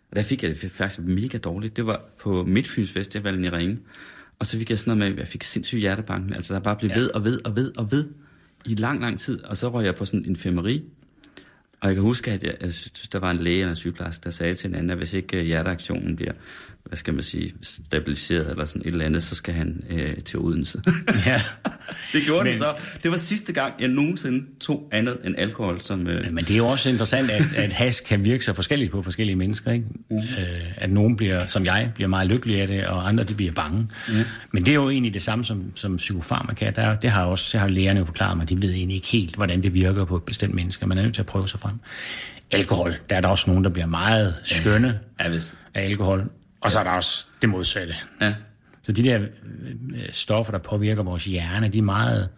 Og 0.10 0.15
der 0.15 0.24
fik 0.24 0.43
jeg 0.43 0.50
det 0.62 0.72
faktisk 0.72 1.00
mega 1.01 1.38
dårligt. 1.38 1.77
Det 1.77 1.86
var 1.86 2.01
på 2.19 2.43
Midtfyns 2.43 2.91
Festivalen 2.91 3.46
i 3.46 3.50
Ringe. 3.50 3.77
Og 4.39 4.46
så 4.46 4.58
fik 4.58 4.69
jeg 4.69 4.79
sådan 4.79 4.98
noget 4.98 5.12
med, 5.12 5.17
at 5.17 5.19
jeg 5.19 5.27
fik 5.27 5.43
sindssygt 5.43 5.81
hjertebanken. 5.81 6.34
Altså 6.34 6.53
der 6.53 6.60
bare 6.60 6.75
blev 6.75 6.91
ved 6.96 7.10
og 7.15 7.24
ved 7.24 7.46
og 7.46 7.55
ved 7.55 7.77
og 7.77 7.91
ved 7.91 8.08
i 8.65 8.75
lang, 8.75 9.01
lang 9.01 9.19
tid. 9.19 9.43
Og 9.43 9.58
så 9.58 9.69
røg 9.69 9.86
jeg 9.86 9.96
på 9.96 10.05
sådan 10.05 10.19
en 10.19 10.25
infirmeri. 10.25 10.84
Og 11.81 11.88
jeg 11.88 11.96
kan 11.96 12.03
huske, 12.03 12.31
at 12.31 12.43
jeg, 12.43 12.55
jeg 12.62 12.74
synes, 12.74 13.08
der 13.08 13.19
var 13.19 13.31
en 13.31 13.38
læge 13.38 13.60
eller 13.60 13.69
en 13.69 13.75
sygeplejerske, 13.75 14.24
der 14.24 14.29
sagde 14.29 14.53
til 14.53 14.67
en 14.67 14.75
anden, 14.75 14.89
at 14.89 14.98
hvis 14.98 15.13
ikke 15.13 15.38
øh, 15.38 15.46
hjerteaktionen 15.46 16.15
bliver, 16.15 16.34
hvad 16.89 16.98
skal 16.98 17.13
man 17.13 17.24
sige, 17.24 17.53
stabiliseret 17.62 18.51
eller 18.51 18.65
sådan 18.65 18.81
et 18.81 18.88
eller 18.91 19.05
andet, 19.05 19.24
så 19.24 19.36
skal 19.36 19.53
han 19.53 19.84
øh, 19.89 20.15
til 20.17 20.39
Odense. 20.39 20.81
ja. 21.25 21.41
det 22.13 22.24
gjorde 22.25 22.43
Men- 22.43 22.51
det 22.51 22.58
så. 22.58 22.75
Det 23.03 23.12
var 23.12 23.17
sidste 23.17 23.53
gang, 23.53 23.74
jeg 23.79 23.88
nogensinde 23.88 24.46
tog 24.60 24.89
andet 24.91 25.17
end 25.25 25.36
alkohol. 25.38 25.81
Som, 25.81 26.08
øh, 26.08 26.34
Men 26.34 26.43
det 26.43 26.51
er 26.51 26.58
jo 26.58 26.67
også 26.67 26.89
interessant, 26.89 27.29
at, 27.31 27.53
at 27.55 27.74
hash 27.74 28.03
kan 28.03 28.25
virke 28.25 28.46
så 28.46 28.53
forskelligt 28.53 28.91
på 28.91 29.01
forskellige 29.01 29.36
mennesker. 29.36 29.72
Ikke? 29.72 29.86
Mm. 30.10 30.15
Øh, 30.15 30.22
at 30.77 30.89
nogen 30.91 31.15
bliver, 31.17 31.46
som 31.48 31.65
jeg, 31.65 31.91
bliver 31.96 32.08
meget 32.08 32.27
lykkelige 32.27 32.62
af 32.62 32.67
det, 32.67 32.86
og 32.86 33.08
andre 33.08 33.24
de 33.24 33.34
bliver 33.34 33.51
bange. 33.51 33.88
Mm. 34.08 34.13
Men 34.51 34.65
det 34.65 34.72
er 34.72 34.75
jo 34.75 34.89
egentlig 34.89 35.13
det 35.13 35.22
samme 35.22 35.46
som, 35.46 35.63
som 35.75 35.98
psykofarmaka. 35.98 36.72
Der, 36.75 36.96
det 36.96 37.10
har 37.12 37.24
også, 37.25 37.50
det 37.51 37.60
har 37.60 37.67
lægerne 37.67 38.00
jo 38.00 38.05
forklaret 38.05 38.38
mig, 38.38 38.50
de 38.50 38.62
ved 38.62 38.74
egentlig 38.74 38.96
ikke 38.96 39.08
helt, 39.08 39.36
hvordan 39.36 39.63
det 39.63 39.74
virker 39.74 40.05
på 40.05 40.15
et 40.15 40.24
bestemt 40.24 40.53
menneske. 40.53 40.88
Man 40.88 40.98
er 40.98 41.01
nødt 41.01 41.13
til 41.13 41.22
at 41.22 41.25
prøve 41.25 41.48
sig 41.50 41.60
frem. 41.60 41.75
Alkohol, 42.51 42.96
der 43.10 43.15
er 43.15 43.22
der 43.22 43.27
også 43.27 43.43
nogen, 43.50 43.63
der 43.63 43.69
bliver 43.69 43.86
meget 43.88 44.36
skønne 44.43 45.00
ja, 45.19 45.29
hvis, 45.29 45.53
af 45.74 45.84
alkohol. 45.86 46.29
Og 46.61 46.71
så 46.71 46.79
er 46.79 46.83
der 46.83 46.91
også 46.91 47.25
det 47.41 47.49
modsatte. 47.49 47.95
ja. 48.21 48.35
Så 48.81 48.91
de 48.91 49.03
der 49.03 49.19
øh, 49.19 50.11
stoffer, 50.11 50.51
der 50.51 50.59
påvirker 50.59 51.03
vores 51.03 51.25
hjerne, 51.25 51.67
de 51.69 51.77
er 51.77 51.81
meget 51.81 52.29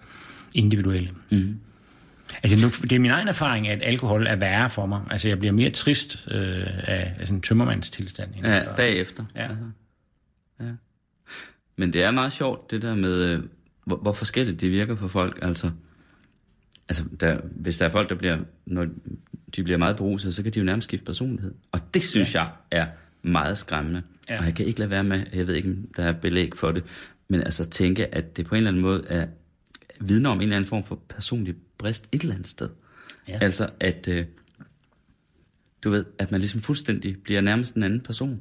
individuelle. 0.53 1.09
Mm. 1.31 1.59
Altså, 2.43 2.65
nu, 2.65 2.67
det 2.89 2.95
er 2.95 2.99
min 2.99 3.11
egen 3.11 3.27
erfaring, 3.27 3.67
at 3.67 3.79
alkohol 3.83 4.27
er 4.27 4.35
værre 4.35 4.69
for 4.69 4.85
mig. 4.85 5.01
Altså, 5.09 5.27
jeg 5.27 5.39
bliver 5.39 5.51
mere 5.51 5.69
trist 5.69 6.27
øh, 6.31 6.67
af, 6.67 7.13
af 7.19 7.27
sådan 7.27 7.37
en 7.37 7.41
tømmermandstilstand. 7.41 8.35
Ja, 8.43 8.57
efter- 8.59 8.75
bagefter. 8.75 9.25
Ja. 9.35 9.41
Altså. 9.41 9.65
ja. 10.59 10.65
Men 11.77 11.93
det 11.93 12.03
er 12.03 12.11
meget 12.11 12.31
sjovt, 12.31 12.71
det 12.71 12.81
der 12.81 12.95
med, 12.95 13.13
øh, 13.23 13.39
hvor, 13.85 13.95
hvor 13.95 14.11
forskelligt 14.11 14.61
det 14.61 14.71
virker 14.71 14.95
for 14.95 15.07
folk. 15.07 15.39
Altså, 15.41 15.71
altså 16.89 17.03
der, 17.19 17.39
hvis 17.55 17.77
der 17.77 17.85
er 17.85 17.89
folk, 17.89 18.09
der 18.09 18.15
bliver, 18.15 18.37
når 18.65 18.85
de 19.55 19.63
bliver 19.63 19.77
meget 19.77 19.95
beruset, 19.95 20.35
så 20.35 20.43
kan 20.43 20.51
de 20.51 20.59
jo 20.59 20.65
nærmest 20.65 20.87
skifte 20.87 21.05
personlighed. 21.05 21.53
Og 21.71 21.79
det 21.93 22.03
synes 22.03 22.35
ja. 22.35 22.41
jeg 22.41 22.51
er 22.71 22.87
meget 23.23 23.57
skræmmende. 23.57 24.01
Ja. 24.29 24.39
Og 24.39 24.45
jeg 24.45 24.55
kan 24.55 24.65
ikke 24.65 24.79
lade 24.79 24.89
være 24.89 25.03
med, 25.03 25.23
jeg 25.33 25.47
ved 25.47 25.55
ikke, 25.55 25.69
om 25.69 25.77
der 25.97 26.03
er 26.03 26.11
belæg 26.11 26.51
for 26.55 26.71
det, 26.71 26.83
men 27.27 27.39
altså 27.39 27.69
tænke, 27.69 28.15
at 28.15 28.37
det 28.37 28.45
på 28.45 28.55
en 28.55 28.57
eller 28.57 28.71
anden 28.71 28.81
måde 28.81 29.03
er 29.09 29.25
vidner 29.99 30.29
om 30.29 30.37
en 30.37 30.41
eller 30.41 30.55
anden 30.55 30.69
form 30.69 30.83
for 30.83 30.99
personlig 31.09 31.55
brist 31.77 32.07
et 32.11 32.21
eller 32.21 32.35
andet 32.35 32.47
sted. 32.49 32.69
Ja. 33.27 33.37
Altså, 33.41 33.69
at 33.79 34.07
øh, 34.07 34.25
du 35.83 35.89
ved, 35.89 36.05
at 36.19 36.31
man 36.31 36.39
ligesom 36.39 36.61
fuldstændig 36.61 37.15
bliver 37.23 37.41
nærmest 37.41 37.75
en 37.75 37.83
anden 37.83 38.01
person. 38.01 38.39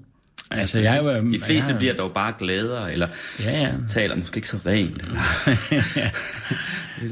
Altså, 0.51 0.79
jeg 0.79 0.97
er 0.97 1.03
jo... 1.03 1.33
De 1.33 1.41
fleste 1.41 1.71
jeg, 1.71 1.79
bliver 1.79 1.95
dog 1.95 2.13
bare 2.15 2.35
gladere, 2.39 2.93
eller 2.93 3.09
Ja, 3.41 3.51
ja. 3.51 3.75
taler 3.89 4.17
måske 4.17 4.37
ikke 4.37 4.49
så 4.49 4.57
rent. 4.67 5.05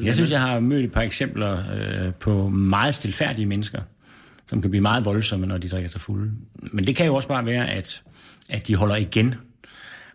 Jeg 0.04 0.14
synes, 0.14 0.30
jeg 0.30 0.40
har 0.40 0.60
mødt 0.60 0.84
et 0.84 0.92
par 0.92 1.00
eksempler 1.02 1.58
øh, 2.06 2.12
på 2.14 2.48
meget 2.48 2.94
stilfærdige 2.94 3.46
mennesker, 3.46 3.82
som 4.48 4.62
kan 4.62 4.70
blive 4.70 4.82
meget 4.82 5.04
voldsomme, 5.04 5.46
når 5.46 5.58
de 5.58 5.68
drikker 5.68 5.88
sig 5.88 6.00
fulde. 6.00 6.32
Men 6.54 6.86
det 6.86 6.96
kan 6.96 7.06
jo 7.06 7.14
også 7.14 7.28
bare 7.28 7.46
være, 7.46 7.70
at, 7.70 8.02
at 8.48 8.66
de 8.66 8.74
holder 8.74 8.96
igen 8.96 9.34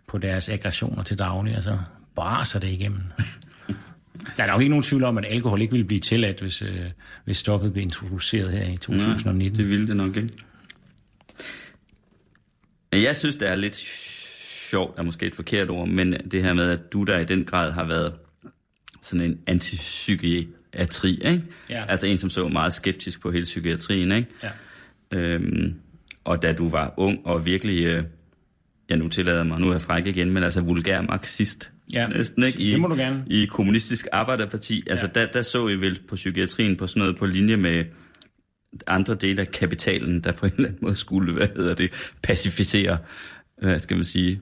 på 0.08 0.18
deres 0.18 0.48
aggressioner 0.48 1.02
til 1.02 1.18
daglig, 1.18 1.54
altså 1.54 1.78
braser 2.14 2.60
det 2.60 2.68
igennem. 2.68 3.00
Der 4.36 4.42
er 4.42 4.46
nok 4.46 4.60
ikke 4.60 4.70
nogen 4.70 4.82
tvivl 4.82 5.04
om, 5.04 5.18
at 5.18 5.26
alkohol 5.28 5.60
ikke 5.60 5.72
ville 5.72 5.86
blive 5.86 6.00
tilladt, 6.00 6.40
hvis, 6.40 6.62
øh, 6.62 6.80
hvis 7.24 7.36
stoffet 7.36 7.72
blev 7.72 7.82
introduceret 7.82 8.50
her 8.50 8.72
i 8.72 8.76
2019. 8.76 9.58
det 9.58 9.68
ville 9.68 9.86
det 9.86 9.96
nok 9.96 10.16
ikke. 10.16 10.28
Jeg 12.92 13.16
synes, 13.16 13.36
det 13.36 13.48
er 13.48 13.54
lidt 13.54 13.76
sjovt, 14.70 14.98
er 14.98 15.02
måske 15.02 15.26
et 15.26 15.34
forkert 15.34 15.70
ord, 15.70 15.88
men 15.88 16.12
det 16.12 16.42
her 16.42 16.54
med, 16.54 16.70
at 16.70 16.92
du 16.92 17.02
der 17.02 17.18
i 17.18 17.24
den 17.24 17.44
grad 17.44 17.72
har 17.72 17.84
været 17.84 18.14
sådan 19.02 19.26
en 19.26 19.38
antipsykiatri, 20.76 21.32
ikke? 21.32 21.42
Ja. 21.70 21.84
Altså 21.88 22.06
en, 22.06 22.18
som 22.18 22.30
så 22.30 22.48
meget 22.48 22.72
skeptisk 22.72 23.20
på 23.20 23.30
hele 23.30 23.44
psykiatrien, 23.44 24.12
ikke? 24.12 24.28
Ja. 24.42 24.50
Øhm, 25.18 25.74
og 26.24 26.42
da 26.42 26.52
du 26.52 26.68
var 26.68 26.94
ung 26.96 27.18
og 27.24 27.46
virkelig, 27.46 27.84
øh, 27.84 28.04
ja 28.90 28.96
nu 28.96 29.08
tillader 29.08 29.42
mig, 29.42 29.60
nu 29.60 29.68
er 29.68 29.72
jeg 29.72 29.82
fræk 29.82 30.06
igen, 30.06 30.30
men 30.30 30.42
altså 30.42 30.60
vulgær 30.60 31.00
marxist, 31.00 31.70
Ja, 31.92 32.08
næsten, 32.08 32.42
ikke? 32.44 32.60
I, 32.60 32.70
det 32.70 32.80
må 32.80 32.88
du 32.88 32.94
gerne. 32.94 33.24
I 33.26 33.44
kommunistisk 33.46 34.06
arbejderparti, 34.12 34.82
altså 34.90 35.10
Ja. 35.14 35.20
der, 35.20 35.26
der 35.32 35.42
så 35.42 35.68
I 35.68 35.74
vel 35.74 36.00
på 36.08 36.14
psykiatrien 36.14 36.76
på 36.76 36.86
sådan 36.86 37.00
noget 37.00 37.16
på 37.16 37.26
linje 37.26 37.56
med 37.56 37.84
andre 38.86 39.14
dele 39.14 39.40
af 39.40 39.50
kapitalen, 39.50 40.20
der 40.20 40.32
på 40.32 40.46
en 40.46 40.52
eller 40.56 40.68
anden 40.68 40.78
måde 40.82 40.94
skulle, 40.94 41.32
hvad 41.32 41.48
hedder 41.56 41.74
det, 41.74 41.90
pacificere, 42.22 42.98
hvad 43.62 43.78
skal 43.78 43.96
man 43.96 44.04
sige, 44.04 44.40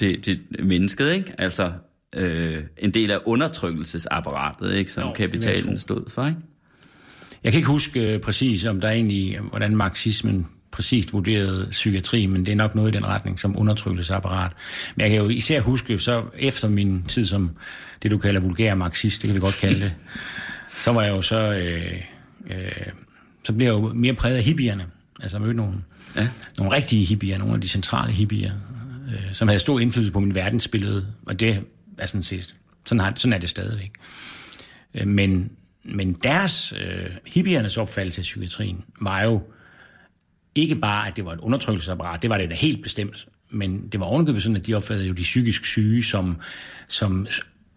det, 0.00 0.26
det 0.26 0.40
mennesket, 0.64 1.12
ikke? 1.12 1.32
Altså 1.38 1.72
øh, 2.14 2.62
en 2.78 2.90
del 2.90 3.10
af 3.10 3.18
undertrykkelsesapparatet, 3.24 4.74
ikke? 4.74 4.92
Som 4.92 5.02
Jo, 5.08 5.12
kapitalen 5.12 5.78
stod 5.78 6.10
for, 6.10 6.26
ikke? 6.26 6.38
Jeg 7.44 7.52
kan 7.52 7.58
ikke 7.58 7.68
huske 7.68 8.14
øh, 8.14 8.20
præcis, 8.20 8.64
om 8.64 8.80
der 8.80 8.90
egentlig, 8.90 9.38
hvordan 9.40 9.76
marxismen 9.76 10.46
præcist 10.70 11.12
vurderede 11.12 11.66
psykiatri, 11.70 12.26
men 12.26 12.46
det 12.46 12.52
er 12.52 12.56
nok 12.56 12.74
noget 12.74 12.94
i 12.94 12.96
den 12.96 13.06
retning 13.06 13.38
som 13.38 13.58
undertrykkelsesapparat. 13.58 14.52
Men 14.96 15.02
jeg 15.02 15.10
kan 15.10 15.18
jo 15.20 15.28
især 15.28 15.60
huske, 15.60 15.98
så 15.98 16.22
efter 16.38 16.68
min 16.68 17.04
tid 17.08 17.26
som 17.26 17.50
det, 18.02 18.10
du 18.10 18.18
kalder 18.18 18.40
vulgær 18.40 18.74
marxist, 18.74 19.22
det 19.22 19.28
kan 19.28 19.34
vi 19.34 19.40
godt 19.40 19.54
kalde 19.58 19.80
det, 19.80 19.92
så 20.84 20.92
var 20.92 21.02
jeg 21.02 21.10
jo 21.10 21.22
så, 21.22 21.36
øh, 21.38 21.92
øh, 22.50 22.72
så 23.44 23.52
blev 23.52 23.66
jeg 23.66 23.72
jo 23.72 23.92
mere 23.94 24.14
præget 24.14 24.36
af 24.36 24.42
hippierne. 24.42 24.84
Altså 25.22 25.38
mødte 25.38 25.54
nogle, 25.56 25.74
Ja. 26.16 26.28
nogle 26.58 26.72
rigtige 26.76 27.04
hippier, 27.04 27.38
nogle 27.38 27.54
af 27.54 27.60
de 27.60 27.68
centrale 27.68 28.12
hippier, 28.12 28.52
øh, 29.08 29.32
som 29.32 29.48
havde 29.48 29.58
stor 29.58 29.78
indflydelse 29.80 30.12
på 30.12 30.20
min 30.20 30.34
verdensbillede, 30.34 31.06
og 31.26 31.40
det 31.40 31.60
er 31.98 32.06
sådan 32.06 32.22
set, 32.22 32.56
sådan, 32.86 33.00
har, 33.00 33.12
sådan 33.16 33.32
er 33.32 33.38
det 33.38 33.50
stadigvæk. 33.50 33.90
Øh, 34.94 35.06
Men, 35.08 35.50
men 35.84 36.12
deres, 36.12 36.72
øh, 36.72 37.10
hippiernes 37.26 37.76
opfattelse 37.76 38.18
af 38.20 38.22
psykiatrien, 38.22 38.84
var 39.00 39.22
jo 39.22 39.42
ikke 40.54 40.74
bare, 40.76 41.08
at 41.08 41.16
det 41.16 41.24
var 41.24 41.32
et 41.32 41.40
undertrykkelsesapparat, 41.40 42.22
det 42.22 42.30
var 42.30 42.38
det 42.38 42.50
da 42.50 42.54
helt 42.54 42.82
bestemt, 42.82 43.26
men 43.50 43.88
det 43.88 44.00
var 44.00 44.06
ovenikøbet 44.06 44.42
sådan, 44.42 44.56
at 44.56 44.66
de 44.66 44.74
opfattede 44.74 45.08
jo 45.08 45.14
de 45.14 45.22
psykisk 45.22 45.64
syge 45.64 46.02
som, 46.04 46.36
som 46.88 47.26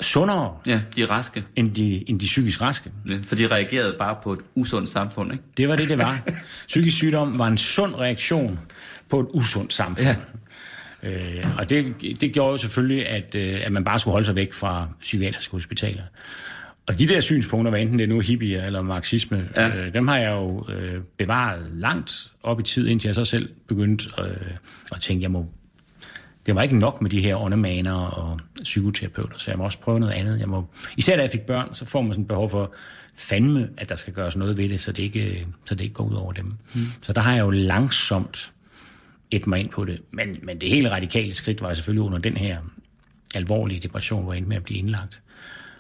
sundere 0.02 0.58
Ja, 0.66 0.82
de 0.96 1.02
er 1.02 1.12
raske. 1.12 1.44
end 1.56 1.76
de, 1.76 2.10
end 2.10 2.20
de 2.20 2.26
psykisk 2.26 2.62
raske. 2.62 2.92
Ja, 3.10 3.18
for 3.24 3.36
de 3.36 3.48
reagerede 3.48 3.96
bare 4.00 4.16
på 4.24 4.34
et 4.34 4.40
usundt 4.56 4.90
samfund, 4.90 5.32
ikke? 5.32 5.44
Det 5.58 5.70
var 5.70 5.76
det, 5.76 5.90
det 5.90 5.98
var. 5.98 6.22
Psykisk 6.68 6.98
sygdom 6.98 7.40
var 7.40 7.48
en 7.48 7.58
sund 7.58 7.96
reaktion 7.96 8.60
på 9.10 9.20
et 9.20 9.28
usundt 9.34 9.74
samfund. 9.74 10.08
Ja. 10.08 10.16
Øh, 11.04 11.46
og 11.58 11.70
det, 11.70 11.94
det 12.22 12.34
gjorde 12.34 12.52
jo 12.52 12.58
selvfølgelig, 12.58 13.08
at, 13.08 13.36
øh, 13.36 13.66
at 13.66 13.72
man 13.72 13.84
bare 13.84 14.00
skulle 14.00 14.12
holde 14.12 14.26
sig 14.26 14.36
væk 14.36 14.54
fra 14.54 14.88
psykiatriske 15.00 15.52
hospitaler. 15.52 16.04
Og 16.88 17.00
de 17.00 17.08
der 17.08 17.22
synspunkter, 17.22 17.70
hvad 17.70 17.82
enten 17.82 18.00
det 18.00 18.04
er 18.04 18.08
nu 18.08 18.20
hippier 18.20 18.66
eller 18.66 18.82
marxisme, 18.82 19.48
ja. 19.56 19.68
Øh, 19.68 19.94
dem 19.94 20.08
har 20.08 20.18
jeg 20.18 20.32
jo 20.32 20.66
øh, 20.70 21.02
bevaret 21.18 21.66
langt 21.74 22.32
op 22.44 22.60
i 22.60 22.64
tid, 22.64 22.88
indtil 22.88 23.08
jeg 23.08 23.16
så 23.16 23.26
selv 23.26 23.50
begyndte 23.68 24.06
øh, 24.20 24.26
at 24.92 25.02
tænke, 25.02 25.24
jeg 25.24 25.32
må 25.32 25.46
det 26.46 26.56
var 26.56 26.62
ikke 26.62 26.78
nok 26.78 27.02
med 27.02 27.10
de 27.10 27.22
her 27.22 27.36
åndemaner 27.36 27.94
og 27.94 28.40
psykoterapeuter, 28.64 29.38
så 29.38 29.52
jeg 29.52 29.58
må 29.58 29.64
også 29.64 29.80
prøve 29.80 30.00
noget 30.00 30.14
andet. 30.14 30.40
Jeg 30.40 30.50
må, 30.50 30.66
især 30.98 31.16
da 31.16 31.22
jeg 31.22 31.32
fik 31.32 31.42
børn, 31.42 31.76
så 31.76 31.86
får 31.86 32.02
man 32.02 32.12
sådan 32.12 32.22
et 32.22 32.28
behov 32.28 32.50
for 32.50 32.74
fandme, 33.16 33.70
at 33.78 33.90
der 33.90 33.96
skal 33.96 34.14
gøres 34.14 34.36
noget 34.36 34.58
ved 34.58 34.70
det, 34.70 34.80
så 34.80 34.92
det 34.92 35.04
ikke, 35.04 35.48
så 35.66 35.76
det 35.76 35.84
ikke 35.84 35.94
går 35.94 36.04
ud 36.04 36.16
over 36.16 36.32
dem. 36.32 36.54
Mm. 36.74 36.82
Så 37.02 37.14
der 37.14 37.22
har 37.22 37.34
jeg 37.34 37.42
jo 37.42 37.50
langsomt 37.50 38.54
et 39.32 39.48
mig 39.48 39.60
ind 39.60 39.70
på 39.70 39.86
det. 39.86 40.02
Men, 40.12 40.40
men 40.44 40.62
det 40.62 40.70
hele 40.70 40.92
radikale 40.92 41.34
skridt 41.34 41.62
var 41.62 41.74
selvfølgelig 41.74 42.02
under 42.02 42.18
den 42.20 42.38
her 42.38 42.58
alvorlige 43.36 43.80
depression, 43.80 44.24
hvor 44.24 44.34
jeg 44.34 44.38
endte 44.38 44.50
med 44.50 44.58
at 44.58 44.64
blive 44.64 44.80
indlagt. 44.80 45.22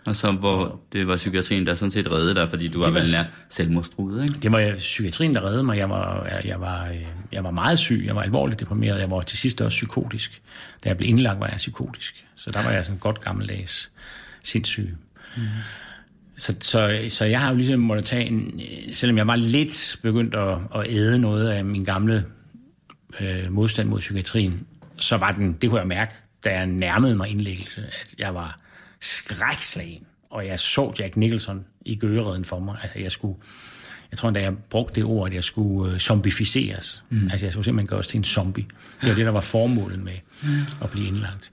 Og 0.05 0.15
så 0.15 0.31
hvor 0.31 0.79
det 0.93 1.07
var 1.07 1.15
psykiatrien, 1.15 1.65
der 1.65 1.75
sådan 1.75 1.91
set 1.91 2.12
reddede 2.12 2.35
dig, 2.35 2.49
fordi 2.49 2.67
du 2.67 2.79
var, 2.79 2.89
var 2.89 2.99
vel 2.99 3.12
nær 3.12 3.23
selvmordstruet, 3.49 4.21
ikke? 4.21 4.33
Det 4.39 4.51
var 4.51 4.73
psykiatrien, 4.77 5.35
der 5.35 5.45
reddede 5.45 5.63
mig. 5.63 5.77
Jeg 5.77 5.89
var, 5.89 6.25
jeg, 6.25 6.41
jeg, 6.45 6.62
var, 6.62 6.88
øh, 6.88 7.05
jeg 7.31 7.43
var 7.43 7.51
meget 7.51 7.79
syg, 7.79 8.03
jeg 8.05 8.15
var 8.15 8.21
alvorligt 8.21 8.59
deprimeret, 8.59 8.99
jeg 8.99 9.12
var 9.12 9.21
til 9.21 9.38
sidst 9.38 9.62
også 9.62 9.75
psykotisk. 9.75 10.41
Da 10.83 10.89
jeg 10.89 10.97
blev 10.97 11.09
indlagt, 11.09 11.39
var 11.39 11.47
jeg 11.47 11.57
psykotisk. 11.57 12.25
Så 12.35 12.51
der 12.51 12.63
var 12.63 12.71
jeg 12.71 12.85
sådan 12.85 12.99
godt 12.99 13.21
gammeldags 13.21 13.91
sindssyg. 14.43 14.95
Mm. 15.38 15.43
Så, 16.38 16.55
så, 16.59 17.05
så 17.09 17.25
jeg 17.25 17.41
har 17.41 17.49
jo 17.49 17.55
ligesom 17.55 17.79
måttet 17.79 18.05
tage 18.05 18.25
en, 18.25 18.62
selvom 18.93 19.17
jeg 19.17 19.27
var 19.27 19.35
lidt 19.35 19.99
begyndt 20.01 20.35
at, 20.35 20.57
at 20.75 20.85
æde 20.89 21.19
noget 21.19 21.49
af 21.49 21.65
min 21.65 21.83
gamle 21.83 22.25
øh, 23.19 23.52
modstand 23.52 23.89
mod 23.89 24.00
psykiatrien, 24.00 24.67
så 24.98 25.17
var 25.17 25.32
den, 25.32 25.54
det 25.54 25.69
kunne 25.69 25.80
jeg 25.80 25.88
mærke, 25.88 26.13
da 26.43 26.54
jeg 26.54 26.65
nærmede 26.67 27.15
mig 27.15 27.30
indlæggelse, 27.30 27.82
at 28.02 28.15
jeg 28.19 28.36
var 28.36 28.60
skrækslagen, 29.00 30.04
og 30.30 30.48
jeg 30.48 30.60
så 30.60 30.93
Jack 31.00 31.17
Nicholson 31.17 31.65
i 31.86 31.95
gøreden 31.95 32.45
for 32.45 32.60
mig. 32.60 32.78
Altså, 32.84 33.00
jeg 33.00 33.12
skulle, 33.12 33.39
jeg 34.12 34.17
tror 34.17 34.30
da 34.30 34.41
jeg 34.41 34.58
brugte 34.69 34.95
det 34.95 35.04
ord, 35.04 35.28
at 35.28 35.34
jeg 35.34 35.43
skulle 35.43 35.93
uh, 35.93 35.98
zombificeres. 35.98 37.04
Mm. 37.10 37.30
Altså, 37.32 37.45
jeg 37.45 37.54
skulle 37.54 37.65
simpelthen 37.65 37.88
gøres 37.88 38.08
til 38.08 38.17
en 38.17 38.24
zombie. 38.24 38.65
Det 39.02 39.10
var 39.10 39.15
det, 39.15 39.26
der 39.26 39.32
var 39.32 39.41
formålet 39.41 40.00
med 40.00 40.13
mm. 40.43 40.50
at 40.82 40.89
blive 40.89 41.08
indlagt. 41.08 41.52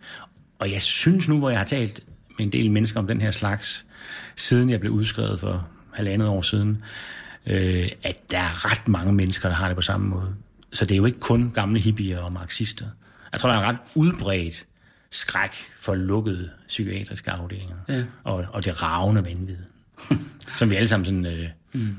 Og 0.59 0.73
jeg 0.73 0.83
synes 0.83 1.29
nu, 1.29 1.39
hvor 1.39 1.51
jeg 1.51 1.59
har 1.59 1.67
talt 1.67 2.01
med 2.39 2.47
en 2.47 2.53
del 2.53 2.71
mennesker 2.71 3.01
om 3.01 3.07
den 3.07 3.21
her 3.21 3.31
slags, 3.31 3.85
siden 4.37 4.71
jeg 4.71 4.81
blev 4.81 4.93
udskrevet 4.93 5.41
for 5.41 5.69
halvandet 5.95 6.29
år 6.29 6.43
siden, 6.43 6.83
øh, 7.47 7.89
at 8.03 8.31
der 8.31 8.39
er 8.39 8.71
ret 8.71 8.89
mange 8.89 9.13
mennesker, 9.13 9.49
der 9.49 9.57
har 9.57 9.67
det 9.67 9.77
på 9.77 9.83
samme 9.83 10.09
måde. 10.09 10.35
Så 10.77 10.85
det 10.85 10.93
er 10.93 10.97
jo 10.97 11.05
ikke 11.05 11.21
kun 11.21 11.51
gamle 11.51 11.81
hippier 11.81 12.21
og 12.21 12.33
marxister. 12.33 12.87
Jeg 13.33 13.41
tror, 13.41 13.51
der 13.51 13.57
er 13.57 13.63
ret 13.63 13.79
udbredt 13.95 14.67
skræk 15.11 15.55
for 15.77 15.95
lukkede 15.95 16.51
psykiatriske 16.67 17.31
afdelinger. 17.31 17.77
Ja. 17.89 18.05
Og, 18.25 18.45
og 18.53 18.65
det 18.65 18.83
ravne 18.83 19.25
vanvid, 19.25 19.59
som 20.59 20.71
vi 20.71 20.77
alle 20.77 20.89
sammen 20.89 21.05
sådan, 21.05 21.27
øh, 21.27 21.51
mm. 21.73 21.97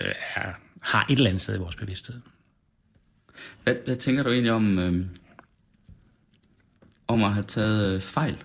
øh, 0.00 0.12
er, 0.36 0.52
har 0.80 1.06
et 1.10 1.16
eller 1.16 1.30
andet 1.30 1.40
sted 1.40 1.54
i 1.54 1.58
vores 1.58 1.76
bevidsthed. 1.76 2.20
Hvad, 3.62 3.74
hvad 3.84 3.96
tænker 3.96 4.22
du 4.22 4.30
egentlig 4.30 4.52
om, 4.52 4.78
øh, 4.78 5.06
om 7.08 7.24
at 7.24 7.32
have 7.32 7.44
taget 7.44 7.94
øh, 7.94 8.00
fejl 8.00 8.36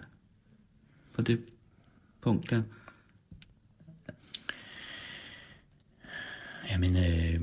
på 1.14 1.22
det 1.22 1.40
punkt 2.22 2.50
der? 2.50 2.62
Jamen, 6.72 6.98
øh, 6.98 7.42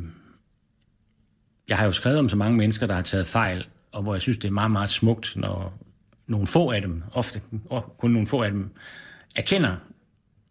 jeg 1.71 1.79
har 1.79 1.85
jo 1.85 1.93
skrevet 1.93 2.19
om 2.19 2.29
så 2.29 2.37
mange 2.37 2.57
mennesker, 2.57 2.87
der 2.87 2.95
har 2.95 3.03
taget 3.03 3.27
fejl, 3.27 3.67
og 3.93 4.03
hvor 4.03 4.15
jeg 4.15 4.21
synes, 4.21 4.39
det 4.39 4.49
er 4.49 4.53
meget, 4.53 4.71
meget 4.71 4.91
smukt, 4.91 5.33
når 5.37 5.79
nogle 6.27 6.47
få 6.47 6.71
af 6.71 6.83
dem, 6.83 7.03
ofte 7.13 7.41
og 7.71 7.95
kun 7.99 8.11
nogle 8.11 8.27
få 8.27 8.43
af 8.43 8.51
dem, 8.51 8.71
erkender 9.37 9.77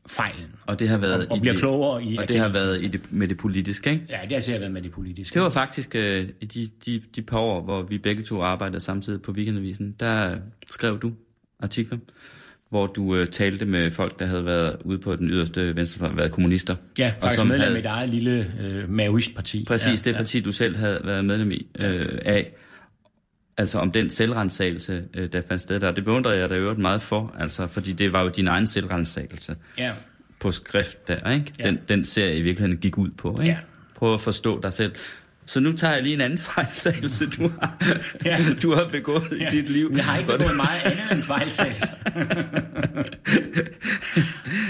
fejlen. 0.08 0.56
Og 0.68 0.80
det 0.80 0.90
har 0.90 0.98
været 0.98 1.28
og, 1.28 1.32
og 1.32 1.40
bliver 1.40 1.54
det, 1.54 1.60
klogere 1.60 2.04
i 2.04 2.18
Og 2.18 2.28
det 2.28 2.40
har 2.40 2.48
været 2.48 2.84
i 2.84 2.88
det, 2.88 3.12
med 3.12 3.28
det 3.28 3.38
politiske, 3.38 3.90
ikke? 3.90 4.06
Ja, 4.10 4.18
det 4.24 4.32
har 4.32 4.40
sikkert 4.40 4.62
været 4.62 4.74
med 4.74 4.82
det 4.82 4.92
politiske. 4.92 5.34
Det 5.34 5.42
var 5.42 5.50
faktisk 5.50 5.96
uh, 5.96 6.02
i 6.02 6.46
de, 6.46 6.70
de, 6.86 7.02
de 7.16 7.22
par 7.22 7.40
år, 7.40 7.62
hvor 7.62 7.82
vi 7.82 7.98
begge 7.98 8.24
to 8.24 8.42
arbejdede 8.42 8.80
samtidig 8.80 9.22
på 9.22 9.32
Weekendavisen, 9.32 9.96
der 10.00 10.38
skrev 10.70 11.00
du 11.00 11.14
artikler, 11.60 11.98
hvor 12.70 12.88
du 12.88 13.04
uh, 13.04 13.26
talte 13.26 13.66
med 13.66 13.92
folk, 13.92 14.20
der 14.20 14.26
havde 14.26 14.46
været 14.46 14.78
ude 14.86 15.00
på 15.00 15.16
den 15.16 15.30
yderste 15.30 15.76
venstrefløj, 15.76 16.12
været 16.16 16.32
kommunister. 16.32 16.76
Ja, 17.00 17.08
faktisk 17.08 17.24
og 17.24 17.32
som 17.32 17.48
medlem 17.48 17.62
havde, 17.62 17.76
af 17.76 17.78
mit 17.78 17.86
eget 17.86 18.10
lille 18.10 18.52
uh, 18.60 18.90
maoist-parti. 18.90 19.66
Præcis, 19.68 20.06
ja, 20.06 20.12
det 20.12 20.18
parti, 20.18 20.38
ja. 20.38 20.44
du 20.44 20.52
selv 20.52 20.78
havde 20.78 21.02
været 21.04 21.26
medlem 21.26 21.52
i, 21.52 21.68
uh, 21.80 21.86
af 22.26 22.52
altså 23.60 23.80
om 23.80 23.92
den 23.92 24.10
selvrensagelse, 24.10 25.06
øh, 25.14 25.28
der 25.34 25.42
fandt 25.48 25.62
sted 25.62 25.80
der. 25.80 25.92
Det 25.92 26.06
beundrer 26.06 26.34
jeg 26.34 26.50
da 26.50 26.56
øvrigt 26.56 26.80
meget 26.80 27.02
for, 27.02 27.36
altså, 27.40 27.68
fordi 27.68 27.92
det 27.92 28.14
var 28.14 28.22
jo 28.24 28.30
din 28.30 28.48
egen 28.48 28.68
selvrensagelse 28.68 29.56
ja. 29.78 29.92
på 30.40 30.52
skrift 30.52 31.08
der, 31.08 31.32
ikke? 31.32 31.54
Den, 31.64 31.76
ja. 31.76 31.94
den 31.94 32.06
serie 32.06 32.38
i 32.38 32.42
virkeligheden 32.42 32.78
gik 32.78 32.98
ud 32.98 33.10
på, 33.10 33.32
ikke? 33.32 33.46
Ja. 33.46 33.58
Prøv 33.96 34.14
at 34.14 34.22
forstå 34.22 34.62
dig 34.62 34.74
selv. 34.74 34.92
Så 35.50 35.60
nu 35.60 35.72
tager 35.72 35.94
jeg 35.94 36.04
lige 36.04 36.14
en 36.14 36.22
anden 36.22 36.40
fejltagelse, 36.54 37.30
du 37.30 37.52
har, 37.60 37.78
ja. 38.26 38.38
du 38.62 38.76
har 38.76 38.88
begået 38.92 39.24
ja. 39.40 39.48
i 39.48 39.52
dit 39.52 39.70
liv. 39.70 39.92
Jeg 39.96 40.06
har 40.06 40.18
ikke 40.18 40.32
begået 40.32 40.56
meget 40.56 40.82
andet 40.86 41.12
end 41.12 41.22
fejltagelse. 41.22 41.88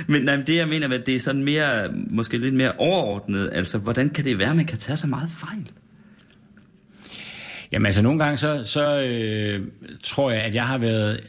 Men 0.12 0.22
nej, 0.22 0.36
det 0.36 0.56
jeg 0.56 0.68
mener, 0.68 0.88
at 0.88 1.06
det 1.06 1.16
er 1.16 1.20
sådan 1.20 1.44
mere, 1.44 1.94
måske 2.10 2.38
lidt 2.38 2.56
mere 2.56 2.72
overordnet. 2.78 3.50
Altså, 3.54 3.78
hvordan 3.78 4.10
kan 4.10 4.26
det 4.26 4.40
være, 4.40 4.50
at 4.50 4.56
man 4.56 4.66
kan 4.66 4.78
tage 4.78 4.98
så 4.98 5.08
meget 5.08 5.30
fejl? 5.30 5.72
Jamen 7.72 7.86
altså, 7.86 8.02
nogle 8.02 8.20
gange 8.20 8.38
så, 8.38 8.64
så 8.64 9.04
øh, 9.04 9.68
tror 10.04 10.32
jeg, 10.32 10.42
at 10.42 10.56
jeg 10.56 10.68
har 10.68 10.78
været... 10.78 11.20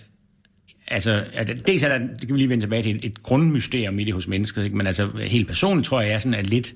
Altså, 0.88 1.24
at 1.32 1.66
dels 1.66 1.82
er 1.82 1.88
der, 1.88 1.98
det 1.98 2.20
kan 2.20 2.34
vi 2.34 2.38
lige 2.38 2.48
vende 2.48 2.62
tilbage 2.64 2.82
til, 2.82 2.96
et, 2.96 3.04
et 3.04 3.22
grundmysterium 3.22 3.98
i 3.98 4.04
det 4.04 4.14
hos 4.14 4.28
mennesker, 4.28 4.62
ikke? 4.62 4.76
men 4.76 4.86
altså 4.86 5.08
helt 5.16 5.48
personligt 5.48 5.86
tror 5.86 6.00
jeg, 6.00 6.06
at 6.06 6.10
jeg 6.10 6.14
er 6.14 6.20
sådan 6.20 6.34
er 6.34 6.42
lidt 6.42 6.74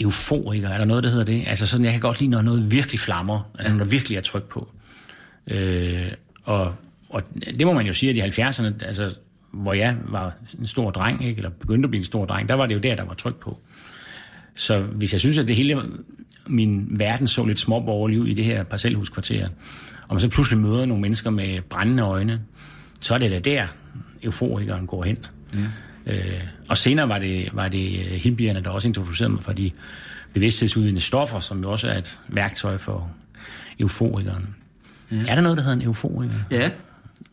euforiker, 0.00 0.68
er 0.68 0.78
der 0.78 0.84
noget, 0.84 1.04
der 1.04 1.10
hedder 1.10 1.24
det? 1.24 1.44
Altså 1.46 1.66
sådan, 1.66 1.84
jeg 1.84 1.92
kan 1.92 2.00
godt 2.00 2.20
lide, 2.20 2.30
når 2.30 2.42
noget 2.42 2.70
virkelig 2.70 3.00
flammer, 3.00 3.50
altså 3.58 3.72
når 3.72 3.78
der 3.78 3.90
virkelig 3.90 4.16
er 4.16 4.20
tryk 4.20 4.42
på. 4.42 4.68
Øh, 5.46 6.12
og, 6.44 6.74
og 7.08 7.22
det 7.58 7.66
må 7.66 7.72
man 7.72 7.86
jo 7.86 7.92
sige, 7.92 8.22
at 8.22 8.38
i 8.38 8.40
70'erne, 8.40 8.86
altså, 8.86 9.14
hvor 9.52 9.72
jeg 9.72 9.96
var 10.08 10.32
en 10.58 10.66
stor 10.66 10.90
dreng, 10.90 11.24
ikke? 11.24 11.38
eller 11.38 11.50
begyndte 11.50 11.86
at 11.86 11.90
blive 11.90 12.00
en 12.00 12.04
stor 12.04 12.24
dreng, 12.24 12.48
der 12.48 12.54
var 12.54 12.66
det 12.66 12.74
jo 12.74 12.80
der, 12.80 12.94
der 12.94 13.04
var 13.04 13.14
tryk 13.14 13.34
på. 13.34 13.58
Så 14.54 14.80
hvis 14.80 15.12
jeg 15.12 15.20
synes, 15.20 15.38
at 15.38 15.48
det 15.48 15.56
hele 15.56 15.82
min 16.46 16.86
verden 16.90 17.28
så 17.28 17.44
lidt 17.44 17.58
småborgerlig 17.58 18.20
ud 18.20 18.26
i 18.26 18.34
det 18.34 18.44
her 18.44 18.64
parcelhuskvarter, 18.64 19.48
og 20.08 20.14
man 20.14 20.20
så 20.20 20.28
pludselig 20.28 20.60
møder 20.60 20.86
nogle 20.86 21.00
mennesker 21.00 21.30
med 21.30 21.60
brændende 21.60 22.02
øjne, 22.02 22.40
så 23.00 23.14
er 23.14 23.18
det 23.18 23.30
da 23.30 23.38
der, 23.38 23.66
euforikeren 24.22 24.86
går 24.86 25.04
hen. 25.04 25.16
Ja. 25.54 25.58
Øh, 26.06 26.16
og 26.68 26.76
senere 26.76 27.08
var 27.08 27.18
det, 27.18 27.48
var 27.52 27.68
det 27.68 27.98
øh, 27.98 28.12
hippierne, 28.12 28.62
der 28.62 28.70
også 28.70 28.88
introducerede 28.88 29.32
mig 29.32 29.42
for 29.42 29.52
de 29.52 29.70
bevidsthedsudvidende 30.34 31.00
stoffer, 31.00 31.40
som 31.40 31.62
jo 31.62 31.70
også 31.70 31.88
er 31.88 31.98
et 31.98 32.18
værktøj 32.28 32.76
for 32.78 33.10
euforikeren. 33.80 34.56
Ja. 35.12 35.16
Er 35.28 35.34
der 35.34 35.42
noget, 35.42 35.56
der 35.58 35.62
hedder 35.62 35.76
en 35.76 35.82
euforiker? 35.82 36.34
Ja, 36.50 36.70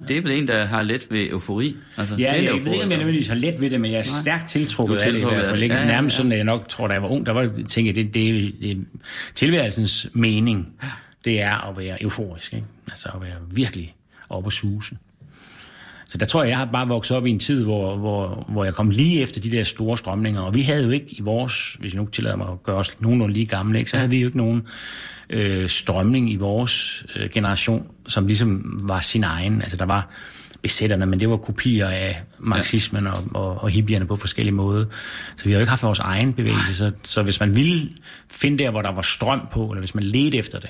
det 0.07 0.17
er 0.17 0.21
vel 0.21 0.31
en, 0.31 0.47
der 0.47 0.65
har 0.65 0.81
let 0.81 1.07
ved 1.09 1.29
eufori. 1.29 1.75
Altså, 1.97 2.15
ja, 2.15 2.33
jeg, 2.33 2.43
jeg 2.43 2.53
ved 2.53 2.71
ikke, 2.71 2.83
om 2.83 2.89
jeg 2.89 2.97
nødvendigvis 2.97 3.27
har 3.27 3.35
let 3.35 3.61
ved 3.61 3.69
det, 3.69 3.81
men 3.81 3.91
jeg 3.91 3.97
er 3.97 4.03
stærkt 4.03 4.49
tiltrukket 4.49 4.95
af 4.95 5.11
det 5.11 5.21
i 5.21 5.25
hvert 5.25 5.45
fald. 5.45 5.63
Ja, 5.63 5.75
ja, 5.75 5.85
Nærmest 5.85 6.15
sådan, 6.15 6.31
at 6.31 6.37
jeg 6.37 6.45
nok 6.45 6.67
tror, 6.67 6.87
da 6.87 6.93
jeg 6.93 7.01
var 7.01 7.07
ung, 7.07 7.25
der 7.25 7.31
var 7.31 7.43
tænkte 7.69 7.81
jeg, 7.81 7.95
det, 7.95 8.13
det, 8.13 8.53
det, 8.61 8.85
tilværelsens 9.35 10.07
mening, 10.13 10.73
det 11.25 11.41
er 11.41 11.69
at 11.69 11.77
være 11.77 12.03
euforisk. 12.03 12.53
Ikke? 12.53 12.65
Altså 12.89 13.09
at 13.15 13.21
være 13.21 13.35
virkelig 13.51 13.95
oppe 14.29 14.47
og 14.47 14.53
suse. 14.53 14.95
Så 16.13 16.17
der 16.17 16.25
tror 16.25 16.43
jeg, 16.43 16.49
jeg 16.49 16.57
har 16.57 16.65
bare 16.65 16.87
vokset 16.87 17.17
op 17.17 17.25
i 17.25 17.29
en 17.29 17.39
tid, 17.39 17.63
hvor, 17.63 17.97
hvor, 17.97 18.45
hvor 18.49 18.63
jeg 18.63 18.73
kom 18.73 18.89
lige 18.89 19.21
efter 19.21 19.41
de 19.41 19.51
der 19.51 19.63
store 19.63 19.97
strømninger. 19.97 20.41
Og 20.41 20.55
vi 20.55 20.61
havde 20.61 20.83
jo 20.83 20.89
ikke 20.89 21.05
i 21.09 21.21
vores, 21.21 21.77
hvis 21.79 21.93
jeg 21.93 22.01
nu 22.01 22.07
tillader 22.07 22.35
mig 22.35 22.47
at 22.47 22.63
gøre 22.63 22.75
os 22.75 22.99
nogenlunde 22.99 23.33
lige 23.33 23.45
gamle, 23.45 23.79
ikke, 23.79 23.91
så 23.91 23.97
havde 23.97 24.09
vi 24.09 24.19
jo 24.19 24.27
ikke 24.27 24.37
nogen 24.37 24.67
øh, 25.29 25.69
strømning 25.69 26.31
i 26.31 26.35
vores 26.35 27.05
øh, 27.15 27.29
generation, 27.29 27.87
som 28.07 28.27
ligesom 28.27 28.79
var 28.83 28.99
sin 28.99 29.23
egen. 29.23 29.61
Altså 29.61 29.77
der 29.77 29.85
var 29.85 30.09
besætterne, 30.61 31.05
men 31.05 31.19
det 31.19 31.29
var 31.29 31.37
kopier 31.37 31.87
af 31.87 32.21
marxismen 32.39 33.07
og, 33.07 33.17
og, 33.33 33.63
og 33.63 33.69
hippierne 33.69 34.07
på 34.07 34.15
forskellige 34.15 34.55
måder. 34.55 34.85
Så 35.35 35.43
vi 35.43 35.51
har 35.51 35.57
jo 35.57 35.61
ikke 35.61 35.69
haft 35.69 35.83
vores 35.83 35.99
egen 35.99 36.33
bevægelse. 36.33 36.75
Så, 36.75 36.91
så 37.03 37.23
hvis 37.23 37.39
man 37.39 37.55
ville 37.55 37.89
finde 38.31 38.63
der, 38.63 38.71
hvor 38.71 38.81
der 38.81 38.91
var 38.91 39.01
strøm 39.01 39.41
på, 39.51 39.65
eller 39.65 39.79
hvis 39.79 39.95
man 39.95 40.03
ledte 40.03 40.37
efter 40.37 40.59
det, 40.59 40.69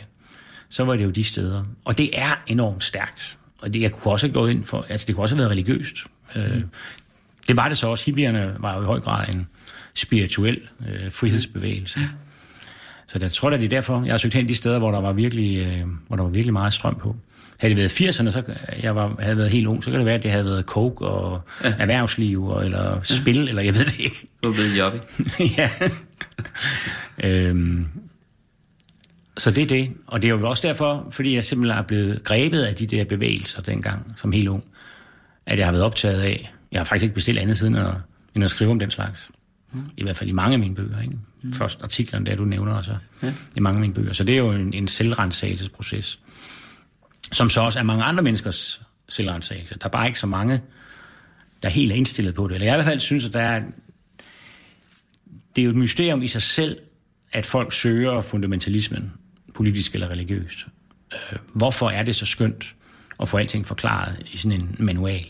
så 0.70 0.84
var 0.84 0.96
det 0.96 1.04
jo 1.04 1.10
de 1.10 1.24
steder. 1.24 1.64
Og 1.86 1.98
det 1.98 2.10
er 2.14 2.44
enormt 2.48 2.84
stærkt. 2.84 3.38
Og 3.64 3.74
det, 3.74 3.82
jeg 3.82 3.92
kunne 3.92 4.12
også 4.14 4.28
have 4.28 4.34
gået 4.34 4.52
ind 4.52 4.64
for, 4.64 4.86
altså 4.90 5.06
det 5.08 5.16
kunne 5.16 5.24
også 5.24 5.36
have 5.36 5.40
været 5.40 5.52
religiøst. 5.52 5.96
Øh, 6.36 6.56
mm. 6.56 6.64
det 7.48 7.58
var 7.58 7.68
det 7.68 7.78
så 7.78 7.88
også. 7.88 8.06
Hippierne 8.06 8.56
var 8.60 8.76
jo 8.76 8.82
i 8.82 8.86
høj 8.86 9.00
grad 9.00 9.30
en 9.30 9.48
spirituel 9.96 10.62
øh, 10.88 11.12
frihedsbevægelse. 11.12 12.00
Så 13.08 13.18
jeg 13.22 13.32
tror 13.32 13.50
at 13.50 13.60
det 13.60 13.66
er 13.66 13.70
derfor, 13.70 14.04
jeg 14.04 14.14
har 14.14 14.18
søgt 14.18 14.34
hen 14.34 14.48
de 14.48 14.56
steder, 14.56 14.80
hvor 14.80 14.92
der 14.92 15.02
var 15.02 15.14
virkelig, 15.14 15.58
øh, 15.58 15.88
hvor 16.08 16.18
der 16.18 16.24
var 16.24 16.30
virkelig 16.30 16.54
meget 16.54 16.74
strøm 16.74 16.96
på. 16.96 17.16
Havde 17.60 17.76
det 17.76 17.78
været 17.78 18.02
80'erne, 18.02 18.32
så 18.32 18.44
jeg 18.84 18.96
var, 18.96 19.16
havde 19.20 19.38
været 19.38 19.50
helt 19.50 19.68
ung, 19.68 19.84
så 19.84 19.90
kan 19.90 20.00
det 20.00 20.06
være, 20.06 20.16
at 20.16 20.24
det 20.24 20.32
havde 20.32 20.46
været 20.46 20.66
coke 20.66 21.06
og 21.06 21.42
ja. 21.64 21.74
erhvervsliv, 21.80 22.46
og, 22.46 22.66
eller 22.66 23.02
spil, 23.02 23.44
ja. 23.44 23.50
eller 23.50 23.62
jeg 23.62 23.76
ved 23.76 23.86
det 23.86 24.00
ikke. 24.00 24.28
Du 24.44 24.50
er 24.50 24.54
blevet 24.54 24.78
jobby. 24.78 24.98
ja. 25.58 25.70
øhm, 27.24 27.88
så 29.38 29.52
det 29.52 29.64
er 29.64 29.68
det. 29.68 29.92
Og 30.08 30.22
det 30.22 30.28
er 30.28 30.34
jo 30.34 30.50
også 30.50 30.68
derfor, 30.68 31.08
fordi 31.12 31.36
jeg 31.36 31.44
simpelthen 31.44 31.78
er 31.78 31.82
blevet 31.82 32.24
grebet 32.24 32.62
af 32.62 32.76
de 32.76 32.88
der 32.88 33.06
bevægelser 33.06 33.62
dengang, 33.62 34.14
som 34.16 34.32
helt 34.32 34.48
ung, 34.48 34.64
at 35.46 35.58
jeg 35.58 35.68
har 35.68 35.72
været 35.72 35.86
optaget 35.86 36.22
af, 36.22 36.54
jeg 36.72 36.80
har 36.80 36.86
faktisk 36.86 37.04
ikke 37.04 37.16
bestilt 37.16 37.40
andet 37.40 37.58
siden 37.58 37.76
at, 37.76 37.94
end 38.36 38.44
at 38.44 38.50
skrive 38.50 38.72
om 38.72 38.80
den 38.80 38.92
slags. 38.92 39.30
Mm. 39.72 39.90
I 39.98 40.04
hvert 40.04 40.16
fald 40.16 40.30
i 40.30 40.34
mange 40.34 40.54
af 40.54 40.60
mine 40.60 40.76
bøger. 40.76 41.02
Ikke? 41.02 41.18
Mm. 41.42 41.54
Først 41.54 41.84
artiklerne, 41.84 42.26
der 42.26 42.36
du 42.36 42.46
nævner, 42.46 42.74
og 42.74 42.84
så 42.84 42.96
ja. 43.24 43.34
i 43.56 43.60
mange 43.60 43.78
af 43.78 43.82
mine 43.82 43.94
bøger. 43.94 44.14
Så 44.14 44.24
det 44.24 44.34
er 44.34 44.38
jo 44.38 44.52
en, 44.52 44.74
en 44.74 44.88
selvrensagelsesproces, 44.88 46.20
som 47.32 47.50
så 47.50 47.62
også 47.62 47.80
er 47.80 47.84
mange 47.84 48.04
andre 48.04 48.24
menneskers 48.24 48.82
selvrensagelse. 49.10 49.76
Der 49.80 49.86
er 49.86 49.90
bare 49.90 50.08
ikke 50.08 50.20
så 50.20 50.28
mange, 50.28 50.62
der 51.62 51.70
er 51.70 51.74
helt 51.74 51.92
indstillet 51.92 52.36
på 52.36 52.48
det. 52.48 52.54
Eller 52.54 52.66
jeg 52.66 52.74
i 52.74 52.78
hvert 52.78 52.86
fald 52.86 53.00
synes, 53.00 53.26
at 53.26 53.34
der 53.34 53.42
er, 53.42 53.62
det 55.56 55.62
er 55.62 55.66
jo 55.66 55.70
et 55.70 55.76
mysterium 55.76 56.22
i 56.22 56.28
sig 56.28 56.42
selv, 56.42 56.78
at 57.32 57.46
folk 57.46 57.74
søger 57.74 58.22
fundamentalismen, 58.22 59.14
politisk 59.54 59.94
eller 59.94 60.10
religiøst. 60.10 60.66
øh, 61.14 61.40
hvorfor 61.56 61.90
er 61.90 62.02
det 62.02 62.16
så 62.16 62.26
skønt 62.26 62.76
at 63.20 63.28
få 63.30 63.38
alting 63.38 63.66
forklaret 63.68 64.22
i 64.34 64.38
sådan 64.38 64.62
en 64.62 64.76
manual? 64.80 65.26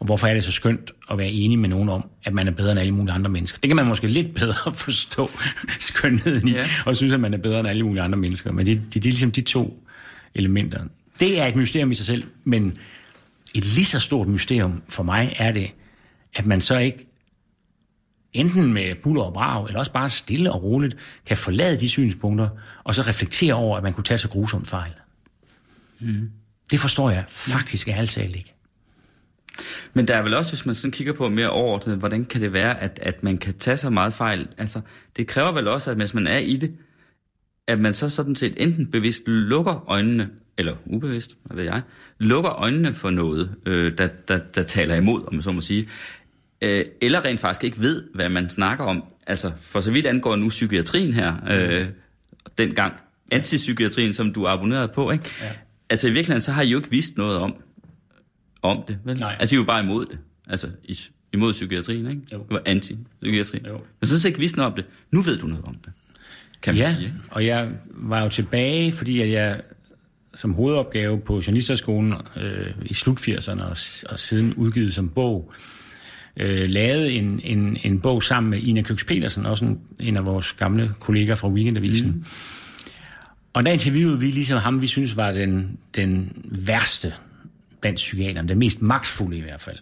Og 0.00 0.06
hvorfor 0.06 0.26
er 0.26 0.34
det 0.34 0.44
så 0.44 0.52
skønt 0.52 0.90
at 1.10 1.18
være 1.18 1.30
enig 1.30 1.58
med 1.58 1.68
nogen 1.68 1.88
om, 1.88 2.04
at 2.24 2.34
man 2.34 2.48
er 2.48 2.52
bedre 2.52 2.70
end 2.72 2.80
alle 2.80 2.92
mulige 2.94 3.14
andre 3.14 3.30
mennesker? 3.30 3.58
Det 3.60 3.68
kan 3.68 3.76
man 3.76 3.86
måske 3.86 4.06
lidt 4.06 4.34
bedre 4.34 4.74
forstå 4.84 5.30
skønheden 5.78 6.48
i, 6.48 6.52
Ja. 6.52 6.64
og 6.86 6.96
synes, 6.96 7.12
at 7.12 7.20
man 7.20 7.34
er 7.34 7.38
bedre 7.38 7.60
end 7.60 7.68
alle 7.68 7.82
mulige 7.82 8.02
andre 8.02 8.18
mennesker. 8.18 8.52
Men 8.52 8.66
det, 8.66 8.76
det, 8.76 8.94
det 8.94 9.00
er 9.06 9.10
ligesom 9.10 9.30
de 9.32 9.40
to 9.40 9.86
elementer. 10.34 10.84
Det 11.20 11.40
er 11.40 11.46
et 11.46 11.56
mysterium 11.56 11.90
i 11.90 11.94
sig 11.94 12.06
selv, 12.06 12.24
men 12.44 12.76
et 13.54 13.64
lige 13.64 13.84
så 13.84 14.00
stort 14.00 14.28
mysterium 14.28 14.82
for 14.88 15.02
mig 15.02 15.32
er 15.38 15.52
det, 15.52 15.70
at 16.34 16.46
man 16.46 16.60
så 16.60 16.78
ikke 16.78 17.06
enten 18.32 18.72
med 18.72 18.94
buller 19.02 19.22
og 19.22 19.32
brag, 19.32 19.66
eller 19.66 19.78
også 19.78 19.92
bare 19.92 20.10
stille 20.10 20.52
og 20.52 20.62
roligt, 20.62 20.96
kan 21.26 21.36
forlade 21.36 21.80
de 21.80 21.88
synspunkter, 21.88 22.48
og 22.84 22.94
så 22.94 23.02
reflektere 23.02 23.54
over, 23.54 23.76
at 23.76 23.82
man 23.82 23.92
kunne 23.92 24.04
tage 24.04 24.18
så 24.18 24.28
grusomt 24.28 24.66
fejl. 24.66 24.92
Mm. 26.00 26.30
Det 26.70 26.80
forstår 26.80 27.10
jeg 27.10 27.24
faktisk 27.28 27.88
ærligt 27.88 28.10
talt 28.10 28.36
ikke. 28.36 28.54
Men 29.94 30.08
der 30.08 30.16
er 30.16 30.22
vel 30.22 30.34
også, 30.34 30.52
hvis 30.52 30.66
man 30.66 30.74
sådan 30.74 30.92
kigger 30.92 31.12
på 31.12 31.28
mere 31.28 31.50
overordnet, 31.50 31.96
hvordan 31.96 32.24
kan 32.24 32.40
det 32.40 32.52
være, 32.52 32.80
at, 32.80 32.98
at 33.02 33.22
man 33.22 33.38
kan 33.38 33.54
tage 33.54 33.76
så 33.76 33.90
meget 33.90 34.12
fejl? 34.12 34.48
Altså, 34.58 34.80
det 35.16 35.26
kræver 35.26 35.52
vel 35.52 35.68
også, 35.68 35.90
at 35.90 35.96
hvis 35.96 36.14
man 36.14 36.26
er 36.26 36.38
i 36.38 36.56
det, 36.56 36.72
at 37.66 37.80
man 37.80 37.94
så 37.94 38.08
sådan 38.08 38.36
set 38.36 38.54
enten 38.56 38.86
bevidst 38.90 39.22
lukker 39.26 39.84
øjnene, 39.90 40.30
eller 40.58 40.74
ubevidst, 40.86 41.36
hvad 41.44 41.56
ved 41.56 41.64
jeg, 41.64 41.82
lukker 42.18 42.50
øjnene 42.50 42.94
for 42.94 43.10
noget, 43.10 43.54
øh, 43.66 43.98
der, 43.98 44.06
der, 44.06 44.38
der 44.38 44.62
taler 44.62 44.94
imod, 44.94 45.24
om 45.26 45.34
man 45.34 45.42
så 45.42 45.52
må 45.52 45.60
sige, 45.60 45.88
øh, 46.62 46.84
eller 47.00 47.24
rent 47.24 47.40
faktisk 47.40 47.64
ikke 47.64 47.80
ved, 47.80 48.02
hvad 48.14 48.28
man 48.28 48.50
snakker 48.50 48.84
om. 48.84 49.04
Altså, 49.26 49.52
for 49.60 49.80
så 49.80 49.90
vidt 49.90 50.06
angår 50.06 50.36
nu 50.36 50.48
psykiatrien 50.48 51.12
her, 51.14 51.34
øh, 51.50 51.86
dengang 52.58 52.94
antipsykiatrien, 53.32 54.12
som 54.12 54.32
du 54.32 54.46
abonnerede 54.48 54.88
på, 54.88 55.10
ikke? 55.10 55.30
Ja. 55.42 55.50
Altså 55.90 56.08
i 56.08 56.12
virkeligheden, 56.12 56.40
så 56.42 56.52
har 56.52 56.62
I 56.62 56.68
jo 56.68 56.78
ikke 56.78 56.90
vidst 56.90 57.16
noget 57.16 57.36
om, 57.38 57.54
om 58.62 58.84
det, 58.88 58.98
vel? 59.04 59.16
Nej. 59.20 59.36
Altså 59.40 59.54
I 59.54 59.56
er 59.56 59.60
jo 59.60 59.66
bare 59.66 59.82
imod 59.82 60.06
det. 60.06 60.18
Altså 60.48 60.68
i, 60.84 60.98
imod 61.32 61.52
psykiatrien, 61.52 62.10
ikke? 62.10 62.22
Jo. 62.32 62.38
Det 62.38 62.46
var 62.50 62.62
anti-psykiatri. 62.66 63.58
Jo. 63.68 63.80
Men 64.00 64.08
så 64.08 64.28
ikke 64.28 64.38
vidst 64.38 64.56
noget 64.56 64.70
om 64.72 64.76
det. 64.76 64.84
Nu 65.10 65.22
ved 65.22 65.38
du 65.38 65.46
noget 65.46 65.64
om 65.64 65.74
det, 65.74 65.92
kan 66.62 66.74
man 66.74 66.82
Ja, 66.82 66.92
sige. 66.92 67.04
ikke? 67.04 67.16
og 67.30 67.46
jeg 67.46 67.68
var 67.86 68.22
jo 68.22 68.28
tilbage, 68.28 68.92
fordi 68.92 69.20
at 69.20 69.30
jeg 69.30 69.60
som 70.34 70.54
hovedopgave 70.54 71.20
på 71.20 71.34
Journalisterskolen 71.34 72.14
øh, 72.36 72.66
i 72.84 72.94
slut 72.94 73.20
80'erne 73.28 73.62
og, 73.62 73.76
og 74.12 74.18
siden 74.18 74.54
udgivet 74.54 74.94
som 74.94 75.08
bog, 75.08 75.52
øh, 75.54 75.81
lavede 76.36 77.12
en, 77.12 77.40
en, 77.44 77.76
en 77.84 78.00
bog 78.00 78.22
sammen 78.22 78.50
med 78.50 78.62
Ina 78.62 78.82
Køks 78.82 79.04
Petersen, 79.04 79.46
også 79.46 79.64
en, 79.64 79.80
en 80.00 80.16
af 80.16 80.26
vores 80.26 80.52
gamle 80.52 80.90
kolleger 81.00 81.34
fra 81.34 81.48
Weekendavisen. 81.48 82.08
Mm. 82.08 82.24
Og 83.52 83.64
der 83.64 83.72
interviewede 83.72 84.20
vi 84.20 84.26
ligesom 84.26 84.58
ham, 84.58 84.82
vi 84.82 84.86
synes 84.86 85.16
var 85.16 85.32
den, 85.32 85.78
den 85.96 86.32
værste 86.44 87.14
blandt 87.80 87.96
psykiaterne, 87.96 88.48
den 88.48 88.58
mest 88.58 88.82
magtfulde 88.82 89.38
i 89.38 89.40
hvert 89.40 89.60
fald. 89.60 89.78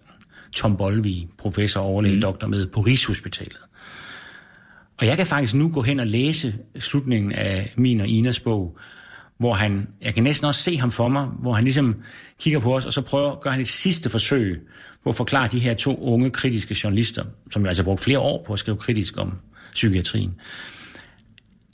Tom 0.55 0.77
Bolvi, 0.77 1.27
professor 1.37 1.81
overlæge, 1.81 2.15
mm. 2.15 2.21
doktor 2.21 2.47
med 2.47 2.67
på 2.67 2.81
Rigshospitalet. 2.81 3.57
Og 4.97 5.05
jeg 5.07 5.17
kan 5.17 5.25
faktisk 5.25 5.53
nu 5.53 5.69
gå 5.69 5.81
hen 5.81 5.99
og 5.99 6.07
læse 6.07 6.55
slutningen 6.79 7.31
af 7.31 7.73
min 7.75 8.01
og 8.01 8.07
Inas 8.07 8.39
bog, 8.39 8.77
hvor 9.41 9.53
han, 9.53 9.87
jeg 10.01 10.13
kan 10.13 10.23
næsten 10.23 10.47
også 10.47 10.61
se 10.61 10.77
ham 10.77 10.91
for 10.91 11.07
mig, 11.07 11.25
hvor 11.25 11.53
han 11.53 11.63
ligesom 11.63 12.03
kigger 12.39 12.59
på 12.59 12.75
os, 12.75 12.85
og 12.85 12.93
så 12.93 13.01
prøver, 13.01 13.39
gør 13.39 13.49
han 13.49 13.61
et 13.61 13.67
sidste 13.67 14.09
forsøg 14.09 14.61
på 15.03 15.09
at 15.09 15.15
forklare 15.15 15.47
de 15.47 15.59
her 15.59 15.73
to 15.73 16.03
unge 16.03 16.29
kritiske 16.29 16.77
journalister, 16.83 17.25
som 17.51 17.61
jo 17.61 17.67
altså 17.67 17.83
har 17.83 17.85
brugt 17.85 18.01
flere 18.01 18.19
år 18.19 18.43
på 18.47 18.53
at 18.53 18.59
skrive 18.59 18.77
kritisk 18.77 19.17
om 19.17 19.33
psykiatrien, 19.73 20.33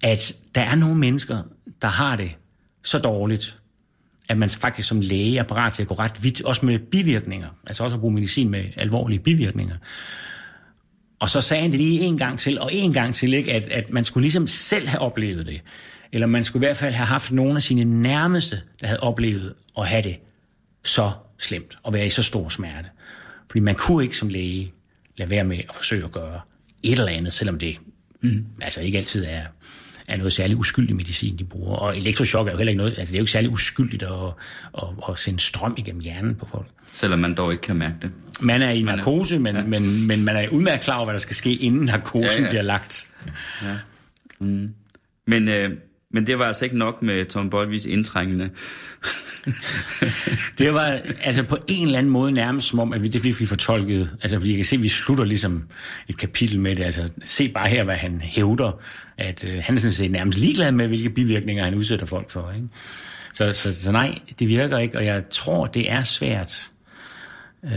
at 0.03 0.33
der 0.55 0.61
er 0.61 0.75
nogle 0.75 0.95
mennesker, 0.95 1.37
der 1.81 1.87
har 1.87 2.15
det 2.15 2.31
så 2.83 2.99
dårligt, 2.99 3.59
at 4.29 4.37
man 4.37 4.49
faktisk 4.49 4.87
som 4.87 5.01
læge 5.01 5.37
er 5.37 5.43
parat 5.43 5.73
til 5.73 5.81
at 5.81 5.87
gå 5.87 5.95
ret 5.95 6.23
vidt, 6.23 6.41
også 6.41 6.65
med 6.65 6.79
bivirkninger, 6.79 7.49
altså 7.67 7.83
også 7.83 7.95
at 7.95 7.99
bruge 7.99 8.13
medicin 8.13 8.49
med 8.49 8.63
alvorlige 8.77 9.19
bivirkninger. 9.19 9.75
Og 11.19 11.29
så 11.29 11.41
sagde 11.41 11.61
han 11.61 11.71
det 11.71 11.79
lige 11.79 12.01
en 12.01 12.17
gang 12.17 12.39
til, 12.39 12.59
og 12.59 12.69
en 12.73 12.93
gang 12.93 13.15
til, 13.15 13.33
ikke? 13.33 13.53
At, 13.53 13.69
at 13.69 13.93
man 13.93 14.03
skulle 14.03 14.21
ligesom 14.21 14.47
selv 14.47 14.87
have 14.87 15.01
oplevet 15.01 15.45
det. 15.45 15.61
Eller 16.11 16.27
man 16.27 16.43
skulle 16.43 16.65
i 16.65 16.67
hvert 16.67 16.77
fald 16.77 16.93
have 16.93 17.05
haft 17.07 17.31
nogle 17.31 17.55
af 17.55 17.63
sine 17.63 18.01
nærmeste, 18.01 18.61
der 18.81 18.87
havde 18.87 18.99
oplevet 18.99 19.53
at 19.77 19.87
have 19.87 20.01
det 20.01 20.15
så 20.83 21.11
slemt, 21.37 21.77
og 21.83 21.93
være 21.93 22.05
i 22.05 22.09
så 22.09 22.23
stor 22.23 22.49
smerte. 22.49 22.89
Fordi 23.51 23.59
man 23.59 23.75
kunne 23.75 24.03
ikke 24.03 24.17
som 24.17 24.29
læge 24.29 24.73
lade 25.17 25.29
være 25.29 25.43
med 25.43 25.57
at 25.69 25.75
forsøge 25.75 26.03
at 26.03 26.11
gøre 26.11 26.39
et 26.83 26.91
eller 26.99 27.11
andet, 27.11 27.33
selvom 27.33 27.59
det 27.59 27.77
mm. 28.21 28.45
altså 28.61 28.81
ikke 28.81 28.97
altid 28.97 29.25
er, 29.25 29.41
er 30.07 30.17
noget 30.17 30.33
særligt 30.33 30.59
uskyldig 30.59 30.95
medicin, 30.95 31.37
de 31.39 31.43
bruger. 31.43 31.75
Og 31.75 31.97
elektrochok 31.97 32.47
er 32.47 32.51
jo 32.51 32.57
heller 32.57 32.71
ikke 32.71 32.77
noget, 32.77 32.91
altså 32.97 33.11
det 33.11 33.15
er 33.15 33.19
jo 33.19 33.23
ikke 33.23 33.31
særlig 33.31 33.49
uskyldigt 33.51 34.03
at, 34.03 34.09
at, 34.77 34.83
at 35.09 35.19
sende 35.19 35.39
strøm 35.39 35.75
igennem 35.77 36.01
hjernen 36.01 36.35
på 36.35 36.45
folk. 36.45 36.67
Selvom 36.91 37.19
man 37.19 37.33
dog 37.35 37.51
ikke 37.51 37.61
kan 37.61 37.75
mærke 37.75 37.95
det. 38.01 38.11
Man 38.41 38.61
er 38.61 38.71
i 38.71 38.83
Man 38.83 38.91
er- 38.93 38.95
narkose, 38.95 39.39
men, 39.39 39.55
ja. 39.55 39.63
men, 39.63 40.07
men 40.07 40.23
man 40.25 40.35
er 40.35 40.47
udmærket 40.49 40.83
klar 40.83 40.95
over, 40.95 41.05
hvad 41.05 41.13
der 41.13 41.19
skal 41.19 41.35
ske, 41.35 41.53
inden 41.55 41.85
narkosen 41.85 42.23
ja, 42.23 42.31
Ja, 42.31 42.37
ja. 42.37 42.43
ja. 42.43 42.49
bliver 42.49 42.61
lagt. 42.61 43.07
Men, 45.25 45.47
øh, 45.47 45.77
men 46.13 46.27
det 46.27 46.39
var 46.39 46.45
altså 46.45 46.65
ikke 46.65 46.77
nok 46.77 47.01
med 47.01 47.25
Tom 47.25 47.49
Bolvis 47.49 47.85
indtrængende. 47.85 48.49
Det 50.57 50.73
var 50.73 50.99
altså 51.21 51.43
på 51.43 51.57
en 51.67 51.85
eller 51.85 51.97
anden 51.97 52.11
måde 52.11 52.31
nærmest 52.31 52.67
som 52.67 52.79
om, 52.79 52.93
at 52.93 53.03
vi, 53.03 53.07
det 53.07 53.21
fik 53.21 53.39
vi 53.39 53.45
fortolket. 53.45 54.11
Altså 54.21 54.37
fordi 54.37 54.49
jeg 54.49 54.55
kan 54.55 54.65
se, 54.65 54.75
at 54.75 54.83
vi 54.83 54.89
slutter 54.89 55.23
ligesom 55.23 55.63
et 56.07 56.17
kapitel 56.17 56.59
med 56.59 56.75
det. 56.75 56.83
Altså 56.83 57.09
se 57.23 57.49
bare 57.49 57.69
her, 57.69 57.83
hvad 57.83 57.95
han 57.95 58.21
hævder. 58.21 58.81
At 59.17 59.45
øh, 59.45 59.63
han 59.63 59.75
er 59.75 59.79
sådan 59.79 59.93
set 59.93 60.11
nærmest 60.11 60.37
ligeglad 60.37 60.71
med, 60.71 60.87
hvilke 60.87 61.09
bivirkninger 61.09 61.63
han 61.63 61.75
udsætter 61.75 62.05
folk 62.05 62.29
for. 62.31 62.51
Ikke? 62.55 62.67
Så, 63.33 63.53
så, 63.53 63.81
så 63.81 63.91
nej, 63.91 64.19
det 64.39 64.47
virker 64.47 64.77
ikke. 64.77 64.97
Og 64.97 65.05
jeg 65.05 65.23
tror, 65.29 65.65
det 65.65 65.91
er 65.91 66.03
svært 66.03 66.71
øh, 67.63 67.71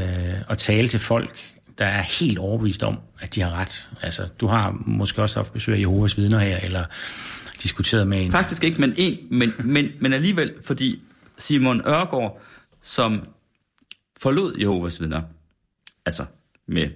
at 0.49 0.59
tale 0.59 0.89
til 0.89 1.01
folk, 1.01 1.39
der 1.79 1.87
er 1.87 2.03
helt 2.03 2.39
overbevist 2.39 2.83
om, 2.83 2.99
at 3.21 3.35
de 3.35 3.43
har 3.43 3.51
ret. 3.51 3.89
Altså, 4.03 4.29
du 4.41 4.47
har 4.47 4.83
måske 4.87 5.23
også 5.23 5.39
haft 5.39 5.53
besøg 5.53 5.75
af 5.75 5.81
Jehovas 5.81 6.19
vidner 6.19 6.39
her, 6.39 6.59
eller 6.63 6.85
diskuteret 7.63 8.09
med 8.09 8.25
en... 8.25 8.33
Faktisk 8.33 8.65
ikke, 8.65 8.81
men, 8.81 8.95
en, 8.97 9.19
men, 9.31 9.53
men, 9.65 9.89
men 10.01 10.13
alligevel, 10.13 10.53
fordi 10.65 11.03
Simon 11.39 11.81
Ørgaard, 11.87 12.43
som 12.83 13.21
forlod 14.17 14.55
Jehovas 14.61 15.01
vidner, 15.01 15.23
altså 16.07 16.25
med 16.67 16.89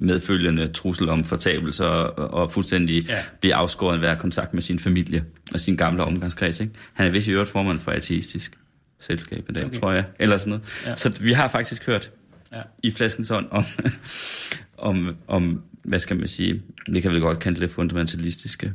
medfølgende 0.00 0.68
trussel 0.68 1.08
om 1.08 1.24
fortabelse 1.24 1.86
og, 1.86 2.34
og 2.34 2.52
fuldstændig 2.52 3.02
Ja. 3.08 3.22
blive 3.40 3.54
afskåret 3.54 3.92
af 3.92 3.98
hver 3.98 4.14
kontakt 4.14 4.54
med 4.54 4.62
sin 4.62 4.78
familie 4.78 5.24
og 5.54 5.60
sin 5.60 5.76
gamle 5.76 6.04
omgangskreds. 6.04 6.60
Ikke? 6.60 6.72
Han 6.92 7.06
er 7.06 7.10
vist 7.10 7.26
i 7.26 7.30
øvrigt 7.32 7.50
formand 7.50 7.78
for 7.78 7.90
ateistisk 7.92 8.58
selskab 9.00 9.44
i 9.48 9.52
dag, 9.52 9.64
okay. 9.64 9.78
tror 9.78 9.92
jeg, 9.92 10.04
eller 10.18 10.36
sådan 10.36 10.50
noget. 10.50 10.64
Ja. 10.86 10.96
Så 10.96 11.18
vi 11.22 11.32
har 11.32 11.48
faktisk 11.48 11.86
hørt 11.86 12.10
Ja. 12.52 12.60
i 12.82 12.90
flaskens 12.90 13.30
ånd 13.30 13.46
om, 13.50 13.64
om, 14.78 15.16
om, 15.28 15.62
hvad 15.88 15.98
skal 15.98 16.16
man 16.16 16.28
sige, 16.28 16.62
det 16.86 17.02
kan 17.02 17.14
vi 17.14 17.20
godt 17.20 17.38
kalde 17.38 17.60
det 17.60 17.70
fundamentalistiske 17.70 18.72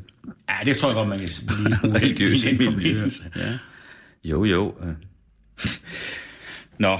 Ja, 0.50 0.56
det 0.66 0.78
tror 0.78 0.90
jeg 0.90 0.96
godt, 0.96 1.10
man 1.10 1.20
kan 1.20 1.30
bruge 1.48 1.96
religiøse 1.98 2.52
i 2.52 2.58
den 2.58 2.58
miljøer. 2.58 2.94
forbindelse. 2.94 3.24
Ja. 3.36 3.58
Jo, 4.24 4.46
jo. 4.46 4.76
øh. 4.84 4.94
Nå. 6.80 6.98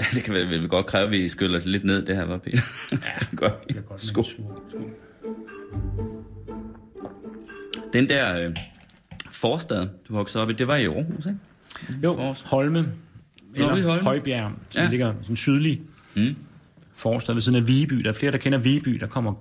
Det 0.14 0.22
kan 0.22 0.34
vel, 0.34 0.48
vel 0.50 0.68
godt 0.68 0.86
kræve, 0.86 1.04
at 1.04 1.10
vi 1.10 1.28
skyller 1.28 1.58
det 1.58 1.68
lidt 1.68 1.84
ned, 1.84 2.02
det 2.02 2.16
her, 2.16 2.24
var 2.24 2.38
Peter? 2.38 2.58
Ja, 2.92 2.96
godt. 3.36 3.68
Det 3.68 3.76
er 3.76 3.80
godt, 3.80 4.00
Skål. 4.00 4.24
skål. 4.24 4.90
Den 7.92 8.08
der 8.08 8.46
øh, 8.46 8.56
forstad, 9.30 9.88
du 10.08 10.12
voksede 10.14 10.42
op 10.42 10.50
i, 10.50 10.52
det 10.52 10.68
var 10.68 10.76
i 10.76 10.84
Aarhus, 10.84 11.26
ikke? 11.26 11.38
Jo, 12.04 12.14
Forrest. 12.14 12.46
Holme, 12.46 12.78
eller 13.54 13.68
Holme. 13.68 14.02
Højbjerg, 14.02 14.52
som 14.70 14.82
Ja. 14.82 14.90
ligger 14.90 15.14
som 15.22 15.36
sydlig 15.36 15.80
Mm. 16.14 16.36
Forstad 17.00 17.34
ved 17.34 17.42
siden 17.42 17.58
af 17.58 17.68
Viby. 17.68 17.94
Der 17.94 18.08
er 18.08 18.14
flere, 18.14 18.32
der 18.32 18.38
kender 18.38 18.58
Viby, 18.58 18.88
der 18.88 19.06
kommer 19.06 19.34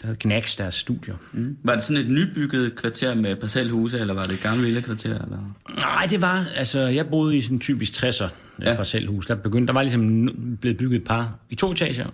der 0.00 0.06
hedder 0.06 0.18
Knacks, 0.18 0.56
deres 0.56 0.74
studier. 0.74 1.14
Mm. 1.32 1.56
Var 1.64 1.74
det 1.74 1.82
sådan 1.84 2.02
et 2.02 2.10
nybygget 2.10 2.76
kvarter 2.76 3.14
med 3.14 3.36
parcelhuse, 3.36 3.98
eller 3.98 4.14
var 4.14 4.24
det 4.24 4.32
et 4.32 4.40
gammelt 4.40 4.64
lille 4.64 4.82
kvarter? 4.82 5.24
Eller? 5.24 5.54
Nej, 5.80 6.06
det 6.10 6.20
var, 6.20 6.44
altså, 6.54 6.80
jeg 6.80 7.08
boede 7.08 7.36
i 7.36 7.42
sådan 7.42 7.56
en 7.56 7.60
typisk 7.60 8.04
60'er 8.04 8.28
ja. 8.62 8.74
Parcelhus. 8.74 9.26
Der, 9.26 9.34
begyndte, 9.34 9.66
der 9.66 9.72
var 9.72 9.82
ligesom 9.82 10.22
blevet 10.60 10.76
bygget 10.76 10.96
et 10.96 11.04
par 11.04 11.38
i 11.50 11.54
to 11.54 11.72
etager, 11.72 12.06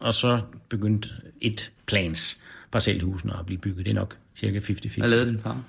og 0.00 0.14
så 0.14 0.40
begyndte 0.68 1.08
et 1.40 1.70
plans 1.86 2.38
parcelhusene 2.72 3.32
at 3.38 3.46
blive 3.46 3.58
bygget. 3.58 3.86
Det 3.86 3.90
er 3.90 3.94
nok 3.94 4.16
cirka 4.34 4.58
50-50. 4.58 4.98
Hvad 4.98 5.08
lavede 5.08 5.26
din 5.26 5.40
far? 5.40 5.62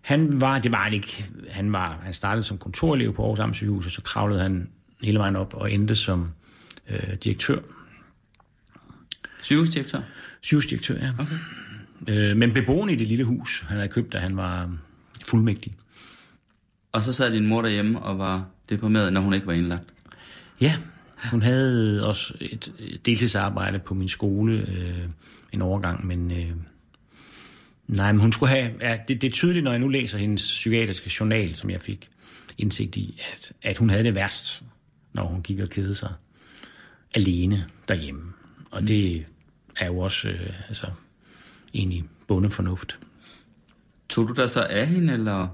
Han 0.00 0.40
var, 0.40 0.58
det 0.58 0.72
var 0.72 0.84
han 0.84 0.92
ikke, 0.92 1.24
han, 1.50 1.72
var, 1.72 2.00
han 2.02 2.14
startede 2.14 2.44
som 2.44 2.58
kontorelev 2.58 3.14
på 3.14 3.22
Aarhus 3.22 3.38
Amtssygehus, 3.38 3.86
og 3.86 3.92
så 3.92 4.02
kravlede 4.02 4.40
han 4.40 4.68
hele 5.02 5.18
vejen 5.18 5.36
op 5.36 5.54
og 5.54 5.72
endte 5.72 5.96
som 5.96 6.28
øh, 6.90 7.14
direktør. 7.24 7.58
Sygehusdirektør? 9.42 10.00
Sygehusdirektør, 10.40 10.94
ja. 10.94 11.12
Okay. 11.18 11.36
Øh, 12.08 12.36
men 12.36 12.54
beboende 12.54 12.92
i 12.92 12.96
det 12.96 13.06
lille 13.06 13.24
hus, 13.24 13.64
han 13.68 13.76
havde 13.76 13.88
købt, 13.88 14.12
da 14.12 14.18
han 14.18 14.36
var 14.36 14.70
fuldmægtig. 15.24 15.72
Og 16.92 17.02
så 17.02 17.12
sad 17.12 17.32
din 17.32 17.46
mor 17.46 17.62
derhjemme 17.62 17.98
og 17.98 18.18
var 18.18 18.46
deprimeret, 18.68 19.12
når 19.12 19.20
hun 19.20 19.34
ikke 19.34 19.46
var 19.46 19.52
indlagt. 19.52 19.84
Ja, 20.60 20.76
hun 21.30 21.42
havde 21.42 22.08
også 22.08 22.34
et 22.40 22.72
deltidsarbejde 23.06 23.78
på 23.78 23.94
min 23.94 24.08
skole 24.08 24.66
øh, 24.68 25.08
en 25.52 25.62
overgang, 25.62 26.06
men, 26.06 26.30
øh, 26.30 26.50
Nej, 27.86 28.12
men 28.12 28.20
hun 28.20 28.32
skulle 28.32 28.50
have... 28.50 28.70
Ja, 28.80 28.98
det, 29.08 29.22
det 29.22 29.28
er 29.28 29.32
tydeligt, 29.32 29.64
når 29.64 29.70
jeg 29.70 29.80
nu 29.80 29.88
læser 29.88 30.18
hendes 30.18 30.42
psykiatriske 30.42 31.10
journal, 31.20 31.54
som 31.54 31.70
jeg 31.70 31.80
fik 31.80 32.08
indsigt 32.58 32.96
i, 32.96 33.20
at, 33.32 33.52
at 33.62 33.78
hun 33.78 33.90
havde 33.90 34.04
det 34.04 34.14
værst, 34.14 34.62
når 35.12 35.24
hun 35.24 35.42
gik 35.42 35.60
og 35.60 35.68
kedede 35.68 35.94
sig 35.94 36.12
alene 37.14 37.66
derhjemme. 37.88 38.32
Og 38.70 38.80
mm. 38.80 38.86
det 38.86 39.26
er 39.76 39.86
jo 39.86 39.98
også 39.98 40.28
øh, 40.28 40.50
altså, 40.68 40.86
egentlig 41.74 42.04
bondefornuft. 42.28 42.98
Tog 44.08 44.28
du 44.28 44.32
dig 44.32 44.50
så 44.50 44.62
af 44.62 44.86
hende, 44.86 45.12
eller 45.12 45.48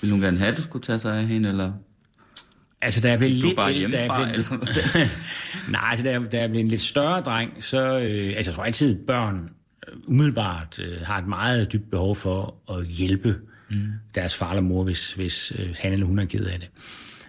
ville 0.00 0.12
hun 0.12 0.22
gerne 0.22 0.38
have, 0.38 0.52
at 0.52 0.56
du 0.56 0.62
skulle 0.62 0.82
tage 0.82 0.98
sig 0.98 1.18
af 1.18 1.26
hende, 1.26 1.48
eller 1.48 1.72
Altså, 2.80 3.00
da 3.00 3.08
jeg 3.08 3.18
blev 3.18 3.30
du 3.30 3.46
lidt... 3.46 3.56
bare 3.56 3.72
da 3.72 3.78
jeg 3.78 4.10
blev, 4.16 4.34
eller 4.34 5.08
Nej, 5.72 5.88
altså, 5.90 6.04
da 6.04 6.10
jeg, 6.10 6.32
da 6.32 6.40
jeg 6.40 6.50
blev 6.50 6.60
en 6.60 6.68
lidt 6.68 6.80
større 6.80 7.20
dreng, 7.20 7.64
så... 7.64 8.00
Øh, 8.00 8.36
altså, 8.36 8.50
jeg 8.50 8.54
tror 8.54 8.64
altid, 8.64 9.06
børn 9.06 9.50
øh, 9.88 9.94
umiddelbart 10.06 10.78
øh, 10.78 11.00
har 11.06 11.18
et 11.18 11.26
meget 11.26 11.72
dybt 11.72 11.90
behov 11.90 12.16
for 12.16 12.54
at 12.70 12.86
hjælpe 12.86 13.36
mm. 13.70 13.88
deres 14.14 14.36
far 14.36 14.50
eller 14.50 14.62
mor, 14.62 14.84
hvis, 14.84 15.12
hvis 15.12 15.52
øh, 15.58 15.74
han 15.78 15.92
eller 15.92 16.06
hun 16.06 16.18
er 16.18 16.24
ked 16.24 16.44
af 16.44 16.60
det. 16.60 16.68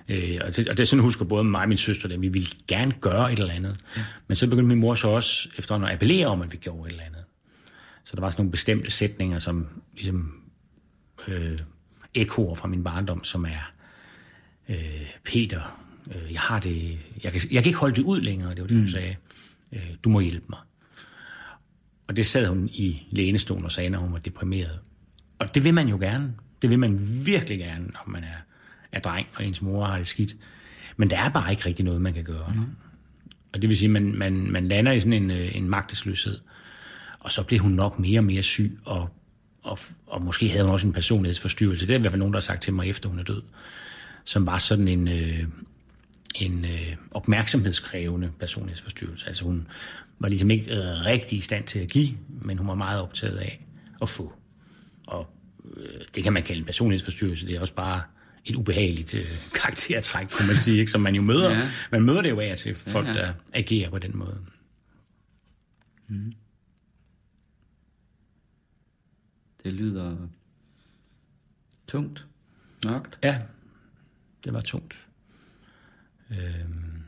Øh, 0.09 0.37
og, 0.45 0.55
det, 0.55 0.67
og 0.67 0.77
det 0.77 0.83
er 0.83 0.85
sådan, 0.85 1.03
husker 1.03 1.25
både 1.25 1.43
mig 1.43 1.61
og 1.61 1.67
min 1.67 1.77
søster, 1.77 2.09
at 2.09 2.21
vi 2.21 2.27
ville 2.27 2.47
gerne 2.67 2.91
gøre 2.91 3.33
et 3.33 3.39
eller 3.39 3.53
andet. 3.53 3.83
Ja. 3.97 4.01
Men 4.27 4.35
så 4.35 4.47
begyndte 4.47 4.67
min 4.67 4.79
mor 4.79 4.95
så 4.95 5.07
også 5.07 5.49
efterhånden 5.57 5.89
at 5.89 5.93
appellere 5.93 6.27
om, 6.27 6.41
at 6.41 6.51
vi 6.51 6.57
gjorde 6.57 6.87
et 6.87 6.91
eller 6.91 7.03
andet. 7.03 7.23
Så 8.03 8.15
der 8.15 8.21
var 8.21 8.29
sådan 8.29 8.41
nogle 8.41 8.51
bestemte 8.51 8.91
sætninger, 8.91 9.39
som 9.39 9.67
ligesom 9.95 10.41
øh, 11.27 11.59
ekoer 12.13 12.55
fra 12.55 12.67
min 12.67 12.83
barndom, 12.83 13.23
som 13.23 13.45
er 13.45 13.71
øh, 14.69 15.11
Peter, 15.25 15.81
øh, 16.15 16.33
jeg 16.33 16.41
har 16.41 16.59
det, 16.59 16.99
jeg 17.23 17.31
kan, 17.31 17.41
jeg 17.51 17.63
kan 17.63 17.69
ikke 17.69 17.79
holde 17.79 17.95
det 17.95 18.01
ud 18.01 18.21
længere, 18.21 18.51
det 18.51 18.61
var 18.61 18.67
det, 18.67 18.77
hun 18.77 18.89
sagde. 18.89 19.15
Øh, 19.73 19.87
du 20.03 20.09
må 20.09 20.19
hjælpe 20.19 20.45
mig. 20.49 20.59
Og 22.07 22.17
det 22.17 22.25
sad 22.25 22.47
hun 22.47 22.69
i 22.73 23.07
lænestolen 23.11 23.65
og 23.65 23.71
sagde, 23.71 23.89
når 23.89 23.99
hun 23.99 24.13
var 24.13 24.19
deprimeret. 24.19 24.79
Og 25.39 25.55
det 25.55 25.63
vil 25.63 25.73
man 25.73 25.87
jo 25.87 25.97
gerne. 25.97 26.33
Det 26.61 26.69
vil 26.69 26.79
man 26.79 26.99
virkelig 27.25 27.59
gerne, 27.59 27.85
når 27.85 28.03
man 28.07 28.23
er, 28.23 28.37
er 28.91 28.99
dreng, 28.99 29.27
og 29.35 29.45
ens 29.45 29.61
mor 29.61 29.85
har 29.85 29.97
det 29.97 30.07
skidt. 30.07 30.35
Men 30.97 31.09
der 31.09 31.17
er 31.17 31.29
bare 31.29 31.51
ikke 31.51 31.65
rigtig 31.65 31.85
noget, 31.85 32.01
man 32.01 32.13
kan 32.13 32.23
gøre. 32.23 32.53
Mm. 32.55 32.65
Og 33.53 33.61
det 33.61 33.69
vil 33.69 33.77
sige, 33.77 33.87
at 33.87 33.91
man, 33.91 34.15
man, 34.17 34.51
man 34.51 34.67
lander 34.67 34.91
i 34.91 34.99
sådan 34.99 35.13
en, 35.13 35.31
øh, 35.31 35.55
en 35.55 35.69
magtesløshed. 35.69 36.39
Og 37.19 37.31
så 37.31 37.43
blev 37.43 37.59
hun 37.59 37.71
nok 37.71 37.99
mere 37.99 38.19
og 38.19 38.23
mere 38.23 38.43
syg, 38.43 38.79
og, 38.85 39.09
og, 39.63 39.79
og 40.07 40.21
måske 40.21 40.49
havde 40.49 40.63
hun 40.63 40.73
også 40.73 40.87
en 40.87 40.93
personlighedsforstyrrelse. 40.93 41.87
Det 41.87 41.93
er 41.93 41.97
i 41.97 42.01
hvert 42.01 42.11
fald 42.11 42.19
nogen, 42.19 42.33
der 42.33 42.39
har 42.39 42.41
sagt 42.41 42.61
til 42.61 42.73
mig, 42.73 42.89
efter 42.89 43.09
hun 43.09 43.19
er 43.19 43.23
død. 43.23 43.41
Som 44.23 44.45
var 44.45 44.57
sådan 44.57 44.87
en, 44.87 45.07
øh, 45.07 45.43
en 46.35 46.65
øh, 46.65 46.95
opmærksomhedskrævende 47.11 48.31
personlighedsforstyrrelse. 48.39 49.27
Altså 49.27 49.43
hun 49.43 49.67
var 50.19 50.29
ligesom 50.29 50.51
ikke 50.51 50.71
øh, 50.71 51.05
rigtig 51.05 51.37
i 51.37 51.41
stand 51.41 51.63
til 51.63 51.79
at 51.79 51.89
give, 51.89 52.17
men 52.41 52.57
hun 52.57 52.67
var 52.67 52.75
meget 52.75 53.01
optaget 53.01 53.37
af 53.37 53.65
at 54.01 54.09
få. 54.09 54.33
Og 55.07 55.29
øh, 55.77 56.01
det 56.15 56.23
kan 56.23 56.33
man 56.33 56.43
kalde 56.43 56.59
en 56.59 56.65
personlighedsforstyrrelse. 56.65 57.47
Det 57.47 57.55
er 57.55 57.61
også 57.61 57.73
bare 57.73 58.01
et 58.45 58.55
ubehageligt 58.55 59.13
øh, 59.15 59.27
karaktertræk, 59.61 60.27
kunne 60.27 60.47
man 60.47 60.55
sige, 60.55 60.77
ikke? 60.79 60.91
som 60.91 61.01
man 61.01 61.15
jo 61.15 61.21
møder. 61.21 61.51
Ja. 61.51 61.69
Man 61.91 62.01
møder 62.01 62.21
det 62.21 62.29
jo 62.29 62.39
af 62.39 62.57
til 62.57 62.75
folk, 62.75 63.07
Ja, 63.07 63.11
ja. 63.13 63.17
der 63.19 63.33
agerer 63.53 63.89
på 63.89 63.99
den 63.99 64.17
måde. 64.17 64.39
det 69.63 69.73
lyder 69.73 70.17
tungt, 71.87 72.27
mørkt. 72.85 73.19
Ja, 73.23 73.41
det 74.43 74.53
var 74.53 74.61
tungt. 74.61 75.07
Øhm, 76.31 77.01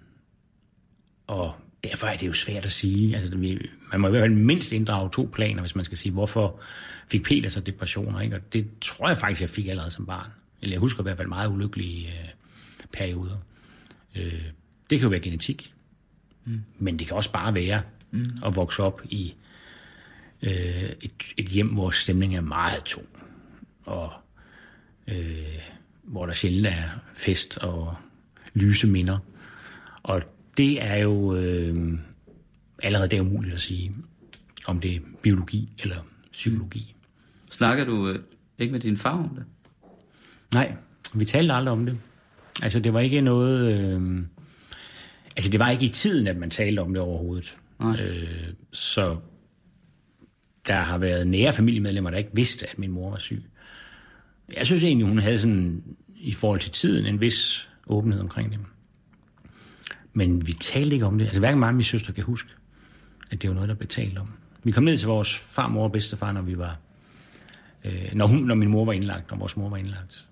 og 1.27 1.53
derfor 1.83 2.07
er 2.07 2.17
det 2.17 2.27
jo 2.27 2.33
svært 2.33 2.65
at 2.65 2.71
sige. 2.71 3.15
Altså, 3.17 3.37
vi- 3.37 3.69
man 3.91 4.01
må 4.01 4.07
i 4.07 4.11
hvert 4.11 4.21
fald 4.23 4.33
mindst 4.35 4.71
inddrage 4.71 5.09
to 5.13 5.29
planer, 5.33 5.61
hvis 5.61 5.75
man 5.75 5.85
skal 5.85 5.97
sige, 5.97 6.11
hvorfor 6.11 6.61
fik 7.07 7.23
Peter 7.23 7.49
så 7.49 7.59
depressioner. 7.59 8.19
Ikke? 8.21 8.35
Og 8.35 8.53
det 8.53 8.67
tror 8.81 9.07
jeg 9.07 9.17
faktisk, 9.17 9.41
jeg 9.41 9.49
fik 9.49 9.67
allerede 9.67 9.91
som 9.91 10.05
barn. 10.05 10.31
Eller 10.63 10.73
jeg 10.73 10.79
husker 10.79 11.01
i 11.01 11.03
hvert 11.03 11.17
fald 11.17 11.27
meget 11.27 11.49
ulykkelige 11.49 12.07
øh, 12.07 12.29
perioder. 12.93 13.37
Øh, 14.15 14.43
det 14.89 14.99
kan 14.99 15.01
jo 15.01 15.09
være 15.09 15.19
genetik, 15.19 15.73
mm. 16.45 16.61
men 16.79 16.99
det 16.99 17.07
kan 17.07 17.15
også 17.15 17.31
bare 17.31 17.55
være 17.55 17.81
mm. 18.11 18.29
at 18.45 18.55
vokse 18.55 18.83
op 18.83 19.01
i 19.09 19.33
øh, 20.41 20.89
et, 21.01 21.11
et 21.37 21.45
hjem, 21.45 21.67
hvor 21.67 21.89
stemningen 21.89 22.37
er 22.37 22.41
meget 22.41 22.83
tung. 22.83 23.07
Og 23.83 24.11
øh, 25.07 25.61
hvor 26.03 26.25
der 26.25 26.33
sjældent 26.33 26.67
er 26.67 26.83
fest 27.13 27.57
og 27.57 27.95
lyse 28.53 28.87
minder. 28.87 29.17
Og 30.03 30.21
det 30.57 30.83
er 30.85 30.95
jo 30.95 31.35
øh, 31.35 31.99
allerede 32.83 33.09
det 33.09 33.17
er 33.17 33.21
umuligt 33.21 33.55
at 33.55 33.61
sige, 33.61 33.95
om 34.67 34.79
det 34.79 34.95
er 34.95 34.99
biologi 35.21 35.73
eller 35.83 35.95
psykologi. 36.31 36.95
Snakker 37.49 37.85
du 37.85 38.09
øh, 38.09 38.19
ikke 38.59 38.71
med 38.71 38.79
din 38.79 38.97
far 38.97 39.23
om 39.23 39.35
det? 39.35 39.45
Nej, 40.53 40.75
vi 41.13 41.25
talte 41.25 41.53
aldrig 41.53 41.71
om 41.71 41.85
det. 41.85 41.97
Altså, 42.61 42.79
det 42.79 42.93
var 42.93 42.99
ikke 42.99 43.21
noget... 43.21 43.79
Øh, 43.79 44.21
altså, 45.35 45.51
det 45.51 45.59
var 45.59 45.69
ikke 45.69 45.85
i 45.85 45.89
tiden, 45.89 46.27
at 46.27 46.37
man 46.37 46.49
talte 46.49 46.79
om 46.79 46.93
det 46.93 47.03
overhovedet. 47.03 47.57
Nej. 47.79 48.01
Øh, 48.01 48.53
så 48.71 49.17
der 50.67 50.75
har 50.75 50.97
været 50.97 51.27
nære 51.27 51.53
familiemedlemmer, 51.53 52.09
der 52.09 52.17
ikke 52.17 52.29
vidste, 52.33 52.69
at 52.69 52.79
min 52.79 52.91
mor 52.91 53.09
var 53.09 53.17
syg. 53.17 53.43
Jeg 54.57 54.65
synes 54.65 54.83
egentlig, 54.83 55.07
hun 55.07 55.19
havde 55.19 55.39
sådan, 55.39 55.83
i 56.15 56.31
forhold 56.31 56.59
til 56.59 56.71
tiden, 56.71 57.05
en 57.05 57.21
vis 57.21 57.69
åbenhed 57.87 58.21
omkring 58.21 58.51
det. 58.51 58.59
Men 60.13 60.47
vi 60.47 60.53
talte 60.53 60.93
ikke 60.93 61.05
om 61.05 61.19
det. 61.19 61.25
Altså, 61.25 61.39
hverken 61.39 61.59
mig 61.59 61.69
og 61.69 61.75
min 61.75 61.83
søster 61.83 62.13
kan 62.13 62.23
huske, 62.23 62.49
at 63.31 63.41
det 63.41 63.49
var 63.49 63.53
noget, 63.53 63.69
der 63.69 63.75
blev 63.75 63.87
talt 63.87 64.17
om. 64.17 64.27
Vi 64.63 64.71
kom 64.71 64.83
ned 64.83 64.97
til 64.97 65.07
vores 65.07 65.37
farmor 65.37 65.83
og 65.83 65.91
bedstefar, 65.91 66.31
når 66.31 66.41
vi 66.41 66.57
var... 66.57 66.79
Øh, 67.85 68.09
når, 68.13 68.27
hun, 68.27 68.39
når 68.39 68.55
min 68.55 68.69
mor 68.69 68.85
var 68.85 68.93
indlagt, 68.93 69.31
når 69.31 69.37
vores 69.37 69.57
mor 69.57 69.69
var 69.69 69.77
indlagt. 69.77 70.27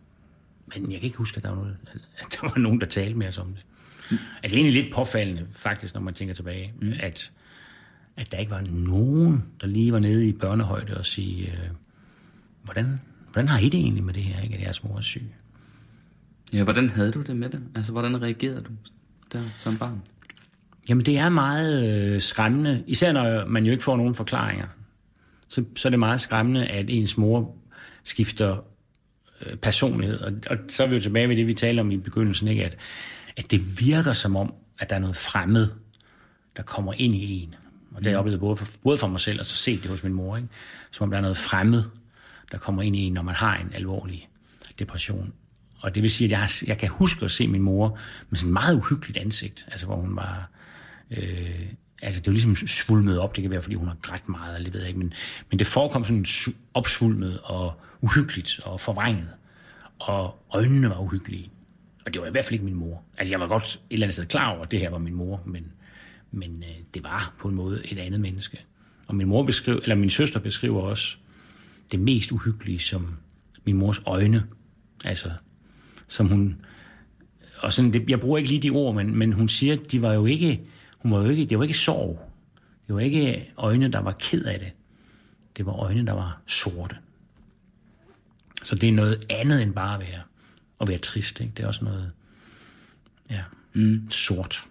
Men 0.76 0.92
jeg 0.92 1.00
kan 1.00 1.06
ikke 1.06 1.18
huske, 1.18 1.38
at 1.38 1.44
der 1.44 1.50
var, 1.50 1.56
noget, 1.56 1.78
at 2.20 2.38
der 2.42 2.48
var 2.48 2.58
nogen, 2.58 2.82
der 2.82 2.86
talte 2.86 3.18
med 3.18 3.28
os 3.28 3.38
om 3.38 3.54
det. 3.54 3.66
Altså 4.44 4.56
egentlig 4.56 4.84
lidt 4.84 4.94
påfaldende, 4.94 5.48
faktisk, 5.52 5.94
når 5.94 6.02
man 6.02 6.14
tænker 6.14 6.34
tilbage, 6.34 6.74
mm. 6.82 6.94
at, 7.00 7.32
at 8.18 8.32
der 8.32 8.38
ikke 8.38 8.52
var 8.52 8.64
nogen, 8.72 9.46
der 9.62 9.68
lige 9.68 9.92
var 9.92 10.00
nede 10.00 10.28
i 10.28 10.34
børnehøjde 10.34 10.98
og 10.98 11.06
sige, 11.06 11.52
øh, 11.52 11.70
hvordan, 12.64 13.00
hvordan 13.32 13.48
har 13.48 13.60
I 13.60 13.70
det 13.70 13.80
egentlig 13.80 14.04
med 14.04 14.14
det 14.14 14.24
her, 14.24 14.42
ikke, 14.42 14.56
at 14.56 14.62
jeres 14.62 14.84
mor 14.84 14.98
er 14.98 15.02
syg? 15.02 15.24
Ja, 16.54 16.64
hvordan 16.64 16.90
havde 16.90 17.12
du 17.12 17.22
det 17.22 17.38
med 17.38 17.50
det? 17.50 17.62
Altså, 17.76 17.92
hvordan 17.92 18.22
reagerede 18.22 18.62
du 18.62 18.72
der 19.34 19.44
som 19.58 19.78
barn? 19.78 20.02
Jamen 20.90 21.06
det 21.06 21.18
er 21.18 21.30
meget 21.30 22.14
øh, 22.16 22.22
skræmmende, 22.22 22.84
især 22.88 23.12
når 23.12 23.46
man 23.46 23.66
jo 23.66 23.72
ikke 23.72 23.84
får 23.84 23.98
nogen 23.98 24.16
forklaringer. 24.16 24.68
Så, 25.48 25.64
så 25.76 25.88
er 25.88 25.90
det 25.90 26.00
meget 26.00 26.20
skræmmende, 26.20 26.68
at 26.68 26.86
ens 26.90 27.18
mor 27.18 27.56
skifter 28.04 28.58
personlighed. 29.62 30.20
Og, 30.20 30.34
og 30.50 30.58
så 30.70 30.84
er 30.84 30.88
vi 30.88 30.96
jo 30.96 31.02
tilbage 31.02 31.30
ved 31.30 31.36
det, 31.36 31.48
vi 31.48 31.54
talte 31.54 31.80
om 31.80 31.92
i 31.92 31.98
begyndelsen, 31.98 32.48
ikke? 32.48 32.66
At, 32.66 32.78
at 33.38 33.52
det 33.52 33.80
virker 33.80 34.14
som 34.14 34.36
om, 34.36 34.54
at 34.80 34.90
der 34.90 34.96
er 34.96 35.00
noget 35.00 35.16
fremmed, 35.16 35.68
der 36.58 36.64
kommer 36.64 36.94
ind 36.98 37.16
i 37.16 37.44
en. 37.44 37.56
Og 37.92 37.98
det 37.98 38.06
har 38.06 38.12
jeg 38.12 38.20
oplevet 38.20 38.40
både 38.40 38.56
for, 38.56 38.68
både 38.84 38.98
for 38.98 39.08
mig 39.08 39.20
selv, 39.20 39.40
og 39.40 39.46
så 39.46 39.56
set 39.56 39.82
det 39.82 39.92
hos 39.92 40.04
min 40.04 40.14
mor. 40.14 40.38
Ikke? 40.38 40.50
Som 40.92 41.04
om 41.04 41.10
der 41.10 41.18
er 41.18 41.22
noget 41.22 41.38
fremmed, 41.38 41.84
der 42.52 42.58
kommer 42.58 42.82
ind 42.82 42.96
i 42.96 43.00
en, 43.00 43.14
når 43.14 43.22
man 43.22 43.36
har 43.36 43.58
en 43.58 43.72
alvorlig 43.74 44.30
depression. 44.80 45.34
Og 45.82 45.96
det 45.96 46.04
vil 46.04 46.12
sige, 46.12 46.26
at 46.26 46.32
jeg, 46.32 46.40
har, 46.40 46.64
jeg 46.68 46.78
kan 46.78 46.90
huske 46.90 47.26
at 47.26 47.32
se 47.32 47.48
min 47.48 47.62
mor 47.62 48.00
med 48.30 48.38
sådan 48.38 48.50
et 48.50 48.54
meget 48.54 48.76
uhyggeligt 48.76 49.18
ansigt, 49.18 49.66
altså 49.72 49.86
hvor 49.86 49.96
hun 49.96 50.16
var... 50.16 50.50
Øh, 51.12 51.66
altså 52.02 52.22
det 52.22 52.28
er 52.28 52.32
jo 52.32 52.34
ligesom 52.34 52.56
svulmet 52.68 53.20
op, 53.20 53.36
det 53.36 53.42
kan 53.42 53.52
være, 53.52 53.62
fordi 53.62 53.76
hun 53.76 53.88
har 53.88 53.98
grædt 54.02 54.30
meget, 54.30 54.56
eller 54.56 54.66
det 54.66 54.74
ved 54.74 54.82
jeg 54.82 54.88
ikke, 54.88 55.00
men, 55.00 55.14
men 55.50 55.60
det 55.60 55.68
forekom 55.68 56.06
sådan 56.06 56.26
opsvulmet 56.74 57.40
og 57.44 57.74
uhyggeligt 58.02 58.60
og 58.64 58.80
forvrænget. 58.80 59.30
Og 60.00 60.40
øjnene 60.54 60.90
var 60.90 61.00
uhyggelige. 61.00 61.52
Og 62.06 62.14
det 62.14 62.22
var 62.22 62.28
i 62.28 62.32
hvert 62.32 62.46
fald 62.46 62.54
ikke 62.54 62.66
min 62.66 62.76
mor. 62.76 63.04
Altså 63.18 63.34
jeg 63.34 63.40
var 63.40 63.48
godt 63.48 63.66
et 63.66 63.94
eller 63.94 64.06
andet 64.06 64.14
sted 64.14 64.26
klar 64.26 64.50
over, 64.50 64.64
at 64.64 64.72
det 64.72 64.80
her 64.80 64.90
var 64.90 64.98
min 64.98 65.14
mor, 65.14 65.42
men, 65.46 65.66
men 66.32 66.64
øh, 66.64 66.76
det 66.94 67.04
var 67.04 67.34
på 67.40 67.48
en 67.48 67.56
måde 67.56 67.82
et 67.86 68.00
andet 68.00 68.20
menneske. 68.20 68.66
Og 69.08 69.16
min 69.16 69.28
mor 69.28 69.44
beskriver, 69.44 69.80
eller 69.80 69.96
min 69.96 70.10
søster 70.10 70.40
beskriver 70.40 70.82
også 70.82 71.18
det 71.92 72.00
mest 72.00 72.32
uhyggelige 72.32 72.80
som 72.80 73.18
min 73.66 73.78
mors 73.78 74.02
øjne. 74.06 74.44
Altså, 75.06 75.32
som 76.08 76.28
hun... 76.28 76.56
Og 77.62 77.74
sådan, 77.74 77.94
det, 77.94 78.10
jeg 78.10 78.20
bruger 78.20 78.38
ikke 78.38 78.50
lige 78.50 78.62
de 78.62 78.70
ord, 78.70 78.96
men, 78.96 79.16
men 79.16 79.34
hun 79.34 79.48
siger, 79.48 79.74
at 79.74 79.92
de 79.92 80.02
var 80.02 80.14
jo 80.14 80.26
ikke, 80.26 80.62
hun 81.00 81.12
var 81.12 81.22
jo 81.24 81.30
ikke, 81.30 81.46
det 81.46 81.58
var 81.58 81.64
ikke 81.64 81.78
sorg. 81.78 82.32
Det 82.88 82.96
var 82.96 83.02
ikke 83.02 83.54
øjne, 83.58 83.92
der 83.92 84.00
var 84.00 84.12
ked 84.12 84.46
af 84.46 84.60
det. 84.60 84.72
Det 85.58 85.66
var 85.66 85.74
øjne, 85.74 86.06
der 86.06 86.14
var 86.14 86.42
sorte. 86.48 86.96
Så 88.64 88.76
det 88.76 88.90
er 88.90 88.94
noget 88.94 89.26
andet 89.30 89.64
end 89.64 89.74
bare 89.74 89.94
at 89.94 90.00
være, 90.00 90.22
at 90.82 90.88
være 90.88 90.98
trist. 90.98 91.40
Ikke? 91.40 91.54
Det 91.58 91.64
er 91.64 91.68
også 91.68 91.86
noget 91.86 92.12
ja, 93.30 93.44
mm. 93.74 94.10
sort. 94.10 94.64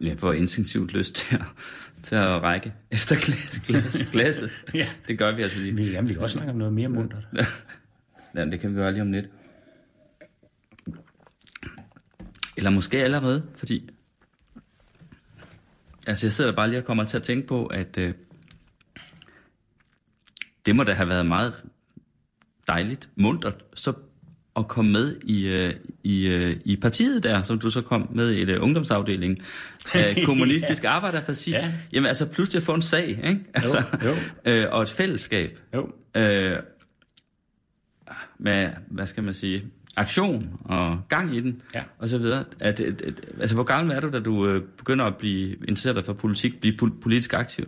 Jeg 0.00 0.18
får 0.18 0.32
instinktivt 0.32 0.92
lyst 0.92 1.14
til 1.14 1.36
at, 1.36 1.42
til 2.02 2.14
at 2.14 2.42
række 2.42 2.74
efter 2.90 3.16
glas, 3.16 3.60
glas, 3.66 4.04
glasset. 4.12 4.50
Ja. 4.74 4.88
Det 5.08 5.18
gør 5.18 5.36
vi 5.36 5.42
altså 5.42 5.58
lige. 5.58 5.76
Vi, 5.76 5.90
jamen, 5.90 6.08
vi 6.08 6.14
kan 6.14 6.22
også 6.22 6.32
snakke 6.32 6.50
om 6.50 6.58
noget 6.58 6.72
mere 6.72 6.88
muntert. 6.88 7.28
Ja, 8.34 8.44
det 8.44 8.60
kan 8.60 8.70
vi 8.70 8.74
gøre 8.74 8.92
lige 8.92 9.02
om 9.02 9.12
lidt. 9.12 9.26
Eller 12.58 12.70
måske 12.70 13.04
allerede, 13.04 13.46
fordi 13.56 13.90
Altså, 16.08 16.26
jeg 16.26 16.32
sidder 16.32 16.52
bare 16.52 16.68
lige 16.68 16.78
og 16.78 16.84
kommer 16.84 17.04
til 17.04 17.16
at 17.16 17.22
tænke 17.22 17.46
på, 17.46 17.66
at 17.66 17.98
øh, 17.98 18.14
det 20.66 20.76
må 20.76 20.84
da 20.84 20.92
have 20.92 21.08
været 21.08 21.26
meget 21.26 21.54
dejligt, 22.66 23.08
muntert, 23.16 23.64
så 23.74 23.92
at 24.56 24.68
komme 24.68 24.92
med 24.92 25.16
i, 25.24 25.48
øh, 25.48 25.74
i, 26.02 26.28
øh, 26.28 26.56
i 26.64 26.76
partiet 26.76 27.22
der, 27.22 27.42
som 27.42 27.58
du 27.58 27.70
så 27.70 27.82
kom 27.82 28.08
med 28.14 28.30
i 28.30 28.44
det 28.44 28.58
ungdomsafdeling 28.58 29.38
af 29.94 30.22
kommunistisk 30.24 30.84
ja. 30.84 30.90
arbejderparti. 30.90 31.50
Ja. 31.50 31.72
Jamen 31.92 32.08
altså 32.08 32.26
pludselig 32.26 32.60
at 32.60 32.64
få 32.64 32.74
en 32.74 32.82
sag, 32.82 33.08
ikke? 33.08 33.40
Altså, 33.54 33.82
jo, 34.04 34.08
jo. 34.08 34.14
Øh, 34.52 34.66
og 34.70 34.82
et 34.82 34.88
fællesskab. 34.88 35.60
Jo. 35.74 35.92
Øh, 36.16 36.56
med, 38.38 38.70
hvad 38.90 39.06
skal 39.06 39.24
man 39.24 39.34
sige, 39.34 39.64
aktion 39.98 40.50
og 40.64 41.00
gang 41.08 41.36
i 41.36 41.40
den, 41.40 41.62
ja. 41.74 41.80
og 41.98 42.08
så 42.08 42.18
videre. 42.18 42.44
At, 42.60 42.80
at, 42.80 43.02
at, 43.02 43.20
altså, 43.40 43.54
hvor 43.54 43.64
gammel 43.64 43.96
er 43.96 44.00
du, 44.00 44.10
da 44.12 44.20
du 44.20 44.46
øh, 44.46 44.62
begynder 44.78 45.04
at 45.04 45.16
blive 45.16 45.56
interesseret 45.68 46.04
for 46.04 46.12
politik, 46.12 46.60
blive 46.60 46.76
politisk 47.02 47.34
aktiv? 47.34 47.64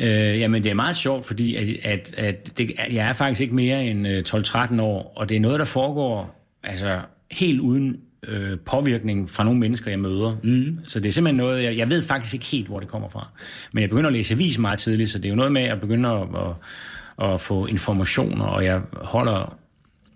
Øh, 0.00 0.40
jamen, 0.40 0.64
det 0.64 0.70
er 0.70 0.74
meget 0.74 0.96
sjovt, 0.96 1.26
fordi 1.26 1.54
at, 1.54 1.68
at, 1.84 2.14
at 2.16 2.58
det, 2.58 2.72
at 2.78 2.94
jeg 2.94 3.08
er 3.08 3.12
faktisk 3.12 3.40
ikke 3.40 3.54
mere 3.54 3.84
end 3.84 4.06
12-13 4.28 4.72
øh, 4.72 4.80
år, 4.80 5.12
og 5.16 5.28
det 5.28 5.36
er 5.36 5.40
noget, 5.40 5.58
der 5.58 5.64
foregår 5.64 6.44
altså, 6.62 7.00
helt 7.30 7.60
uden 7.60 7.96
øh, 8.28 8.58
påvirkning 8.58 9.30
fra 9.30 9.44
nogle 9.44 9.60
mennesker, 9.60 9.90
jeg 9.90 10.00
møder. 10.00 10.36
Mm. 10.42 10.78
Så 10.84 11.00
det 11.00 11.08
er 11.08 11.12
simpelthen 11.12 11.36
noget, 11.36 11.64
jeg, 11.64 11.76
jeg 11.76 11.90
ved 11.90 12.02
faktisk 12.02 12.34
ikke 12.34 12.46
helt, 12.46 12.66
hvor 12.66 12.80
det 12.80 12.88
kommer 12.88 13.08
fra. 13.08 13.28
Men 13.72 13.82
jeg 13.82 13.90
begynder 13.90 14.08
at 14.08 14.14
læse 14.14 14.34
avis 14.34 14.58
meget 14.58 14.78
tidligt, 14.78 15.10
så 15.10 15.18
det 15.18 15.24
er 15.24 15.30
jo 15.30 15.36
noget 15.36 15.52
med 15.52 15.62
at 15.62 15.80
begynde 15.80 16.08
at, 16.08 16.22
at, 16.22 17.32
at 17.32 17.40
få 17.40 17.66
informationer, 17.66 18.44
og 18.44 18.64
jeg 18.64 18.80
holder 18.92 19.58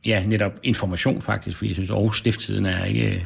ja, 0.09 0.27
netop 0.27 0.53
information 0.63 1.23
faktisk, 1.23 1.57
fordi 1.57 1.69
jeg 1.69 1.75
synes, 1.75 1.91
Aarhus 1.91 2.19
Stifttiden 2.19 2.67
er 2.67 2.85
ikke 2.85 3.11
øh, 3.11 3.25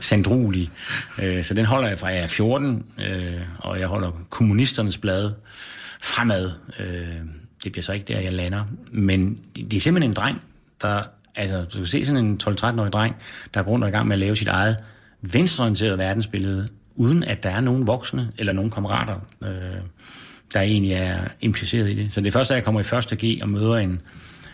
sandruelig. 0.00 0.70
Øh, 1.18 1.44
så 1.44 1.54
den 1.54 1.64
holder 1.64 1.88
jeg 1.88 1.98
fra, 1.98 2.08
jeg 2.08 2.22
er 2.22 2.26
14, 2.26 2.84
øh, 2.98 3.40
og 3.58 3.80
jeg 3.80 3.88
holder 3.88 4.10
kommunisternes 4.30 4.98
blad 4.98 5.32
fremad. 6.02 6.50
Det 7.64 7.72
bliver 7.72 7.82
så 7.82 7.92
ikke 7.92 8.04
der, 8.04 8.20
jeg 8.20 8.32
lander. 8.32 8.64
Men 8.92 9.38
det 9.54 9.74
er 9.74 9.80
simpelthen 9.80 10.10
en 10.10 10.16
dreng, 10.16 10.40
der... 10.82 11.02
Altså, 11.36 11.64
du 11.64 11.78
kan 11.78 11.86
se 11.86 12.04
sådan 12.04 12.24
en 12.24 12.40
12-13-årig 12.42 12.92
dreng, 12.92 13.16
der 13.54 13.60
er 13.60 13.64
rundt 13.64 13.84
og 13.84 13.88
i 13.88 13.92
gang 13.92 14.06
med 14.06 14.14
at 14.14 14.20
lave 14.20 14.36
sit 14.36 14.48
eget 14.48 14.76
venstreorienteret 15.20 15.98
verdensbillede, 15.98 16.68
uden 16.94 17.24
at 17.24 17.42
der 17.42 17.50
er 17.50 17.60
nogen 17.60 17.86
voksne 17.86 18.32
eller 18.38 18.52
nogen 18.52 18.70
kammerater, 18.70 19.20
der 20.54 20.60
egentlig 20.60 20.92
er 20.92 21.18
impliceret 21.40 21.90
i 21.90 21.94
det. 21.94 22.12
Så 22.12 22.20
det 22.20 22.32
første, 22.32 22.54
jeg 22.54 22.64
kommer 22.64 22.80
i 22.80 22.84
første 22.84 23.16
G 23.16 23.38
og 23.42 23.48
møder 23.48 23.76
en, 23.76 24.00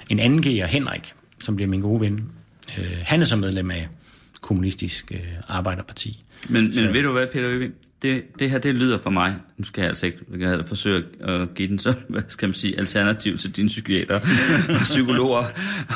en 0.09 0.19
anden 0.19 0.45
G'er, 0.47 0.67
Henrik, 0.67 1.15
som 1.41 1.57
bliver 1.57 1.69
min 1.69 1.81
gode 1.81 2.01
ven. 2.01 2.25
Øh, 2.79 2.97
han 3.03 3.21
er 3.21 3.25
så 3.25 3.37
medlem 3.37 3.71
af 3.71 3.89
Kommunistisk 4.41 5.13
øh, 5.15 5.21
Arbejderparti. 5.49 6.25
Men, 6.49 6.73
så. 6.73 6.83
men 6.83 6.93
ved 6.95 7.03
du 7.03 7.13
hvad, 7.13 7.27
Peter 7.27 7.49
Øving? 7.49 7.75
Det, 8.03 8.23
det 8.39 8.51
her, 8.51 8.59
det 8.59 8.75
lyder 8.75 8.99
for 8.99 9.11
mig, 9.11 9.37
nu 9.57 9.65
skal 9.65 9.81
jeg 9.81 9.89
altså 9.89 10.07
ikke 10.07 10.19
jeg 10.39 10.65
forsøge 10.67 11.05
at 11.21 11.55
give 11.55 11.69
den 11.69 11.79
så, 11.79 11.95
hvad 12.09 12.23
skal 12.29 12.49
man 12.49 12.55
sige, 12.55 12.79
alternativ 12.79 13.39
til 13.39 13.57
dine 13.57 13.69
psykiater 13.69 14.21
og 14.75 14.81
psykologer 14.83 15.45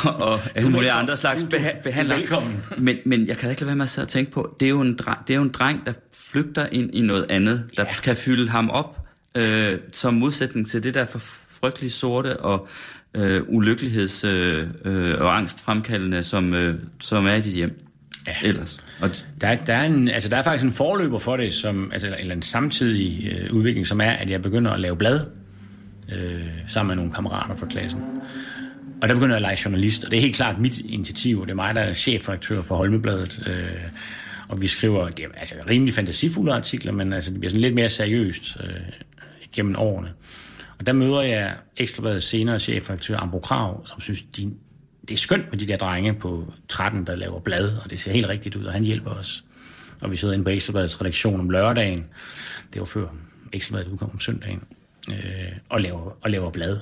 og, 0.04 0.16
og 0.16 0.40
alle 0.54 0.70
mulige 0.70 0.92
andre 0.92 1.16
slags 1.16 1.42
beha- 1.42 1.82
behandlere. 1.82 2.18
Velkommen. 2.18 2.64
Men, 2.78 2.96
men 3.06 3.26
jeg 3.26 3.36
kan 3.36 3.46
da 3.46 3.50
ikke 3.50 3.62
lade 3.62 3.66
være 3.66 3.76
med 3.76 3.82
at 3.82 3.88
sidde 3.88 4.04
og 4.04 4.08
tænke 4.08 4.30
på, 4.30 4.56
det 4.60 4.66
er 4.66 4.70
jo 4.70 4.80
en, 4.80 4.96
dreng, 4.96 5.18
det 5.28 5.34
er 5.34 5.36
jo 5.36 5.42
en 5.42 5.52
dreng, 5.52 5.86
der 5.86 5.92
flygter 6.12 6.66
ind 6.72 6.94
i 6.94 7.00
noget 7.00 7.26
andet, 7.30 7.64
der 7.76 7.84
ja. 7.84 7.92
kan 8.02 8.16
fylde 8.16 8.48
ham 8.48 8.70
op 8.70 9.02
øh, 9.34 9.78
som 9.92 10.14
modsætning 10.14 10.68
til 10.68 10.82
det 10.84 10.94
der 10.94 11.04
for 11.04 11.18
frygtelige 11.62 11.90
sorte 11.90 12.40
og 12.40 12.68
øh, 13.14 13.42
ulykkeligheds- 13.42 14.26
øh, 14.26 14.66
øh, 14.84 15.20
og 15.20 15.36
angstfremkaldende, 15.36 16.22
som, 16.22 16.54
øh, 16.54 16.74
som 17.00 17.26
er 17.26 17.34
i 17.34 17.40
dit 17.40 17.52
hjem. 17.52 17.86
Ja. 18.26 18.48
Ellers. 18.48 18.78
Og 19.00 19.10
der, 19.40 19.54
der, 19.54 19.74
er 19.74 19.86
en, 19.86 20.08
altså 20.08 20.28
der 20.28 20.36
er 20.36 20.42
faktisk 20.42 20.64
en 20.64 20.72
forløber 20.72 21.18
for 21.18 21.36
det, 21.36 21.52
som, 21.52 21.90
altså, 21.92 22.16
eller 22.18 22.34
en 22.34 22.42
samtidig 22.42 23.32
øh, 23.32 23.54
udvikling, 23.54 23.86
som 23.86 24.00
er, 24.00 24.10
at 24.10 24.30
jeg 24.30 24.42
begynder 24.42 24.70
at 24.70 24.80
lave 24.80 24.96
blad 24.96 25.20
øh, 26.12 26.40
sammen 26.68 26.88
med 26.88 26.96
nogle 26.96 27.12
kammerater 27.12 27.56
fra 27.56 27.66
klassen. 27.66 28.00
Og 29.02 29.08
der 29.08 29.14
begynder 29.14 29.34
jeg 29.34 29.36
at 29.36 29.42
lege 29.42 29.58
journalist, 29.64 30.04
og 30.04 30.10
det 30.10 30.16
er 30.16 30.20
helt 30.20 30.36
klart 30.36 30.60
mit 30.60 30.78
initiativ. 30.78 31.42
Det 31.42 31.50
er 31.50 31.54
mig, 31.54 31.74
der 31.74 31.80
er 31.80 31.92
chefredaktør 31.92 32.62
for 32.62 32.74
Holmebladet. 32.74 33.42
Øh, 33.46 33.70
og 34.48 34.62
vi 34.62 34.66
skriver 34.66 35.08
det 35.08 35.24
er, 35.24 35.28
altså, 35.36 35.54
rimelig 35.70 35.94
fantasifulde 35.94 36.52
artikler, 36.52 36.92
men 36.92 37.12
altså, 37.12 37.30
det 37.30 37.40
bliver 37.40 37.50
sådan 37.50 37.60
lidt 37.60 37.74
mere 37.74 37.88
seriøst 37.88 38.56
øh, 38.60 38.70
gennem 39.52 39.74
årene. 39.78 40.08
Og 40.82 40.86
der 40.86 40.92
møder 40.92 41.20
jeg 41.22 41.54
Ekstrabladets 41.76 42.26
senere 42.26 42.58
chefredaktør 42.58 43.16
Ambro 43.16 43.38
Krav, 43.38 43.86
som 43.86 44.00
synes, 44.00 44.22
de, 44.36 44.52
det 45.08 45.10
er 45.10 45.18
skønt 45.18 45.50
med 45.50 45.58
de 45.58 45.66
der 45.66 45.76
drenge 45.76 46.14
på 46.14 46.52
13, 46.68 47.06
der 47.06 47.16
laver 47.16 47.40
blad, 47.40 47.76
og 47.84 47.90
det 47.90 48.00
ser 48.00 48.12
helt 48.12 48.28
rigtigt 48.28 48.56
ud, 48.56 48.64
og 48.64 48.72
han 48.72 48.84
hjælper 48.84 49.10
os. 49.10 49.44
Og 50.00 50.10
vi 50.10 50.16
sidder 50.16 50.34
inde 50.34 50.44
på 50.44 50.50
Ekstrabladets 50.50 51.00
redaktion 51.00 51.40
om 51.40 51.50
lørdagen, 51.50 52.04
det 52.72 52.78
var 52.78 52.84
før 52.84 53.06
Ekstrabladet 53.52 53.92
udkom 53.92 54.10
om 54.12 54.20
søndagen, 54.20 54.62
øh, 55.08 55.14
og, 55.68 55.80
laver, 55.80 56.16
og 56.20 56.30
laver 56.30 56.50
blad. 56.50 56.80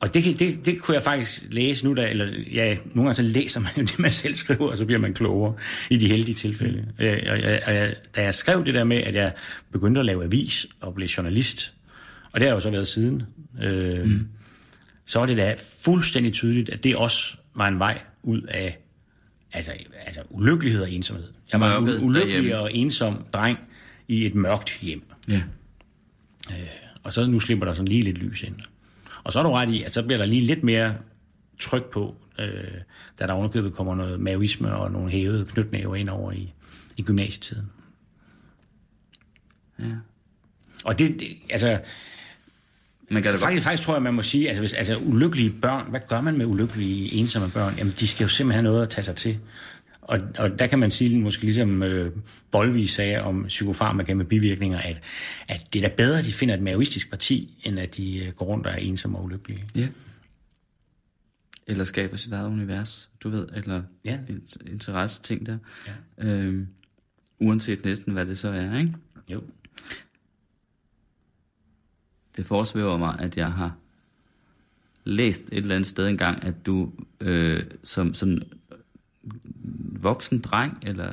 Og 0.00 0.14
det, 0.14 0.38
det, 0.38 0.66
det 0.66 0.80
kunne 0.80 0.94
jeg 0.94 1.02
faktisk 1.02 1.42
læse 1.50 1.86
nu, 1.86 1.94
da, 1.94 2.08
eller 2.08 2.26
ja, 2.52 2.76
nogle 2.94 3.08
gange 3.08 3.14
så 3.14 3.22
læser 3.22 3.60
man 3.60 3.70
jo 3.76 3.82
det, 3.82 3.98
man 3.98 4.12
selv 4.12 4.34
skriver, 4.34 4.70
og 4.70 4.76
så 4.76 4.84
bliver 4.84 5.00
man 5.00 5.14
klogere 5.14 5.54
i 5.90 5.96
de 5.96 6.08
heldige 6.08 6.34
tilfælde. 6.34 6.84
Mm. 6.98 7.04
Øh, 7.04 7.22
og, 7.30 7.36
og, 7.36 7.76
og, 7.76 7.88
da 8.16 8.22
jeg 8.22 8.34
skrev 8.34 8.64
det 8.64 8.74
der 8.74 8.84
med, 8.84 8.96
at 8.96 9.14
jeg 9.14 9.32
begyndte 9.72 10.00
at 10.00 10.06
lave 10.06 10.24
avis 10.24 10.66
og 10.80 10.94
blev 10.94 11.06
journalist, 11.06 11.73
og 12.34 12.40
det 12.40 12.48
har 12.48 12.54
jo 12.54 12.60
så 12.60 12.70
været 12.70 12.88
siden. 12.88 13.22
Øh, 13.62 14.04
mm. 14.04 14.28
Så 15.04 15.18
var 15.18 15.26
det 15.26 15.36
da 15.36 15.54
fuldstændig 15.84 16.32
tydeligt, 16.32 16.68
at 16.68 16.84
det 16.84 16.96
også 16.96 17.36
var 17.54 17.68
en 17.68 17.78
vej 17.78 18.00
ud 18.22 18.42
af 18.42 18.78
altså, 19.52 19.72
altså 20.06 20.20
ulykkelighed 20.30 20.82
og 20.82 20.90
ensomhed. 20.90 21.28
Jeg 21.52 21.60
var 21.60 21.78
en 21.78 22.04
ulykkelig 22.04 22.34
derhjemme. 22.34 22.58
og 22.58 22.74
ensom 22.74 23.26
dreng 23.32 23.58
i 24.08 24.26
et 24.26 24.34
mørkt 24.34 24.80
hjem. 24.80 25.02
Ja. 25.28 25.42
Øh, 26.50 26.68
og 27.04 27.12
så 27.12 27.26
nu 27.26 27.40
slipper 27.40 27.66
der 27.66 27.74
sådan 27.74 27.88
lige 27.88 28.02
lidt 28.02 28.18
lys 28.18 28.42
ind. 28.42 28.54
Og 29.24 29.32
så 29.32 29.38
er 29.38 29.42
du 29.42 29.50
ret 29.50 29.68
i, 29.68 29.82
at 29.82 29.92
så 29.92 30.02
bliver 30.02 30.18
der 30.18 30.26
lige 30.26 30.40
lidt 30.40 30.64
mere 30.64 30.96
tryk 31.58 31.84
på, 31.84 32.16
øh, 32.38 32.48
da 33.18 33.26
der 33.26 33.34
underkøbet 33.34 33.72
kommer 33.72 33.94
noget 33.94 34.20
maoisme 34.20 34.74
og 34.74 34.90
nogle 34.90 35.10
hævede 35.10 35.44
knytnæver 35.44 35.96
ind 35.96 36.08
over 36.08 36.32
i, 36.32 36.52
i 36.96 37.02
gymnasietiden. 37.02 37.70
Ja. 39.78 39.84
Og 40.84 40.98
det, 40.98 41.20
det 41.20 41.28
altså, 41.50 41.80
man 43.10 43.22
kan 43.22 43.32
faktisk, 43.32 43.44
godt... 43.44 43.62
faktisk 43.62 43.82
tror 43.82 43.94
jeg, 43.94 44.02
man 44.02 44.14
må 44.14 44.22
sige, 44.22 44.48
altså, 44.48 44.62
hvis, 44.62 44.72
altså 44.72 44.96
ulykkelige 44.96 45.50
børn, 45.62 45.90
hvad 45.90 46.00
gør 46.08 46.20
man 46.20 46.38
med 46.38 46.46
ulykkelige, 46.46 47.14
ensomme 47.14 47.50
børn? 47.50 47.74
Jamen, 47.78 47.94
de 48.00 48.06
skal 48.06 48.24
jo 48.24 48.28
simpelthen 48.28 48.64
have 48.64 48.72
noget 48.72 48.82
at 48.82 48.88
tage 48.88 49.04
sig 49.04 49.16
til. 49.16 49.38
Og, 50.02 50.20
og 50.38 50.58
der 50.58 50.66
kan 50.66 50.78
man 50.78 50.90
sige, 50.90 51.20
måske 51.20 51.42
ligesom 51.44 51.82
øh, 51.82 52.12
Bolvi 52.50 52.86
sagde 52.86 53.20
om 53.20 53.44
psykofarmaka 53.48 54.14
med 54.14 54.24
bivirkninger, 54.24 54.78
at, 54.78 55.00
at 55.48 55.66
det 55.72 55.84
er 55.84 55.88
da 55.88 55.94
bedre, 55.96 56.18
at 56.18 56.24
de 56.24 56.32
finder 56.32 56.54
et 56.54 56.62
maoistisk 56.62 57.10
parti, 57.10 57.58
end 57.64 57.80
at 57.80 57.96
de 57.96 58.24
øh, 58.24 58.32
går 58.32 58.46
rundt 58.46 58.66
og 58.66 58.72
er 58.72 58.76
ensomme 58.76 59.18
og 59.18 59.24
ulykkelige. 59.24 59.64
Ja. 59.74 59.88
Eller 61.66 61.84
skaber 61.84 62.16
sit 62.16 62.32
eget 62.32 62.48
univers, 62.48 63.10
du 63.22 63.30
ved, 63.30 63.48
eller 63.54 63.82
ja. 64.04 64.18
interesse 64.66 65.22
ting 65.22 65.46
der. 65.46 65.58
Ja. 65.86 66.26
Øhm, 66.28 66.66
uanset 67.40 67.84
næsten, 67.84 68.12
hvad 68.12 68.26
det 68.26 68.38
så 68.38 68.48
er, 68.48 68.78
ikke? 68.78 68.92
Jo 69.30 69.42
det 72.36 72.46
forsvæver 72.46 72.96
mig, 72.96 73.16
at 73.18 73.36
jeg 73.36 73.52
har 73.52 73.76
læst 75.04 75.42
et 75.52 75.58
eller 75.58 75.74
andet 75.74 75.88
sted 75.88 76.08
engang, 76.08 76.44
at 76.44 76.66
du 76.66 76.92
øh, 77.20 77.62
som 77.84 78.14
sådan 78.14 78.42
voksen 80.00 80.40
dreng, 80.40 80.78
eller 80.86 81.12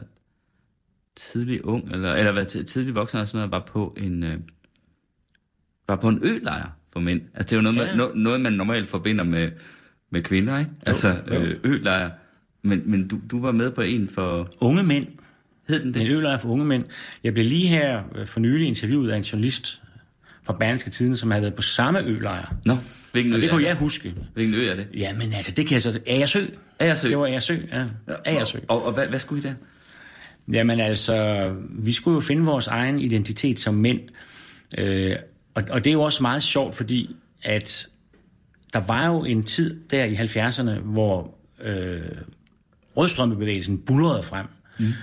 tidlig 1.15 1.65
ung, 1.65 1.91
eller, 1.91 2.13
eller 2.13 2.31
hvad, 2.31 2.45
tidlig 2.45 2.95
voksen, 2.95 3.17
eller 3.17 3.25
sådan 3.25 3.37
noget, 3.37 3.51
var 3.51 3.71
på 3.73 3.95
en, 3.97 4.23
øh, 4.23 4.37
var 5.87 5.95
på 5.95 6.09
en 6.09 6.19
ølejr 6.23 6.69
for 6.93 6.99
mænd. 6.99 7.21
Altså 7.33 7.49
det 7.49 7.51
er 7.51 7.55
jo 7.57 7.73
noget, 7.73 7.89
ja. 7.89 7.97
man, 7.97 8.07
no, 8.07 8.23
noget 8.23 8.41
man 8.41 8.53
normalt 8.53 8.89
forbinder 8.89 9.23
med, 9.23 9.51
med 10.09 10.21
kvinder, 10.23 10.59
ikke? 10.59 10.71
Jo, 10.71 10.83
altså 10.85 11.21
øh, 11.27 11.59
ølejr. 11.63 12.11
Men, 12.61 12.81
men 12.85 13.07
du, 13.07 13.19
du 13.31 13.41
var 13.41 13.51
med 13.51 13.71
på 13.71 13.81
en 13.81 14.09
for... 14.09 14.49
Unge 14.61 14.83
mænd. 14.83 15.07
Hed 15.67 15.83
den 15.83 15.93
det? 15.93 16.01
En 16.01 16.07
ølejr 16.07 16.37
for 16.37 16.49
unge 16.49 16.65
mænd. 16.65 16.83
Jeg 17.23 17.33
blev 17.33 17.45
lige 17.45 17.67
her 17.67 18.03
for 18.25 18.39
nylig 18.39 18.67
interviewet 18.67 19.11
af 19.11 19.17
en 19.17 19.23
journalist, 19.23 19.80
fra 20.43 20.53
Berlingske 20.59 20.89
Tiden, 20.89 21.15
som 21.15 21.31
havde 21.31 21.41
været 21.41 21.53
på 21.53 21.61
samme 21.61 22.01
ølejr. 22.03 22.55
Nå, 22.65 22.77
hvilken 23.11 23.33
ø 23.33 23.35
Og 23.35 23.41
det 23.41 23.49
kunne 23.49 23.63
jeg 23.63 23.75
huske. 23.75 24.15
Hvilken 24.33 24.55
ø 24.55 24.69
er 24.69 24.75
det? 24.75 24.87
Ja, 24.97 25.13
men 25.13 25.33
altså, 25.33 25.51
det 25.51 25.67
kan 25.67 25.73
jeg 25.73 25.81
så... 25.81 25.99
Agersø. 26.07 26.45
Agersø? 26.79 27.09
Det 27.09 27.17
var 27.17 27.27
Agersø, 27.27 27.57
ja. 27.71 27.85
Agersø. 28.25 28.57
Og, 28.67 28.77
og, 28.77 28.85
og 28.85 28.93
hvad, 28.93 29.07
hvad 29.07 29.19
skulle 29.19 29.43
I 29.43 29.47
der? 29.47 29.53
Jamen 30.53 30.79
altså, 30.79 31.49
vi 31.69 31.91
skulle 31.91 32.15
jo 32.15 32.21
finde 32.21 32.45
vores 32.45 32.67
egen 32.67 32.99
identitet 32.99 33.59
som 33.59 33.73
mænd. 33.73 33.99
Øh, 34.77 35.15
og, 35.55 35.63
og 35.69 35.83
det 35.83 35.89
er 35.89 35.93
jo 35.93 36.01
også 36.01 36.21
meget 36.23 36.43
sjovt, 36.43 36.75
fordi 36.75 37.15
at 37.43 37.87
der 38.73 38.79
var 38.79 39.07
jo 39.07 39.23
en 39.23 39.43
tid 39.43 39.79
der 39.89 40.05
i 40.05 40.15
70'erne, 40.15 40.79
hvor 40.79 41.37
øh, 41.63 42.01
rødstrømpebevægelsen 42.97 43.77
bulrede 43.77 44.23
frem. 44.23 44.45
Mm. 44.79 44.93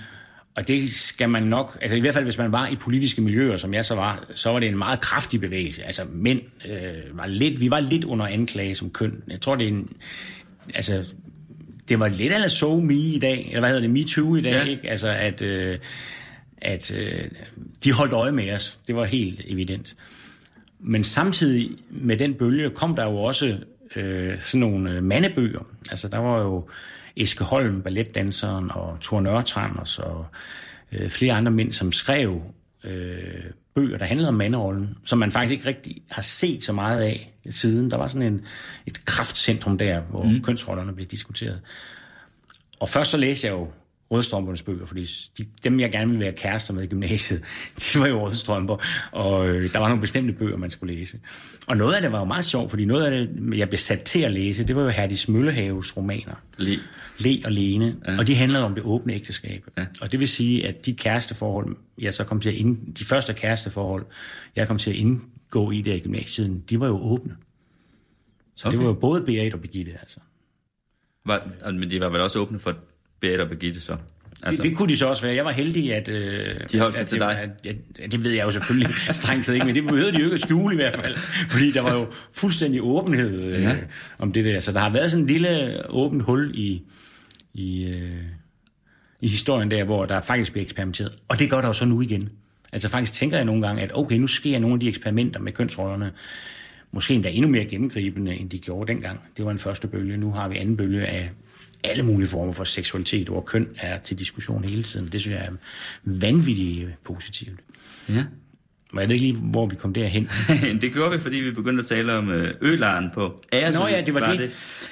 Og 0.59 0.67
det 0.67 0.89
skal 0.89 1.29
man 1.29 1.43
nok, 1.43 1.77
altså 1.81 1.95
i 1.95 1.99
hvert 1.99 2.13
fald 2.13 2.23
hvis 2.23 2.37
man 2.37 2.51
var 2.51 2.67
i 2.67 2.75
politiske 2.75 3.21
miljøer, 3.21 3.57
som 3.57 3.73
jeg 3.73 3.85
så 3.85 3.95
var, 3.95 4.25
så 4.35 4.51
var 4.51 4.59
det 4.59 4.69
en 4.69 4.77
meget 4.77 4.99
kraftig 4.99 5.41
bevægelse. 5.41 5.85
Altså 5.85 6.01
mænd 6.11 6.41
øh, 6.69 7.17
var 7.17 7.27
lidt, 7.27 7.61
vi 7.61 7.69
var 7.69 7.79
lidt 7.79 8.03
under 8.03 8.25
anklage 8.25 8.75
som 8.75 8.89
køn. 8.89 9.23
Jeg 9.27 9.41
tror 9.41 9.55
det 9.55 9.63
er 9.63 9.67
en, 9.67 9.89
altså 10.75 11.13
det 11.89 11.99
var 11.99 12.07
lidt 12.07 12.33
af 12.33 12.51
so 12.51 12.79
me 12.79 12.93
i 12.93 13.19
dag, 13.19 13.45
eller 13.47 13.59
hvad 13.59 13.69
hedder 13.69 13.81
det, 13.81 13.89
me 13.89 14.03
too 14.03 14.35
i 14.35 14.41
dag, 14.41 14.51
ja. 14.51 14.63
ikke? 14.63 14.89
Altså 14.89 15.07
at, 15.07 15.41
øh, 15.41 15.79
at 16.57 16.91
øh, 16.91 17.21
de 17.83 17.91
holdt 17.91 18.13
øje 18.13 18.31
med 18.31 18.53
os. 18.53 18.79
Det 18.87 18.95
var 18.95 19.05
helt 19.05 19.41
evident. 19.47 19.95
Men 20.79 21.03
samtidig 21.03 21.71
med 21.89 22.17
den 22.17 22.33
bølge 22.33 22.69
kom 22.69 22.95
der 22.95 23.03
jo 23.03 23.17
også 23.17 23.57
øh, 23.95 24.41
sådan 24.41 24.59
nogle 24.59 24.91
øh, 24.91 25.03
mandebøger. 25.03 25.67
Altså 25.91 26.07
der 26.07 26.17
var 26.17 26.41
jo 26.41 26.67
Eske 27.19 27.43
Holm, 27.43 27.81
balletdanseren, 27.81 28.71
og 28.71 28.97
Thor 29.01 29.21
Nørtranders 29.21 29.99
og 29.99 30.25
øh, 30.91 31.09
flere 31.09 31.33
andre 31.33 31.51
mænd, 31.51 31.71
som 31.71 31.91
skrev 31.91 32.41
øh, 32.83 33.43
bøger, 33.75 33.97
der 33.97 34.05
handlede 34.05 34.29
om 34.29 34.35
manderollen, 34.35 34.97
som 35.03 35.19
man 35.19 35.31
faktisk 35.31 35.51
ikke 35.51 35.65
rigtig 35.65 36.01
har 36.11 36.21
set 36.21 36.63
så 36.63 36.73
meget 36.73 37.01
af 37.01 37.33
siden. 37.49 37.91
Der 37.91 37.97
var 37.97 38.07
sådan 38.07 38.33
en, 38.33 38.41
et 38.85 39.05
kraftcentrum 39.05 39.77
der, 39.77 40.01
hvor 40.01 40.23
mm. 40.23 40.41
kønsrollerne 40.43 40.93
blev 40.93 41.07
diskuteret. 41.07 41.61
Og 42.79 42.89
først 42.89 43.11
så 43.11 43.17
læste 43.17 43.47
jeg 43.47 43.53
jo 43.53 43.67
rødstrømpernes 44.11 44.61
bøger, 44.61 44.85
fordi 44.85 45.07
de, 45.37 45.45
dem, 45.63 45.79
jeg 45.79 45.91
gerne 45.91 46.07
ville 46.07 46.25
være 46.25 46.33
kærester 46.33 46.73
med 46.73 46.83
i 46.83 46.87
gymnasiet, 46.87 47.43
de 47.79 47.99
var 47.99 48.07
jo 48.07 48.25
rødstrømper, 48.25 48.77
og 49.11 49.49
øh, 49.49 49.73
der 49.73 49.79
var 49.79 49.87
nogle 49.87 50.01
bestemte 50.01 50.33
bøger, 50.33 50.57
man 50.57 50.69
skulle 50.69 50.95
læse. 50.95 51.19
Og 51.67 51.77
noget 51.77 51.93
af 51.93 52.01
det 52.01 52.11
var 52.11 52.19
jo 52.19 52.25
meget 52.25 52.45
sjovt, 52.45 52.69
fordi 52.69 52.85
noget 52.85 53.05
af 53.05 53.11
det, 53.11 53.57
jeg 53.57 53.69
blev 53.69 53.77
sat 53.77 54.01
til 54.01 54.19
at 54.19 54.31
læse, 54.31 54.63
det 54.63 54.75
var 54.75 54.81
jo 54.81 54.89
Herdis 54.89 55.27
Møllehaves 55.27 55.97
romaner. 55.97 56.35
Le. 56.57 56.79
Le 57.17 57.39
og 57.45 57.51
Lene, 57.51 57.95
ja. 58.07 58.17
og 58.17 58.27
de 58.27 58.35
handlede 58.35 58.65
om 58.65 58.75
det 58.75 58.83
åbne 58.83 59.13
ægteskab. 59.13 59.65
Ja. 59.77 59.85
Og 60.01 60.11
det 60.11 60.19
vil 60.19 60.27
sige, 60.27 60.67
at 60.67 60.85
de 60.85 60.93
kæresteforhold, 60.93 61.75
jeg 61.97 62.13
så 62.13 62.23
kom 62.23 62.41
til 62.41 62.49
at 62.49 62.55
ind, 62.55 62.95
de 62.95 63.05
første 63.05 63.33
kæresteforhold, 63.33 64.05
jeg 64.55 64.67
kom 64.67 64.77
til 64.77 64.89
at 64.89 64.95
indgå 64.95 65.71
i 65.71 65.81
der 65.81 65.93
i 65.93 65.99
gymnasiet, 65.99 66.69
de 66.69 66.79
var 66.79 66.87
jo 66.87 66.99
åbne. 67.01 67.35
Så 68.55 68.67
okay. 68.67 68.77
det 68.77 68.85
var 68.85 68.89
jo 68.91 68.99
både 68.99 69.23
Berit 69.25 69.53
og 69.53 69.61
Birgitte, 69.61 69.91
altså. 69.91 70.19
Var, 71.25 71.71
men 71.71 71.91
de 71.91 71.99
var 71.99 72.09
vel 72.09 72.21
også 72.21 72.39
åbne 72.39 72.59
for 72.59 72.75
Berit 73.21 73.39
og 73.39 73.49
Birgitte 73.49 73.81
så? 73.81 73.97
Altså. 74.43 74.63
Det, 74.63 74.69
det 74.69 74.77
kunne 74.77 74.89
de 74.89 74.97
så 74.97 75.05
også 75.05 75.23
være. 75.23 75.35
Jeg 75.35 75.45
var 75.45 75.51
heldig, 75.51 75.93
at... 75.93 76.09
Øh, 76.09 76.55
de 76.71 76.79
holdt 76.79 76.95
sig 76.95 77.01
at, 77.01 77.07
til 77.07 77.19
dig? 77.19 77.39
At, 77.39 77.49
at, 77.67 77.75
at, 77.99 78.11
det 78.11 78.23
ved 78.23 78.31
jeg 78.31 78.45
jo 78.45 78.51
selvfølgelig 78.51 78.95
strengt 79.11 79.45
set 79.45 79.53
ikke, 79.53 79.65
men 79.65 79.75
det 79.75 79.83
behøvede 79.83 80.11
de 80.13 80.17
jo 80.17 80.23
ikke 80.23 80.33
at 80.33 80.41
skjule 80.41 80.73
i 80.73 80.77
hvert 80.77 80.95
fald. 80.95 81.15
Fordi 81.49 81.71
der 81.71 81.81
var 81.81 81.93
jo 81.93 82.07
fuldstændig 82.33 82.81
åbenhed 82.83 83.43
øh, 83.43 83.61
ja. 83.61 83.77
om 84.19 84.33
det 84.33 84.45
der. 84.45 84.59
Så 84.59 84.71
der 84.71 84.79
har 84.79 84.89
været 84.89 85.11
sådan 85.11 85.23
en 85.23 85.27
lille 85.27 85.81
åbent 85.89 86.23
hul 86.23 86.51
i, 86.53 86.81
i, 87.53 87.85
øh, 87.85 88.23
i 89.21 89.27
historien 89.27 89.71
der, 89.71 89.83
hvor 89.83 90.05
der 90.05 90.21
faktisk 90.21 90.51
bliver 90.51 90.65
eksperimenteret. 90.65 91.17
Og 91.27 91.39
det 91.39 91.49
gør 91.49 91.61
der 91.61 91.67
jo 91.67 91.73
så 91.73 91.85
nu 91.85 92.01
igen. 92.01 92.29
Altså 92.73 92.89
faktisk 92.89 93.13
tænker 93.13 93.37
jeg 93.37 93.45
nogle 93.45 93.67
gange, 93.67 93.81
at 93.81 93.91
okay, 93.93 94.15
nu 94.15 94.27
sker 94.27 94.59
nogle 94.59 94.73
af 94.73 94.79
de 94.79 94.87
eksperimenter 94.87 95.39
med 95.39 95.51
kønsrollerne, 95.51 96.11
måske 96.91 97.13
endda 97.13 97.29
endnu 97.29 97.51
mere 97.51 97.65
gennemgribende, 97.65 98.35
end 98.35 98.49
de 98.49 98.59
gjorde 98.59 98.93
dengang. 98.93 99.19
Det 99.37 99.45
var 99.45 99.51
en 99.51 99.59
første 99.59 99.87
bølge. 99.87 100.17
Nu 100.17 100.31
har 100.31 100.49
vi 100.49 100.57
anden 100.57 100.77
bølge 100.77 101.05
af 101.05 101.29
alle 101.83 102.03
mulige 102.03 102.27
former 102.27 102.53
for 102.53 102.63
seksualitet 102.63 103.29
og 103.29 103.45
køn 103.45 103.67
er 103.77 103.99
til 103.99 104.19
diskussion 104.19 104.63
hele 104.63 104.83
tiden. 104.83 105.09
Det 105.11 105.21
synes 105.21 105.37
jeg 105.37 105.45
er 105.45 105.51
vanvittigt 106.03 106.87
positivt. 107.03 107.59
Ja. 108.09 108.23
Men 108.93 109.01
jeg 109.01 109.09
ved 109.09 109.15
ikke 109.15 109.27
lige, 109.27 109.37
hvor 109.37 109.65
vi 109.65 109.75
kom 109.75 109.93
derhen. 109.93 110.27
det 110.81 110.93
gjorde 110.93 111.11
vi, 111.11 111.19
fordi 111.19 111.37
vi 111.37 111.51
begyndte 111.51 111.81
at 111.81 111.85
tale 111.85 112.13
om 112.13 112.29
øh, 112.29 112.55
ølaren 112.61 113.09
på 113.13 113.43
Æresø. 113.53 113.79
Nå 113.79 113.87
ja, 113.87 114.01
det 114.01 114.13
var, 114.13 114.19
var 114.19 114.31
det. 114.31 114.39
det. 114.39 114.51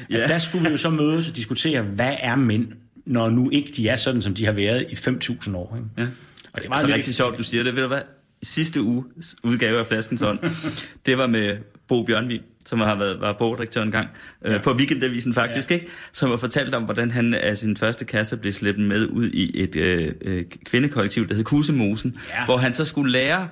Ja. 0.09 0.27
Der 0.27 0.37
skulle 0.37 0.65
vi 0.65 0.71
jo 0.71 0.77
så 0.77 0.89
mødes 0.89 1.29
og 1.29 1.35
diskutere, 1.35 1.81
hvad 1.81 2.15
er 2.19 2.35
mænd, 2.35 2.67
når 3.05 3.29
nu 3.29 3.49
ikke 3.49 3.71
de 3.75 3.87
er 3.87 3.95
sådan, 3.95 4.21
som 4.21 4.33
de 4.33 4.45
har 4.45 4.51
været 4.51 4.85
i 4.91 4.93
5.000 4.93 5.55
år. 5.55 5.75
Ikke? 5.75 5.89
Ja. 5.97 6.07
Og 6.53 6.61
det 6.61 6.69
var 6.69 6.79
så 6.79 6.87
rigtig 6.87 7.15
sjovt, 7.15 7.37
du 7.37 7.43
siger 7.43 7.63
det. 7.63 7.75
Ved 7.75 7.81
du 7.81 7.87
hvad? 7.87 8.01
Sidste 8.43 8.81
uge 8.81 9.03
udgave 9.43 9.79
af 9.79 9.87
Flaskens 9.87 10.21
Hånd, 10.21 10.39
det 11.05 11.17
var 11.17 11.27
med 11.27 11.57
Bo 11.87 12.03
Bjørnvig, 12.03 12.41
som 12.67 12.79
har 12.79 12.95
været 12.95 13.21
var 13.21 13.33
bogdirektør 13.33 13.81
en 13.81 13.91
gang, 13.91 14.09
øh, 14.45 14.53
ja. 14.53 14.57
på 14.61 14.73
Weekendavisen 14.73 15.33
faktisk, 15.33 15.69
ja. 15.71 15.75
ikke? 15.75 15.87
som 16.11 16.29
har 16.29 16.37
fortalt 16.37 16.75
om, 16.75 16.83
hvordan 16.83 17.11
han 17.11 17.33
af 17.33 17.57
sin 17.57 17.77
første 17.77 18.05
kasse 18.05 18.37
blev 18.37 18.53
slæbt 18.53 18.79
med 18.79 19.07
ud 19.07 19.29
i 19.29 19.63
et 19.63 19.75
øh, 19.75 20.11
øh, 20.21 20.43
kvindekollektiv, 20.65 21.27
der 21.27 21.35
hed 21.35 21.43
Kusemosen, 21.43 22.17
ja. 22.29 22.45
hvor 22.45 22.57
han 22.57 22.73
så 22.73 22.85
skulle 22.85 23.11
lære, 23.11 23.47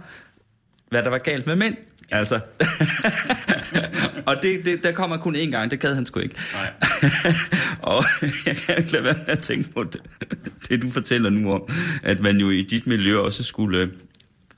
hvad 0.90 1.04
der 1.04 1.10
var 1.10 1.18
galt 1.18 1.48
med 1.48 1.56
mænd. 1.56 1.76
Altså. 2.12 2.36
og 4.28 4.36
det, 4.42 4.66
det, 4.66 4.84
der 4.84 4.92
kommer 4.92 5.18
kun 5.18 5.36
én 5.36 5.52
gang, 5.52 5.72
det 5.72 5.80
gad 5.80 5.96
han 5.96 6.06
sgu 6.06 6.20
ikke. 6.20 6.36
Nej. 6.54 6.72
og 7.94 8.04
jeg 8.46 8.56
kan 8.56 8.78
ikke 8.78 8.92
lade 8.92 9.04
være 9.04 9.18
med 9.18 9.28
at 9.28 9.40
tænke 9.40 9.70
på 9.74 9.84
det, 9.84 10.02
det, 10.70 10.82
du 10.82 10.90
fortæller 10.90 11.30
nu 11.30 11.54
om, 11.54 11.70
at 12.04 12.20
man 12.20 12.38
jo 12.38 12.50
i 12.50 12.62
dit 12.62 12.88
miljø 12.88 13.20
også 13.20 13.44
skulle 13.44 13.80
øh, 13.80 13.88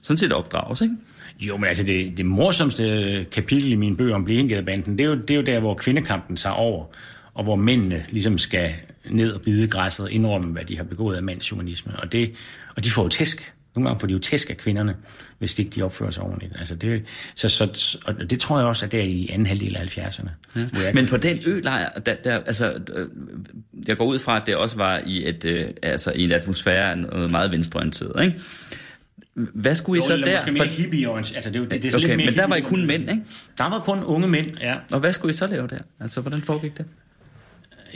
sådan 0.01 0.17
set 0.17 0.33
opdrages, 0.33 0.81
ikke? 0.81 0.95
Jo, 1.39 1.57
men 1.57 1.65
altså 1.65 1.83
det, 1.83 2.17
det 2.17 2.25
morsomste 2.25 3.25
kapitel 3.31 3.71
i 3.71 3.75
min 3.75 3.97
bøger 3.97 4.15
om 4.15 4.25
Blekingegade-banden, 4.25 4.97
det, 4.97 5.03
er 5.03 5.09
jo, 5.09 5.15
det 5.15 5.31
er 5.31 5.35
jo 5.35 5.41
der, 5.41 5.59
hvor 5.59 5.73
kvindekampen 5.73 6.35
tager 6.35 6.53
over, 6.53 6.85
og 7.33 7.43
hvor 7.43 7.55
mændene 7.55 8.05
ligesom 8.09 8.37
skal 8.37 8.73
ned 9.09 9.31
og 9.31 9.41
bide 9.41 9.67
græsset 9.67 10.05
og 10.05 10.11
indrømme, 10.11 10.51
hvad 10.51 10.63
de 10.63 10.77
har 10.77 10.83
begået 10.83 11.15
af 11.15 11.23
mandshumanisme. 11.23 11.99
Og, 11.99 12.11
det, 12.11 12.31
og 12.75 12.83
de 12.83 12.91
får 12.91 13.03
jo 13.03 13.09
tæsk. 13.09 13.53
Nogle 13.75 13.89
gange 13.89 13.99
får 13.99 14.07
de 14.07 14.13
jo 14.13 14.19
tæsk 14.19 14.49
af 14.49 14.57
kvinderne, 14.57 14.95
hvis 15.39 15.59
ikke 15.59 15.71
de 15.71 15.83
opfører 15.83 16.11
sig 16.11 16.23
ordentligt. 16.23 16.53
Altså 16.59 16.75
det, 16.75 17.03
så, 17.35 17.49
så, 17.49 17.97
og 18.05 18.29
det 18.29 18.39
tror 18.39 18.57
jeg 18.57 18.67
også, 18.67 18.85
at 18.85 18.91
det 18.91 18.99
er 18.99 19.03
i 19.03 19.29
anden 19.33 19.47
halvdel 19.47 19.75
af 19.75 19.97
70'erne. 19.97 20.29
Ja. 20.55 20.93
Men 20.93 21.07
på 21.07 21.17
den 21.17 21.39
ølejr, 21.45 21.99
der, 21.99 22.15
der, 22.23 22.39
altså, 22.39 22.79
øh, 22.95 23.07
jeg 23.87 23.97
går 23.97 24.05
ud 24.05 24.19
fra, 24.19 24.41
at 24.41 24.43
det 24.45 24.55
også 24.55 24.77
var 24.77 25.01
i, 25.05 25.29
et, 25.29 25.45
øh, 25.45 25.65
altså, 25.83 26.11
i 26.11 26.23
en 26.23 26.31
atmosfære 26.31 26.95
noget 26.95 27.31
meget 27.31 27.51
venstreorienteret, 27.51 28.23
ikke? 28.23 28.39
Hvad 29.37 29.75
skulle 29.75 29.99
I 29.99 30.01
så 30.07 30.17
der? 30.17 30.33
Måske 30.33 30.51
mere 30.51 30.67
for... 30.67 30.73
hippie 30.73 31.17
altså 31.17 31.49
det, 31.49 31.71
det, 31.71 31.83
det 31.83 31.93
er 31.93 31.97
okay, 31.97 32.07
lidt 32.07 32.17
mere 32.17 32.25
men 32.25 32.37
der 32.37 32.47
var 32.47 32.55
I 32.55 32.61
kun 32.61 32.85
mænd, 32.85 33.09
ikke? 33.09 33.23
Der 33.57 33.63
var 33.63 33.79
kun 33.79 34.03
unge 34.03 34.27
mænd, 34.27 34.57
ja. 34.61 34.75
Og 34.91 34.99
hvad 34.99 35.13
skulle 35.13 35.33
I 35.33 35.37
så 35.37 35.47
lave 35.47 35.67
der? 35.67 35.79
Altså, 35.99 36.21
hvordan 36.21 36.41
foregik 36.41 36.77
det? 36.77 36.85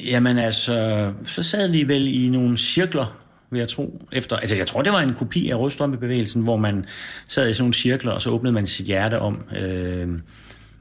Jamen 0.06 0.38
altså, 0.38 1.14
så 1.24 1.44
sad 1.44 1.72
vi 1.72 1.88
vel 1.88 2.08
i 2.08 2.30
nogle 2.30 2.58
cirkler, 2.58 3.22
vil 3.52 3.60
jeg 3.60 3.68
tro. 3.68 4.08
Efter, 4.12 4.36
altså 4.36 4.56
jeg 4.56 4.68
tror, 4.68 4.82
det 4.82 4.94
var 4.94 5.02
en 5.02 5.14
kopi 5.14 5.50
af 5.50 5.60
rødstrømpebevægelsen, 5.60 6.42
hvor 6.42 6.58
man 6.58 6.86
sad 7.30 7.50
i 7.50 7.54
sådan 7.54 7.62
nogle 7.62 7.74
cirkler, 7.74 8.12
og 8.12 8.22
så 8.22 8.30
åbnede 8.30 8.54
man 8.54 8.68
sit 8.68 8.86
hjerte 8.86 9.20
om, 9.20 9.42
øh, 9.62 10.10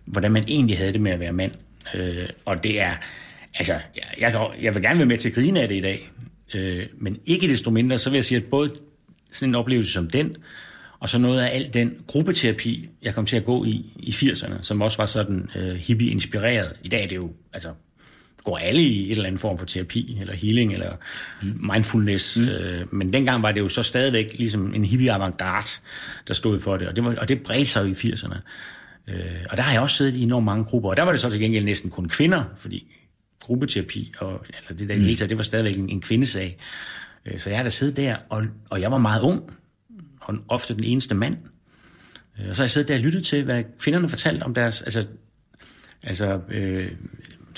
hvordan 0.05 0.33
man 0.33 0.45
egentlig 0.49 0.79
havde 0.79 0.93
det 0.93 1.01
med 1.01 1.13
at 1.13 1.21
være 1.21 1.33
mand. 1.33 1.53
Øh, 1.95 2.29
og 2.45 2.65
det 2.65 2.81
er, 2.81 2.93
altså, 3.55 3.73
jeg, 3.73 4.05
jeg, 4.21 4.49
jeg 4.63 4.75
vil 4.75 4.83
gerne 4.83 4.99
være 4.99 5.07
med 5.07 5.19
til 5.19 5.29
at 5.29 5.35
grine 5.35 5.61
af 5.63 5.69
det 5.69 5.77
i 5.77 5.81
dag, 5.81 6.11
øh, 6.55 6.87
men 6.99 7.19
ikke 7.27 7.49
desto 7.49 7.71
mindre, 7.71 7.99
så 7.99 8.11
vil 8.11 8.17
jeg 8.17 8.25
sige, 8.25 8.39
at 8.39 8.45
både 8.45 8.71
sådan 9.33 9.49
en 9.49 9.55
oplevelse 9.55 9.93
som 9.93 10.11
den, 10.11 10.37
og 11.01 11.09
så 11.09 11.19
noget 11.19 11.41
af 11.41 11.57
al 11.57 11.75
den 11.75 11.97
gruppeterapi, 12.07 12.89
jeg 13.03 13.15
kom 13.15 13.27
til 13.27 13.37
at 13.37 13.45
gå 13.45 13.65
i 13.65 13.93
i 13.97 14.11
80'erne, 14.11 14.63
som 14.63 14.83
også 14.83 14.97
var 14.97 15.07
sådan 15.07 15.51
øh, 15.55 15.75
hippie-inspireret. 15.75 16.73
I 16.83 16.89
dag 16.89 17.05
er 17.05 17.09
det 17.09 17.17
jo, 17.17 17.33
altså, 17.53 17.69
går 18.45 18.59
alle 18.59 18.83
i 18.83 19.05
et 19.05 19.11
eller 19.11 19.27
andet 19.27 19.41
form 19.41 19.59
for 19.59 19.67
terapi, 19.67 20.19
eller 20.21 20.35
healing, 20.35 20.75
eller 20.75 20.93
mm. 21.43 21.69
mindfulness. 21.73 22.39
Mm. 22.39 22.49
Øh, 22.49 22.95
men 22.95 23.13
dengang 23.13 23.43
var 23.43 23.53
det 23.53 23.61
jo 23.61 23.69
så 23.69 23.83
stadigvæk 23.83 24.35
ligesom 24.39 24.75
en 24.75 24.85
hippie 24.85 25.13
avantgarde, 25.13 25.71
der 26.29 26.35
stod 26.35 26.61
for 26.61 26.77
det, 26.77 26.89
og 26.89 26.97
det, 26.97 27.05
var, 27.05 27.15
og 27.15 27.29
det 27.29 27.43
bredte 27.43 27.67
sig 27.67 27.83
jo 27.83 28.09
i 28.09 28.13
80'erne. 28.13 28.39
Øh, 29.09 29.17
og 29.51 29.57
der 29.57 29.63
har 29.63 29.73
jeg 29.73 29.81
også 29.81 29.97
siddet 29.97 30.17
i 30.17 30.23
enormt 30.23 30.45
mange 30.45 30.65
grupper, 30.65 30.91
og 30.91 30.97
der 30.97 31.03
var 31.03 31.13
det 31.13 31.21
så 31.21 31.31
til 31.31 31.41
gengæld 31.41 31.65
næsten 31.65 31.91
kun 31.91 32.09
kvinder, 32.09 32.45
fordi 32.57 32.87
gruppeterapi, 33.41 34.13
og, 34.19 34.45
eller 34.49 34.79
det 34.79 34.89
der 34.89 34.95
mm. 34.95 35.03
hele 35.03 35.17
taget, 35.17 35.31
det 35.31 35.39
var 35.39 35.45
stadigvæk 35.45 35.77
en, 35.77 35.89
en 35.89 36.01
kvindesag. 36.01 36.59
Øh, 37.27 37.39
så 37.39 37.51
jeg 37.51 37.59
har 37.59 37.65
da 37.65 37.71
siddet 37.71 37.97
der, 37.97 38.17
og, 38.29 38.45
og 38.71 38.81
jeg 38.81 38.91
var 38.91 38.99
meget 38.99 39.23
ung, 39.23 39.43
og 40.21 40.35
ofte 40.49 40.75
den 40.75 40.85
eneste 40.85 41.15
mand. 41.15 41.37
Øh, 42.41 42.49
og 42.49 42.57
så 42.57 42.63
har 42.63 42.65
jeg 42.65 42.71
siddet 42.71 42.89
der 42.89 42.95
og 42.95 43.01
lyttet 43.01 43.25
til, 43.25 43.45
hvad 43.45 43.65
kvinderne 43.79 44.09
fortalte 44.09 44.43
om 44.43 44.55
deres... 44.55 44.83
Altså, 44.83 45.07
altså 46.03 46.41
øh, 46.49 46.93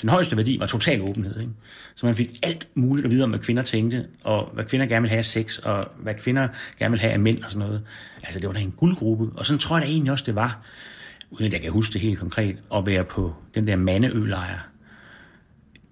den 0.01 0.09
højeste 0.09 0.37
værdi 0.37 0.59
var 0.59 0.65
total 0.65 1.01
åbenhed. 1.01 1.39
Ikke? 1.39 1.51
Så 1.95 2.05
man 2.05 2.15
fik 2.15 2.39
alt 2.43 2.67
muligt 2.75 3.05
at 3.05 3.11
vide 3.11 3.23
om, 3.23 3.29
hvad 3.29 3.39
kvinder 3.39 3.63
tænkte, 3.63 4.07
og 4.23 4.49
hvad 4.53 4.65
kvinder 4.65 4.85
gerne 4.85 5.01
ville 5.01 5.09
have 5.09 5.17
af 5.17 5.25
sex, 5.25 5.57
og 5.57 5.87
hvad 5.97 6.13
kvinder 6.13 6.47
gerne 6.79 6.91
ville 6.91 7.01
have 7.01 7.13
af 7.13 7.19
mænd 7.19 7.43
og 7.43 7.51
sådan 7.51 7.67
noget. 7.67 7.83
Altså, 8.23 8.39
det 8.39 8.47
var 8.47 8.53
da 8.53 8.59
en 8.59 8.71
guldgruppe. 8.71 9.29
Og 9.35 9.45
sådan 9.45 9.59
tror 9.59 9.77
jeg 9.77 9.85
da 9.85 9.91
egentlig 9.91 10.11
også, 10.11 10.23
det 10.25 10.35
var, 10.35 10.65
uden 11.29 11.45
at 11.45 11.53
jeg 11.53 11.61
kan 11.61 11.71
huske 11.71 11.93
det 11.93 12.01
helt 12.01 12.19
konkret, 12.19 12.57
at 12.75 12.85
være 12.85 13.03
på 13.03 13.35
den 13.55 13.67
der 13.67 13.75
mandeølejr 13.75 14.72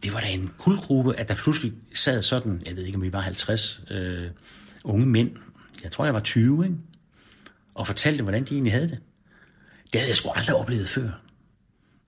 det 0.04 0.14
var 0.14 0.20
da 0.20 0.28
en 0.28 0.52
guldgruppe, 0.58 1.16
at 1.16 1.30
der 1.30 1.36
pludselig 1.36 1.74
sad 1.94 2.22
sådan, 2.22 2.62
jeg 2.66 2.76
ved 2.76 2.84
ikke, 2.84 2.96
om 2.96 3.02
vi 3.02 3.14
var 3.14 3.20
50 3.20 3.82
øh, 3.92 4.30
unge 4.84 5.06
mænd, 5.06 5.32
jeg 5.84 5.92
tror, 5.92 6.06
jeg 6.06 6.14
var 6.14 6.20
20, 6.20 6.64
ikke? 6.64 6.78
og 7.76 7.88
fortalte, 7.88 8.24
hvordan 8.24 8.44
de 8.44 8.54
egentlig 8.54 8.74
havde 8.74 8.90
det. 8.90 9.00
Det 9.94 10.02
havde 10.02 10.10
jeg 10.10 10.18
sgu 10.18 10.30
aldrig 10.30 10.56
oplevet 10.56 10.90
før. 10.90 11.22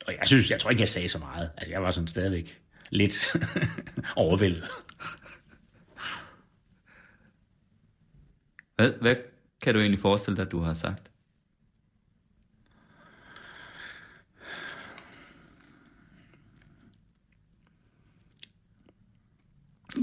Og 0.07 0.13
jeg 0.19 0.27
synes, 0.27 0.51
jeg 0.51 0.59
tror 0.59 0.69
ikke, 0.69 0.81
jeg 0.81 0.87
sagde 0.87 1.09
så 1.09 1.17
meget. 1.17 1.49
Altså, 1.57 1.71
jeg 1.71 1.83
var 1.83 1.91
sådan 1.91 2.07
stadigvæk 2.07 2.61
lidt 2.89 3.33
overvældet. 4.15 4.63
Hvad, 8.75 8.91
hvad 9.01 9.15
kan 9.63 9.73
du 9.73 9.79
egentlig 9.79 9.99
forestille 9.99 10.37
dig, 10.37 10.45
at 10.45 10.51
du 10.51 10.59
har 10.59 10.73
sagt? 10.73 11.12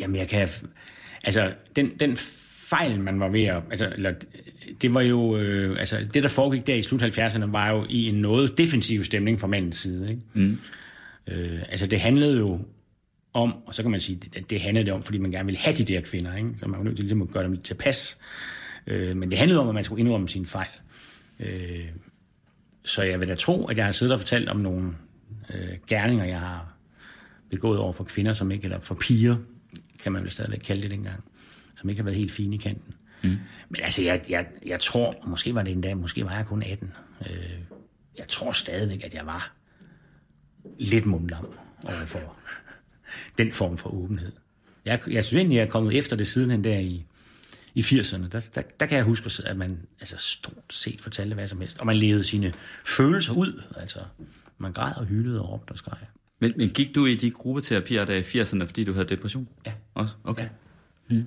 Jamen, 0.00 0.16
jeg 0.16 0.28
kan... 0.28 0.48
Altså, 1.24 1.52
den, 1.76 1.90
den 2.00 2.16
fejl, 2.70 3.00
man 3.00 3.20
var 3.20 3.28
ved 3.28 3.44
at... 3.44 3.62
Altså, 3.70 3.92
eller, 3.94 4.14
det 4.82 4.94
var 4.94 5.00
jo... 5.00 5.36
Øh, 5.36 5.78
altså, 5.78 6.06
det, 6.14 6.22
der 6.22 6.28
foregik 6.28 6.66
der 6.66 6.74
i 6.74 6.82
slut 6.82 7.02
70'erne, 7.02 7.46
var 7.46 7.70
jo 7.70 7.86
i 7.88 8.08
en 8.08 8.14
noget 8.14 8.58
defensiv 8.58 9.04
stemning 9.04 9.40
fra 9.40 9.46
mandens 9.46 9.76
side. 9.76 10.10
Ikke? 10.10 10.22
Mm. 10.34 10.58
Øh, 11.26 11.62
altså, 11.68 11.86
det 11.86 12.00
handlede 12.00 12.38
jo 12.38 12.60
om, 13.32 13.54
og 13.66 13.74
så 13.74 13.82
kan 13.82 13.90
man 13.90 14.00
sige, 14.00 14.20
at 14.36 14.50
det 14.50 14.60
handlede 14.60 14.86
det 14.86 14.92
om, 14.92 15.02
fordi 15.02 15.18
man 15.18 15.30
gerne 15.30 15.46
ville 15.46 15.58
have 15.58 15.76
de 15.76 15.84
der 15.84 16.00
kvinder, 16.00 16.36
ikke? 16.36 16.50
så 16.58 16.68
man 16.68 16.78
var 16.78 16.84
nødt 16.84 16.96
til 16.96 17.02
ligesom 17.02 17.22
at 17.22 17.28
gøre 17.30 17.44
dem 17.44 17.52
lidt 17.52 17.64
tilpas. 17.64 18.18
Øh, 18.86 19.16
men 19.16 19.30
det 19.30 19.38
handlede 19.38 19.60
om, 19.60 19.68
at 19.68 19.74
man 19.74 19.84
skulle 19.84 20.00
indrømme 20.00 20.28
sin 20.28 20.46
fejl. 20.46 20.68
Øh, 21.40 21.88
så 22.84 23.02
jeg 23.02 23.20
vil 23.20 23.28
da 23.28 23.34
tro, 23.34 23.66
at 23.66 23.78
jeg 23.78 23.84
har 23.84 23.92
siddet 23.92 24.12
og 24.12 24.20
fortalt 24.20 24.48
om 24.48 24.56
nogle 24.56 24.92
øh, 25.54 25.76
gerninger, 25.86 26.24
jeg 26.24 26.40
har 26.40 26.74
begået 27.50 27.78
over 27.78 27.92
for 27.92 28.04
kvinder, 28.04 28.32
som 28.32 28.50
ikke, 28.50 28.64
eller 28.64 28.80
for 28.80 28.94
piger, 28.94 29.36
kan 30.02 30.12
man 30.12 30.22
vel 30.22 30.30
stadigvæk 30.30 30.58
kalde 30.58 30.82
det 30.82 30.90
dengang, 30.90 31.24
som 31.76 31.90
ikke 31.90 32.00
har 32.00 32.04
været 32.04 32.18
helt 32.18 32.32
fine 32.32 32.54
i 32.54 32.58
kanten. 32.58 32.94
Mm. 33.22 33.36
Men 33.68 33.82
altså, 33.82 34.02
jeg, 34.02 34.24
jeg, 34.28 34.46
jeg 34.66 34.80
tror, 34.80 35.24
måske 35.26 35.54
var 35.54 35.62
det 35.62 35.72
en 35.72 35.80
dag, 35.80 35.96
måske 35.96 36.24
var 36.24 36.36
jeg 36.36 36.46
kun 36.46 36.62
18. 36.62 36.92
Øh, 37.26 37.36
jeg 38.18 38.28
tror 38.28 38.52
stadigvæk, 38.52 39.04
at 39.04 39.14
jeg 39.14 39.26
var 39.26 39.52
lidt 40.78 41.06
mundlam 41.06 41.46
overfor 41.86 42.36
den 43.38 43.52
form 43.52 43.78
for 43.78 43.94
åbenhed. 43.94 44.32
Jeg, 44.84 45.00
jeg 45.10 45.24
synes 45.24 45.38
egentlig, 45.38 45.56
jeg 45.56 45.64
er 45.64 45.70
kommet 45.70 45.98
efter 45.98 46.16
det 46.16 46.28
siden 46.28 46.50
hen 46.50 46.64
der 46.64 46.78
i, 46.78 47.04
i 47.74 47.80
80'erne. 47.80 48.28
Der, 48.28 48.48
der, 48.54 48.62
der 48.80 48.86
kan 48.86 48.96
jeg 48.96 49.04
huske, 49.04 49.30
at 49.46 49.56
man 49.56 49.78
altså, 50.00 50.16
stort 50.18 50.64
set 50.70 51.00
fortalte 51.00 51.34
hvad 51.34 51.48
som 51.48 51.60
helst. 51.60 51.78
Og 51.78 51.86
man 51.86 51.96
levede 51.96 52.24
sine 52.24 52.52
følelser 52.84 53.32
ud. 53.32 53.62
Altså, 53.76 53.98
man 54.58 54.72
græd 54.72 54.96
og 54.96 55.06
hyldede 55.06 55.40
og 55.42 55.48
råbte 55.48 55.72
og 55.72 55.78
skreg. 55.78 55.98
Men, 56.40 56.52
men 56.56 56.70
gik 56.70 56.94
du 56.94 57.06
i 57.06 57.14
de 57.14 57.30
gruppeterapier 57.30 58.04
der 58.04 58.14
i 58.14 58.20
80'erne, 58.20 58.64
fordi 58.64 58.84
du 58.84 58.92
havde 58.92 59.08
depression? 59.08 59.48
Ja. 59.66 59.72
Også? 59.94 60.14
Okay. 60.24 60.42
Ja. 61.10 61.14
Mm. 61.16 61.26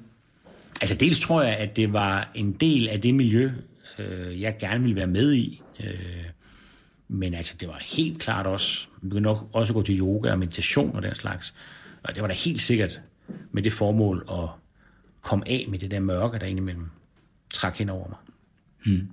Altså 0.81 0.95
dels 0.95 1.19
tror 1.19 1.43
jeg, 1.43 1.57
at 1.57 1.75
det 1.75 1.93
var 1.93 2.31
en 2.35 2.51
del 2.51 2.89
af 2.89 3.01
det 3.01 3.13
miljø, 3.13 3.51
øh, 3.99 4.41
jeg 4.41 4.57
gerne 4.59 4.81
ville 4.81 4.95
være 4.95 5.07
med 5.07 5.33
i. 5.33 5.61
Øh, 5.79 6.25
men 7.07 7.33
altså, 7.33 7.53
det 7.59 7.67
var 7.67 7.81
helt 7.81 8.19
klart 8.19 8.45
også, 8.45 8.87
vi 9.01 9.09
begyndte 9.09 9.27
nok 9.27 9.49
også 9.53 9.73
at 9.73 9.75
gå 9.75 9.83
til 9.83 9.99
yoga 9.99 10.31
og 10.31 10.39
meditation 10.39 10.95
og 10.95 11.03
den 11.03 11.15
slags. 11.15 11.53
Og 12.03 12.15
det 12.15 12.21
var 12.21 12.27
da 12.27 12.33
helt 12.33 12.61
sikkert 12.61 13.01
med 13.51 13.63
det 13.63 13.73
formål 13.73 14.25
at 14.31 14.49
komme 15.21 15.49
af 15.49 15.65
med 15.69 15.79
det 15.79 15.91
der 15.91 15.99
mørke, 15.99 16.39
der 16.39 16.45
indimellem 16.45 16.85
trak 17.53 17.77
hen 17.77 17.89
over 17.89 18.07
mig. 18.09 18.17
Hmm. 18.85 19.07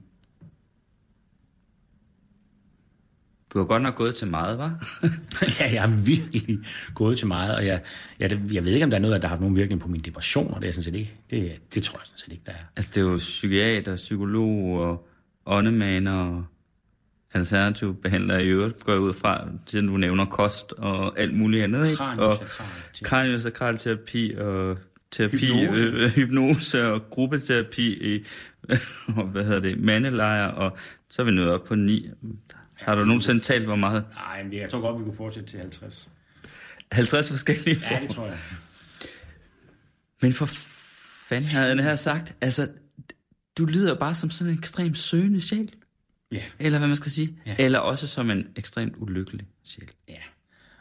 Du 3.55 3.59
har 3.59 3.67
godt 3.67 3.83
nok 3.83 3.95
gået 3.95 4.15
til 4.15 4.29
meget, 4.29 4.59
var? 4.59 4.99
ja, 5.61 5.73
jeg 5.73 5.81
har 5.81 6.05
virkelig 6.07 6.59
gået 6.95 7.19
til 7.19 7.27
meget, 7.27 7.57
og 7.57 7.67
jeg, 7.67 7.81
jeg, 8.19 8.41
jeg 8.53 8.65
ved 8.65 8.73
ikke, 8.73 8.85
om 8.85 8.91
der 8.91 8.97
er 8.97 9.03
noget, 9.03 9.23
der 9.23 9.29
har 9.29 9.35
haft 9.35 9.41
nogen 9.41 9.57
virkning 9.57 9.81
på 9.81 9.89
min 9.89 10.01
depression, 10.01 10.55
og 10.55 10.63
det 10.63 10.69
er 10.69 10.73
sådan 10.73 10.85
set 10.85 10.95
ikke. 10.95 11.17
Det, 11.31 11.75
det 11.75 11.83
tror 11.83 11.99
jeg 11.99 12.07
sådan 12.07 12.19
set 12.19 12.33
ikke, 12.33 12.43
der 12.47 12.53
er. 12.53 12.65
Altså, 12.77 12.91
det 12.95 13.01
er 13.01 13.11
jo 13.11 13.17
psykiater, 13.17 13.97
psykolog 13.97 14.81
og 14.81 15.09
åndemaner 15.47 16.13
og 16.13 16.45
alternativ 17.35 17.95
behandler 18.03 18.39
i 18.39 18.47
øvrigt, 18.49 18.85
går 18.85 18.93
jeg 18.93 19.01
ud 19.01 19.13
fra, 19.13 19.49
til 19.67 19.89
du 19.89 19.97
nævner 19.97 20.25
kost 20.25 20.73
og 20.73 21.19
alt 21.19 21.37
muligt 21.37 21.65
andet, 21.65 21.91
ikke? 21.91 22.03
Og 22.03 22.37
kraniosakralterapi 23.03 24.35
og 24.35 24.79
terapi, 25.11 25.37
hypnose. 25.37 25.83
Øh, 25.83 26.11
hypnose 26.11 26.93
og 26.93 27.11
gruppeterapi 27.11 28.15
i, 28.15 28.25
og 29.17 29.25
hvad 29.25 29.45
hedder 29.45 29.61
det, 29.61 29.81
mandelejr, 29.81 30.47
og 30.47 30.77
så 31.11 31.23
er 31.23 31.27
vi 31.27 31.33
nået 31.33 31.51
op 31.51 31.65
på 31.65 31.75
ni. 31.75 32.11
Har 32.81 32.95
du 32.95 33.05
nogensinde 33.05 33.41
talt, 33.41 33.65
hvor 33.65 33.77
meget? 33.77 34.05
Nej, 34.15 34.43
men 34.43 34.53
jeg 34.53 34.71
tror 34.71 34.81
godt, 34.81 34.99
vi 34.99 35.05
kunne 35.05 35.17
fortsætte 35.17 35.49
til 35.51 35.61
50. 35.61 36.11
50 36.93 37.29
forskellige 37.29 37.81
former? 37.81 38.01
Ja, 38.01 38.07
det 38.07 38.15
tror 38.15 38.27
jeg. 38.27 38.39
Men 40.23 40.33
for 40.33 40.47
fanden 41.29 41.51
havde 41.51 41.77
jeg 41.77 41.85
her 41.85 41.97
sagt, 41.97 42.35
altså, 42.41 42.69
du 43.59 43.65
lyder 43.65 43.95
bare 43.95 44.15
som 44.15 44.31
sådan 44.31 44.53
en 44.53 44.59
ekstremt 44.59 44.99
søgende 44.99 45.41
sjæl. 45.41 45.73
Ja. 46.33 46.43
Eller 46.59 46.79
hvad 46.79 46.89
man 46.89 46.97
skal 46.97 47.13
sige. 47.13 47.37
Ja. 47.47 47.55
Eller 47.59 47.79
også 47.79 48.07
som 48.07 48.31
en 48.31 48.47
ekstremt 48.57 48.95
ulykkelig 48.99 49.47
sjæl. 49.65 49.89
Ja. 50.09 50.19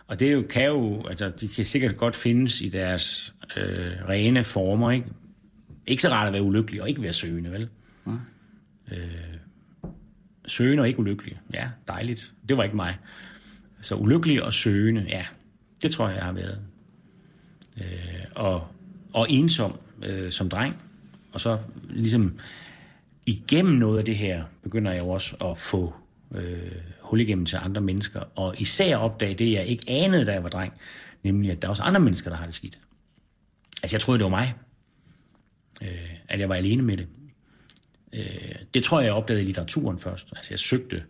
Og 0.07 0.19
det 0.19 0.33
jo, 0.33 0.43
kan 0.49 0.65
jo, 0.65 1.07
altså, 1.07 1.29
de 1.29 1.47
kan 1.47 1.65
sikkert 1.65 1.97
godt 1.97 2.15
findes 2.15 2.61
i 2.61 2.69
deres 2.69 3.33
øh, 3.57 3.91
rene 4.09 4.43
former, 4.43 4.91
ikke? 4.91 5.05
Ikke 5.87 6.01
så 6.01 6.09
rart 6.09 6.27
at 6.27 6.33
være 6.33 6.43
ulykkelig 6.43 6.81
og 6.81 6.89
ikke 6.89 7.03
være 7.03 7.13
søgende, 7.13 7.51
vel? 7.51 7.69
Ja. 8.07 8.11
Øh, 8.95 9.38
søgende 10.49 10.81
og 10.81 10.87
ikke 10.87 10.99
ulykkelig. 10.99 11.39
Ja, 11.53 11.69
dejligt. 11.87 12.33
Det 12.49 12.57
var 12.57 12.63
ikke 12.63 12.75
mig. 12.75 12.97
Så 13.81 13.95
ulykkelig 13.95 14.43
og 14.43 14.53
søgende, 14.53 15.05
ja, 15.09 15.25
det 15.81 15.91
tror 15.91 16.07
jeg, 16.07 16.15
jeg 16.15 16.25
har 16.25 16.31
været. 16.31 16.59
Øh, 17.77 18.25
og, 18.35 18.67
og 19.13 19.27
ensom 19.29 19.79
øh, 20.03 20.31
som 20.31 20.49
dreng. 20.49 20.75
Og 21.33 21.41
så 21.41 21.57
ligesom 21.89 22.39
igennem 23.25 23.73
noget 23.75 23.99
af 23.99 24.05
det 24.05 24.15
her, 24.15 24.43
begynder 24.63 24.91
jeg 24.91 25.01
jo 25.01 25.09
også 25.09 25.35
at 25.35 25.57
få 25.57 25.93
øh, 26.35 26.71
hul 27.01 27.19
igennem 27.19 27.45
til 27.45 27.59
andre 27.61 27.81
mennesker. 27.81 28.23
Og 28.35 28.55
især 28.61 28.97
opdage 28.97 29.33
det, 29.33 29.51
jeg 29.51 29.65
ikke 29.65 29.85
anede, 29.87 30.25
da 30.25 30.31
jeg 30.31 30.43
var 30.43 30.49
dreng. 30.49 30.73
Nemlig, 31.23 31.51
at 31.51 31.61
der 31.61 31.67
er 31.67 31.69
også 31.69 31.83
andre 31.83 31.99
mennesker, 31.99 32.29
der 32.29 32.37
har 32.37 32.45
det 32.45 32.55
skidt. 32.55 32.79
Altså, 33.83 33.95
jeg 33.95 34.01
troede, 34.01 34.19
det 34.19 34.23
var 34.23 34.29
mig. 34.29 34.53
Øh, 35.81 36.09
at 36.27 36.39
jeg 36.39 36.49
var 36.49 36.55
alene 36.55 36.81
med 36.81 36.97
det. 36.97 37.07
Øh, 38.13 38.55
det 38.73 38.83
tror 38.83 38.99
jeg, 38.99 39.05
jeg 39.05 39.13
opdagede 39.13 39.43
i 39.43 39.45
litteraturen 39.45 39.99
først. 39.99 40.27
Altså, 40.35 40.51
jeg 40.51 40.59
søgte 40.59 41.03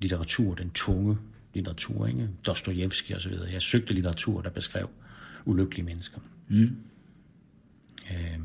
litteratur, 0.00 0.54
den 0.54 0.70
tunge 0.70 1.18
litteratur, 1.54 2.06
ikke? 2.06 2.28
Dostojevski 2.46 3.12
og 3.12 3.20
så 3.20 3.28
videre. 3.28 3.52
Jeg 3.52 3.62
søgte 3.62 3.94
litteratur, 3.94 4.40
der 4.40 4.50
beskrev 4.50 4.90
ulykkelige 5.44 5.84
mennesker. 5.84 6.18
Mm. 6.48 6.76
Øh, 8.10 8.38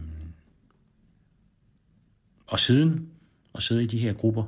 og 2.48 2.60
siden 2.60 3.10
at 3.56 3.64
sidde 3.64 3.84
i 3.84 3.88
de 3.88 4.00
her 4.00 4.14
grupper, 4.14 4.44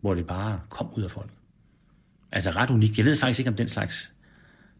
hvor 0.00 0.14
det 0.14 0.26
bare 0.26 0.60
kom 0.68 0.94
ud 0.96 1.02
af 1.02 1.10
folk. 1.10 1.30
Altså 2.32 2.50
ret 2.50 2.70
unikt. 2.70 2.98
Jeg 2.98 3.06
ved 3.06 3.16
faktisk 3.16 3.38
ikke, 3.38 3.50
om 3.50 3.56
den 3.56 3.68
slags 3.68 4.12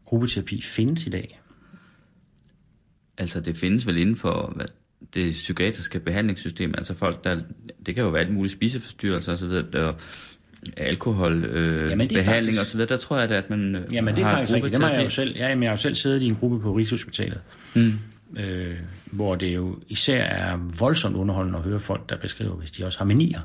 gruppeterapi 0.05 0.63
findes 0.63 1.07
i 1.07 1.11
dag. 1.11 1.41
Altså 3.19 3.41
det 3.41 3.57
findes 3.57 3.87
vel 3.87 3.97
inden 3.97 4.17
for 4.17 4.53
hvad, 4.57 4.67
det 5.15 5.33
psykiatriske 5.33 6.01
behandlingssystem, 6.01 6.75
altså 6.79 6.95
folk, 6.95 7.25
der, 7.25 7.37
det 7.87 7.95
kan 7.95 8.05
jo 8.05 8.11
være 8.11 8.23
alt 8.23 8.35
muligt 8.35 8.53
spiseforstyrrelser 8.53 9.33
osv., 9.33 9.49
der 9.49 9.93
alkohol, 10.77 11.45
øh, 11.45 11.91
jamen, 11.91 12.09
behandling 12.09 12.57
faktisk... 12.57 12.77
osv., 12.77 12.87
der 12.87 12.97
tror 12.97 13.19
jeg 13.19 13.29
da, 13.29 13.35
at 13.35 13.51
man 13.51 13.75
øh, 13.75 13.95
Jamen 13.95 14.17
det 14.17 14.23
er 14.23 14.31
faktisk 14.31 14.53
rigtigt, 14.53 14.75
det 14.75 14.83
har 14.83 14.93
jeg 14.93 15.05
jo 15.05 15.11
selv, 15.11 15.37
ja, 15.37 15.49
jamen, 15.49 15.63
jeg 15.63 15.71
har 15.71 15.77
jo 15.77 15.81
selv 15.81 15.95
siddet 15.95 16.23
i 16.23 16.27
en 16.27 16.35
gruppe 16.35 16.61
på 16.61 16.73
Rigshospitalet, 16.73 17.41
mm. 17.75 17.93
øh, 18.37 18.77
hvor 19.05 19.35
det 19.35 19.55
jo 19.55 19.79
især 19.89 20.25
er 20.25 20.57
voldsomt 20.79 21.17
underholdende 21.17 21.59
at 21.59 21.65
høre 21.65 21.81
folk, 21.81 22.09
der 22.09 22.17
beskriver, 22.17 22.55
hvis 22.55 22.71
de 22.71 22.85
også 22.85 22.99
har 22.99 23.07
manier. 23.07 23.41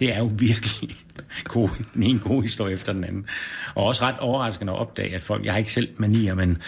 Det 0.00 0.14
er 0.14 0.18
jo 0.18 0.30
virkelig 0.38 0.96
god, 1.44 1.68
en 2.02 2.18
god 2.18 2.42
historie 2.42 2.74
efter 2.74 2.92
den 2.92 3.04
anden. 3.04 3.26
Og 3.74 3.84
også 3.84 4.02
ret 4.04 4.18
overraskende 4.18 4.72
at 4.72 4.78
opdage, 4.78 5.14
at 5.14 5.22
folk, 5.22 5.44
jeg 5.44 5.52
har 5.52 5.58
ikke 5.58 5.72
selv 5.72 5.88
manier, 5.98 6.34
men, 6.34 6.58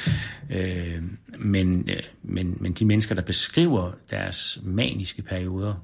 øh, 0.50 1.02
men, 1.38 1.90
øh, 1.90 2.02
men, 2.22 2.56
men 2.60 2.72
de 2.72 2.84
mennesker, 2.84 3.14
der 3.14 3.22
beskriver 3.22 3.92
deres 4.10 4.58
maniske 4.62 5.22
perioder, 5.22 5.74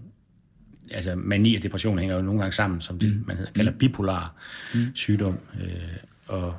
altså 0.90 1.14
mani 1.16 1.56
og 1.56 1.62
depression 1.62 1.98
hænger 1.98 2.16
jo 2.16 2.22
nogle 2.22 2.40
gange 2.40 2.52
sammen, 2.52 2.80
som 2.80 2.98
det, 2.98 3.16
mm. 3.16 3.24
man 3.26 3.36
hedder, 3.36 3.52
kalder 3.52 3.72
bipolar 3.72 4.34
mm. 4.74 4.94
sygdom. 4.94 5.38
Øh, 5.60 5.72
og, 6.26 6.54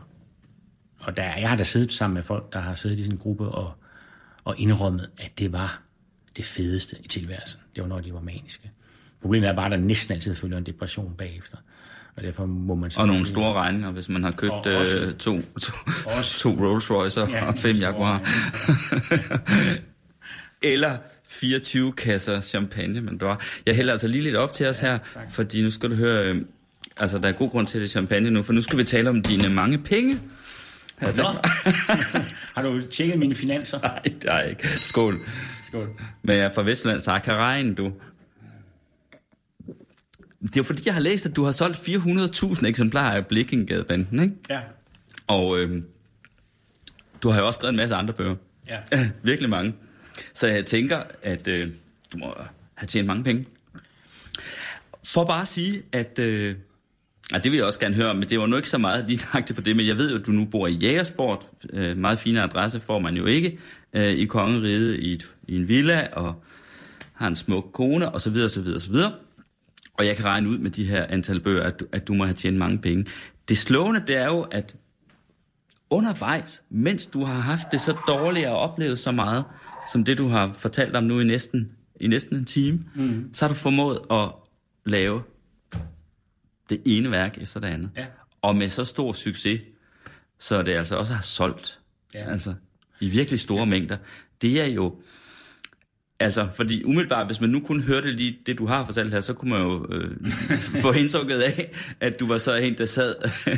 og 0.99 1.17
der, 1.17 1.23
jeg 1.23 1.49
har 1.49 1.57
da 1.57 1.63
siddet 1.63 1.91
sammen 1.91 2.13
med 2.13 2.23
folk, 2.23 2.53
der 2.53 2.59
har 2.59 2.73
siddet 2.73 2.99
i 2.99 3.03
sådan 3.03 3.15
en 3.15 3.19
gruppe 3.19 3.45
og, 3.49 3.73
og 4.43 4.55
indrømmet, 4.57 5.09
at 5.17 5.39
det 5.39 5.53
var 5.53 5.81
det 6.37 6.45
fedeste 6.45 6.95
i 7.03 7.07
tilværelsen. 7.07 7.59
Det 7.75 7.83
var, 7.83 7.89
når 7.89 7.99
de 7.99 8.13
var 8.13 8.21
maniske. 8.21 8.71
Problemet 9.21 9.49
er 9.49 9.55
bare, 9.55 9.65
at 9.65 9.71
der 9.71 9.77
næsten 9.77 10.15
altid 10.15 10.35
følger 10.35 10.57
en 10.57 10.65
depression 10.65 11.13
bagefter. 11.17 11.57
Og 12.15 12.23
derfor 12.23 12.45
må 12.45 12.75
man 12.75 12.91
Og 12.97 13.07
nogle 13.07 13.25
store 13.25 13.53
regninger, 13.53 13.91
hvis 13.91 14.09
man 14.09 14.23
har 14.23 14.31
købt 14.31 14.51
og 14.51 14.75
også, 14.75 14.99
øh, 14.99 15.13
to, 15.13 15.41
to, 15.41 15.71
to 16.23 16.49
Rolls 16.49 16.91
Royce 16.91 17.21
ja, 17.21 17.45
og 17.45 17.57
fem 17.57 17.75
Jaguar. 17.75 18.21
Eller 20.61 20.97
24 21.27 21.93
kasser 21.93 22.41
champagne, 22.41 23.01
men 23.01 23.19
der 23.19 23.35
Jeg 23.65 23.75
hælder 23.75 23.91
altså 23.91 24.07
lige 24.07 24.23
lidt 24.23 24.35
op 24.35 24.53
til 24.53 24.67
os 24.67 24.83
ja, 24.83 24.87
her, 24.87 24.99
tak. 25.13 25.31
fordi 25.31 25.61
nu 25.61 25.69
skal 25.69 25.89
du 25.89 25.95
høre, 25.95 26.25
øh, 26.25 26.41
altså 26.97 27.17
der 27.17 27.27
er 27.27 27.31
god 27.31 27.49
grund 27.49 27.67
til 27.67 27.81
det 27.81 27.89
champagne 27.89 28.31
nu, 28.31 28.43
for 28.43 28.53
nu 28.53 28.61
skal 28.61 28.77
vi 28.77 28.83
tale 28.83 29.09
om 29.09 29.21
dine 29.21 29.49
mange 29.49 29.77
penge. 29.77 30.19
Altså, 31.01 31.23
har 32.55 32.63
du 32.63 32.81
tjekket 32.81 33.19
mine 33.19 33.35
finanser? 33.35 33.79
Nej, 33.79 33.99
det 34.03 34.29
har 34.29 34.39
jeg 34.39 34.49
ikke. 34.49 34.67
Skål. 34.67 35.19
Skål. 35.63 35.89
Men 36.23 36.37
jeg 36.37 36.45
er 36.45 36.49
fra 36.49 36.63
Vestland, 36.63 36.99
så 36.99 37.11
jeg 37.11 37.23
kan 37.23 37.33
regne, 37.33 37.75
du. 37.75 37.91
Det 40.41 40.55
er 40.55 40.59
jo 40.59 40.63
fordi, 40.63 40.81
jeg 40.85 40.93
har 40.93 41.01
læst, 41.01 41.25
at 41.25 41.35
du 41.35 41.43
har 41.43 41.51
solgt 41.51 41.77
400.000 41.77 42.65
eksemplarer 42.65 43.15
af 43.15 43.27
Blikkingadebanden, 43.27 44.19
ikke? 44.19 44.35
Ja. 44.49 44.59
Og 45.27 45.59
øh, 45.59 45.81
du 47.23 47.29
har 47.29 47.39
jo 47.39 47.47
også 47.47 47.57
skrevet 47.57 47.73
en 47.73 47.77
masse 47.77 47.95
andre 47.95 48.13
bøger. 48.13 48.35
Ja. 48.67 48.79
Virkelig 49.23 49.49
mange. 49.49 49.73
Så 50.33 50.47
jeg 50.47 50.65
tænker, 50.65 51.03
at 51.23 51.47
øh, 51.47 51.69
du 52.13 52.17
må 52.17 52.33
have 52.75 52.87
tjent 52.87 53.07
mange 53.07 53.23
penge. 53.23 53.45
For 55.03 55.25
bare 55.25 55.41
at 55.41 55.47
sige, 55.47 55.83
at... 55.91 56.19
Øh, 56.19 56.55
Ja, 57.31 57.37
det 57.37 57.51
vil 57.51 57.57
jeg 57.57 57.65
også 57.65 57.79
gerne 57.79 57.95
høre, 57.95 58.15
men 58.15 58.29
det 58.29 58.39
var 58.39 58.45
nu 58.45 58.55
ikke 58.55 58.69
så 58.69 58.77
meget 58.77 59.05
lige 59.07 59.53
på 59.55 59.61
det, 59.61 59.75
men 59.75 59.87
jeg 59.87 59.97
ved 59.97 60.11
jo, 60.11 60.19
at 60.19 60.25
du 60.25 60.31
nu 60.31 60.45
bor 60.45 60.67
i 60.67 60.73
Jægersport. 60.73 61.45
Øh, 61.73 61.97
meget 61.97 62.19
fine 62.19 62.41
adresse 62.41 62.79
får 62.79 62.99
man 62.99 63.15
jo 63.17 63.25
ikke 63.25 63.59
øh, 63.93 64.07
i 64.07 64.25
Kongeriget 64.25 64.95
i, 64.99 65.11
et, 65.11 65.35
i 65.47 65.55
en 65.55 65.67
villa, 65.67 66.07
og 66.13 66.43
har 67.13 67.27
en 67.27 67.35
smuk 67.35 67.69
kone, 67.73 68.09
og 68.11 68.21
så 68.21 68.29
videre, 68.29 68.49
så 68.49 68.61
videre, 68.61 68.79
så 68.79 68.91
videre. 68.91 69.13
Og 69.99 70.05
jeg 70.05 70.15
kan 70.15 70.25
regne 70.25 70.49
ud 70.49 70.57
med 70.57 70.71
de 70.71 70.85
her 70.85 71.05
antal 71.09 71.39
bøger, 71.39 71.63
at 71.63 71.79
du, 71.79 71.85
at 71.91 72.07
du 72.07 72.13
må 72.13 72.25
have 72.25 72.33
tjent 72.33 72.57
mange 72.57 72.77
penge. 72.77 73.05
Det 73.49 73.57
slående, 73.57 74.03
det 74.07 74.15
er 74.15 74.25
jo, 74.25 74.41
at 74.41 74.75
undervejs, 75.89 76.63
mens 76.69 77.07
du 77.07 77.23
har 77.23 77.39
haft 77.39 77.67
det 77.71 77.81
så 77.81 77.97
dårligt 78.07 78.47
og 78.47 78.57
oplevet 78.57 78.99
så 78.99 79.11
meget, 79.11 79.45
som 79.91 80.03
det 80.03 80.17
du 80.17 80.27
har 80.27 80.53
fortalt 80.53 80.95
om 80.95 81.03
nu 81.03 81.19
i 81.19 81.23
næsten 81.23 81.71
i 81.99 82.07
næsten 82.07 82.37
en 82.37 82.45
time, 82.45 82.85
mm. 82.95 83.29
så 83.33 83.45
har 83.45 83.49
du 83.49 83.55
formået 83.55 83.99
at 84.11 84.31
lave 84.85 85.23
det 86.69 86.81
ene 86.85 87.11
værk 87.11 87.37
efter 87.41 87.59
det 87.59 87.67
andet. 87.67 87.89
Ja. 87.97 88.05
Og 88.41 88.55
med 88.55 88.69
så 88.69 88.83
stor 88.83 89.11
succes, 89.11 89.61
så 90.39 90.63
det 90.63 90.71
altså 90.71 90.95
også 90.95 91.13
har 91.13 91.21
solgt. 91.21 91.79
Ja. 92.13 92.31
Altså, 92.31 92.53
i 92.99 93.09
virkelig 93.09 93.39
store 93.39 93.59
ja. 93.59 93.65
mængder. 93.65 93.97
Det 94.41 94.61
er 94.61 94.65
jo... 94.65 95.01
Altså, 96.21 96.47
fordi 96.55 96.83
umiddelbart, 96.83 97.25
hvis 97.25 97.41
man 97.41 97.49
nu 97.49 97.59
kunne 97.59 97.83
høre 97.83 98.01
det 98.01 98.13
lige, 98.13 98.37
det 98.45 98.59
du 98.59 98.65
har 98.65 98.85
fortalt 98.85 99.13
her, 99.13 99.21
så 99.21 99.33
kunne 99.33 99.51
man 99.51 99.61
jo 99.61 99.87
øh, 99.91 100.31
få 100.81 100.91
indtrykket 100.91 101.39
af, 101.39 101.71
at 101.99 102.19
du 102.19 102.27
var 102.27 102.37
så 102.37 102.55
en, 102.55 102.77
der 102.77 102.85
sad 102.85 103.15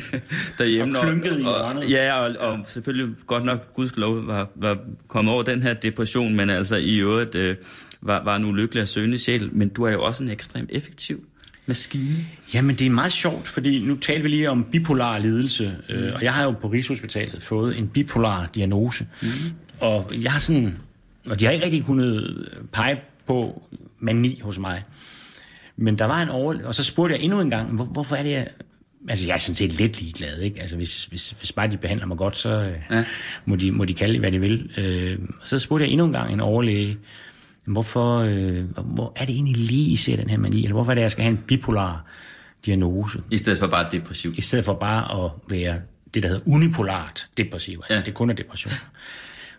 derhjemme. 0.57 0.99
Og 0.99 1.05
klynkede 1.05 1.41
i 1.41 1.45
og, 1.45 1.49
hjørnet. 1.49 1.89
Ja, 1.89 2.19
og, 2.19 2.35
og 2.39 2.59
selvfølgelig 2.67 3.15
godt 3.27 3.45
nok, 3.45 3.73
gudskelov, 3.73 4.27
var, 4.27 4.49
var 4.55 4.77
kommet 5.07 5.33
over 5.33 5.43
den 5.43 5.63
her 5.63 5.73
depression, 5.73 6.35
men 6.35 6.49
altså 6.49 6.75
i 6.75 6.97
øvrigt 6.97 7.35
øh, 7.35 7.55
var, 8.01 8.23
var 8.23 8.35
en 8.35 8.45
ulykkelig 8.45 8.81
og 8.81 8.87
søgende 8.87 9.17
sjæl. 9.17 9.49
Men 9.53 9.69
du 9.69 9.83
er 9.83 9.91
jo 9.91 10.03
også 10.03 10.23
en 10.23 10.29
ekstremt 10.29 10.69
effektiv 10.73 11.25
maskine. 11.65 12.25
Jamen, 12.53 12.75
det 12.75 12.85
er 12.85 12.89
meget 12.89 13.11
sjovt, 13.11 13.47
fordi 13.47 13.85
nu 13.85 13.95
talte 13.95 14.23
vi 14.23 14.29
lige 14.29 14.49
om 14.49 14.63
bipolar 14.71 15.17
lidelse, 15.17 15.75
mm. 15.89 15.95
øh, 15.95 16.13
og 16.15 16.23
jeg 16.23 16.33
har 16.33 16.43
jo 16.43 16.51
på 16.51 16.67
Rigshospitalet 16.67 17.41
fået 17.41 17.77
en 17.77 17.87
bipolar 17.87 18.49
diagnose. 18.55 19.07
Mm. 19.21 19.27
Og 19.79 20.11
jeg 20.23 20.31
har 20.31 20.39
sådan, 20.39 20.77
og 21.29 21.39
de 21.39 21.45
har 21.45 21.51
ikke 21.51 21.65
rigtig 21.65 21.85
kunnet 21.85 22.47
pege 22.73 23.01
på 23.27 23.63
mani 23.99 24.39
hos 24.43 24.59
mig. 24.59 24.83
Men 25.77 25.97
der 25.97 26.05
var 26.05 26.21
en 26.21 26.29
over, 26.29 26.55
og 26.67 26.75
så 26.75 26.83
spurgte 26.83 27.15
jeg 27.15 27.23
endnu 27.23 27.39
en 27.41 27.49
gang, 27.49 27.71
hvor, 27.71 27.85
hvorfor 27.85 28.15
er 28.15 28.23
det, 28.23 28.31
jeg... 28.31 28.47
Altså, 29.09 29.27
jeg 29.27 29.33
er 29.33 29.37
sådan 29.37 29.55
set 29.55 29.71
lidt 29.71 30.01
ligeglad, 30.01 30.39
ikke? 30.41 30.61
Altså, 30.61 30.75
hvis, 30.75 31.05
hvis, 31.05 31.29
hvis 31.29 31.51
bare 31.51 31.67
de 31.67 31.77
behandler 31.77 32.05
mig 32.05 32.17
godt, 32.17 32.37
så 32.37 32.49
øh, 32.49 32.97
Ja. 32.97 33.03
må, 33.45 33.55
de, 33.55 33.71
må 33.71 33.85
de 33.85 33.93
kalde 33.93 34.13
det, 34.13 34.21
hvad 34.21 34.31
de 34.31 34.39
vil. 34.39 34.71
Øh, 34.77 35.19
og 35.41 35.47
så 35.47 35.59
spurgte 35.59 35.85
jeg 35.85 35.91
endnu 35.91 36.05
en 36.05 36.11
gang 36.11 36.33
en 36.33 36.39
overlæge, 36.39 36.97
hvorfor 37.65 38.17
øh, 38.17 38.63
hvor 38.85 39.13
er 39.15 39.25
det 39.25 39.35
egentlig 39.35 39.57
lige, 39.57 39.91
I 39.91 39.95
ser 39.95 40.15
den 40.15 40.29
her 40.29 40.37
mani? 40.37 40.57
Eller 40.63 40.73
hvorfor 40.73 40.91
er 40.91 40.95
det, 40.95 41.01
jeg 41.01 41.11
skal 41.11 41.23
have 41.23 41.31
en 41.31 41.37
bipolar 41.47 42.05
diagnose? 42.65 43.19
I 43.31 43.37
stedet 43.37 43.59
for 43.59 43.67
bare 43.67 43.87
depressiv. 43.91 44.33
I 44.37 44.41
stedet 44.41 44.65
for 44.65 44.73
bare 44.73 45.25
at 45.25 45.31
være 45.49 45.75
det, 46.13 46.23
der 46.23 46.29
hedder 46.29 46.43
unipolart 46.45 47.27
depressiv. 47.37 47.79
Altså, 47.83 47.93
Ja. 47.93 48.01
det 48.01 48.13
kun 48.13 48.29
er 48.29 48.33
depression. 48.33 48.73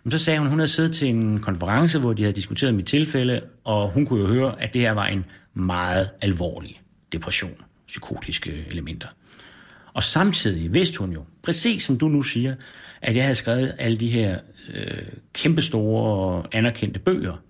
Men 0.03 0.11
så 0.11 0.17
sagde 0.17 0.39
hun, 0.39 0.47
hun 0.47 0.59
havde 0.59 0.71
siddet 0.71 0.95
til 0.95 1.07
en 1.07 1.39
konference, 1.39 1.99
hvor 1.99 2.13
de 2.13 2.23
havde 2.23 2.35
diskuteret 2.35 2.75
mit 2.75 2.87
tilfælde, 2.87 3.41
og 3.63 3.89
hun 3.89 4.05
kunne 4.05 4.21
jo 4.21 4.27
høre, 4.27 4.61
at 4.61 4.73
det 4.73 4.81
her 4.81 4.91
var 4.91 5.05
en 5.05 5.25
meget 5.53 6.09
alvorlig 6.21 6.81
depression, 7.11 7.55
psykotiske 7.87 8.65
elementer. 8.71 9.07
Og 9.93 10.03
samtidig 10.03 10.73
vidste 10.73 10.99
hun 10.99 11.11
jo, 11.11 11.23
præcis 11.43 11.83
som 11.83 11.97
du 11.97 12.07
nu 12.07 12.23
siger, 12.23 12.55
at 13.01 13.15
jeg 13.15 13.23
havde 13.23 13.35
skrevet 13.35 13.75
alle 13.77 13.97
de 13.97 14.07
her 14.07 14.39
øh, 14.73 15.03
kæmpestore 15.33 16.03
og 16.03 16.47
anerkendte 16.51 16.99
bøger. 16.99 17.42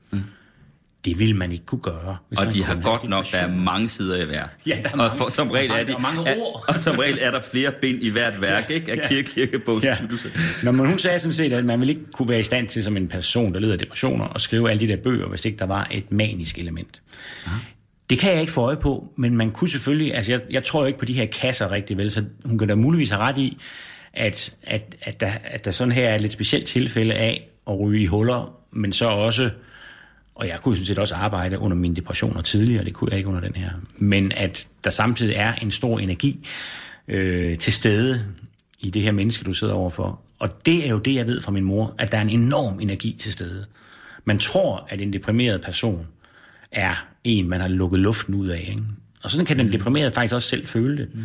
Det 1.05 1.19
ville 1.19 1.33
man 1.37 1.51
ikke 1.51 1.65
kunne 1.65 1.81
gøre. 1.81 2.17
Og 2.37 2.53
de 2.53 2.63
har 2.63 2.79
godt 2.83 3.09
nok, 3.09 3.25
der 3.31 3.37
er 3.37 3.41
depression. 3.41 3.65
mange 3.65 3.89
sider 3.89 4.21
i 4.21 4.25
hver. 4.25 4.43
Ja, 4.67 4.77
der 4.83 4.89
er 4.89 4.91
og 4.91 4.97
mange- 4.97 5.17
for, 5.17 5.29
som 5.29 5.51
regel 5.51 5.71
er 5.71 5.83
de, 5.83 5.95
og 5.95 6.01
mange 6.01 6.29
er- 6.29 6.37
ord. 6.37 6.65
og 6.67 6.75
som 6.75 6.95
regel 6.99 7.17
er 7.21 7.31
der 7.31 7.41
flere 7.41 7.71
bind 7.81 8.03
i 8.03 8.09
hvert 8.09 8.41
værk, 8.41 8.69
ikke? 8.69 8.91
Af 8.91 8.95
Ja. 8.95 9.07
kirke, 9.07 9.29
kirkebogsstudier. 9.31 10.63
Nå, 10.63 10.71
men 10.71 10.85
hun 10.85 10.99
sagde 10.99 11.19
sådan 11.19 11.33
set, 11.33 11.53
at 11.53 11.65
man 11.65 11.79
ville 11.79 11.93
ikke 11.93 12.11
kunne 12.11 12.29
være 12.29 12.39
i 12.39 12.43
stand 12.43 12.67
til 12.67 12.83
som 12.83 12.97
en 12.97 13.07
person, 13.07 13.53
der 13.53 13.59
lider 13.59 13.73
af 13.73 13.79
depressioner, 13.79 14.25
og 14.25 14.41
skrive 14.41 14.69
alle 14.71 14.79
de 14.79 14.87
der 14.87 14.97
bøger, 15.03 15.27
hvis 15.27 15.45
ikke 15.45 15.57
der 15.57 15.65
var 15.65 15.87
et 15.91 16.11
manisk 16.11 16.57
element. 16.59 17.01
Det 18.09 18.19
kan 18.19 18.31
jeg 18.31 18.41
ikke 18.41 18.53
få 18.53 18.61
øje 18.61 18.77
på, 18.77 19.07
men 19.17 19.37
man 19.37 19.51
kunne 19.51 19.69
selvfølgelig, 19.69 20.15
altså 20.15 20.31
jeg, 20.31 20.41
jeg 20.51 20.63
tror 20.63 20.81
jo 20.81 20.87
ikke 20.87 20.99
på 20.99 21.05
de 21.05 21.13
her 21.13 21.25
kasser 21.25 21.71
rigtig 21.71 21.97
vel, 21.97 22.11
så 22.11 22.23
hun 22.45 22.57
kan 22.57 22.67
da 22.67 22.75
muligvis 22.75 23.09
have 23.09 23.21
ret 23.21 23.37
i, 23.37 23.57
at, 24.13 24.53
at, 24.63 24.95
at, 25.01 25.19
der, 25.19 25.31
at 25.45 25.65
der 25.65 25.71
sådan 25.71 25.91
her 25.91 26.09
er 26.09 26.15
et 26.15 26.21
lidt 26.21 26.33
specielt 26.33 26.65
tilfælde 26.67 27.13
af 27.13 27.49
at 27.67 27.79
ryge 27.79 28.01
i 28.01 28.05
huller, 28.05 28.55
men 28.71 28.93
så 28.93 29.05
også, 29.05 29.49
og 30.35 30.47
jeg 30.47 30.59
kunne 30.61 30.75
sådan 30.75 30.85
set 30.85 30.99
også 30.99 31.15
arbejde 31.15 31.59
under 31.59 31.77
mine 31.77 31.95
depressioner 31.95 32.41
tidligere, 32.41 32.83
det 32.83 32.93
kunne 32.93 33.09
jeg 33.11 33.17
ikke 33.17 33.29
under 33.29 33.41
den 33.41 33.55
her, 33.55 33.69
men 33.97 34.31
at 34.31 34.67
der 34.83 34.89
samtidig 34.89 35.35
er 35.35 35.53
en 35.53 35.71
stor 35.71 35.99
energi 35.99 36.47
øh, 37.07 37.57
til 37.57 37.73
stede 37.73 38.25
i 38.79 38.89
det 38.89 39.01
her 39.01 39.11
menneske, 39.11 39.43
du 39.43 39.53
sidder 39.53 39.73
overfor. 39.73 40.19
Og 40.39 40.65
det 40.65 40.85
er 40.85 40.89
jo 40.89 40.99
det, 40.99 41.15
jeg 41.15 41.27
ved 41.27 41.41
fra 41.41 41.51
min 41.51 41.63
mor, 41.63 41.95
at 41.97 42.11
der 42.11 42.17
er 42.17 42.21
en 42.21 42.29
enorm 42.29 42.79
energi 42.79 43.15
til 43.19 43.33
stede. 43.33 43.65
Man 44.25 44.39
tror, 44.39 44.87
at 44.89 45.01
en 45.01 45.13
deprimeret 45.13 45.61
person 45.61 46.07
er 46.71 47.07
en, 47.23 47.49
man 47.49 47.61
har 47.61 47.67
lukket 47.67 47.99
luften 47.99 48.35
ud 48.35 48.47
af. 48.47 48.65
Ikke? 48.69 48.83
Og 49.23 49.31
sådan 49.31 49.45
kan 49.45 49.59
den 49.59 49.73
deprimerede 49.73 50.11
faktisk 50.11 50.33
også 50.33 50.49
selv 50.49 50.67
føle 50.67 50.97
det. 50.97 51.15
Mm. 51.15 51.21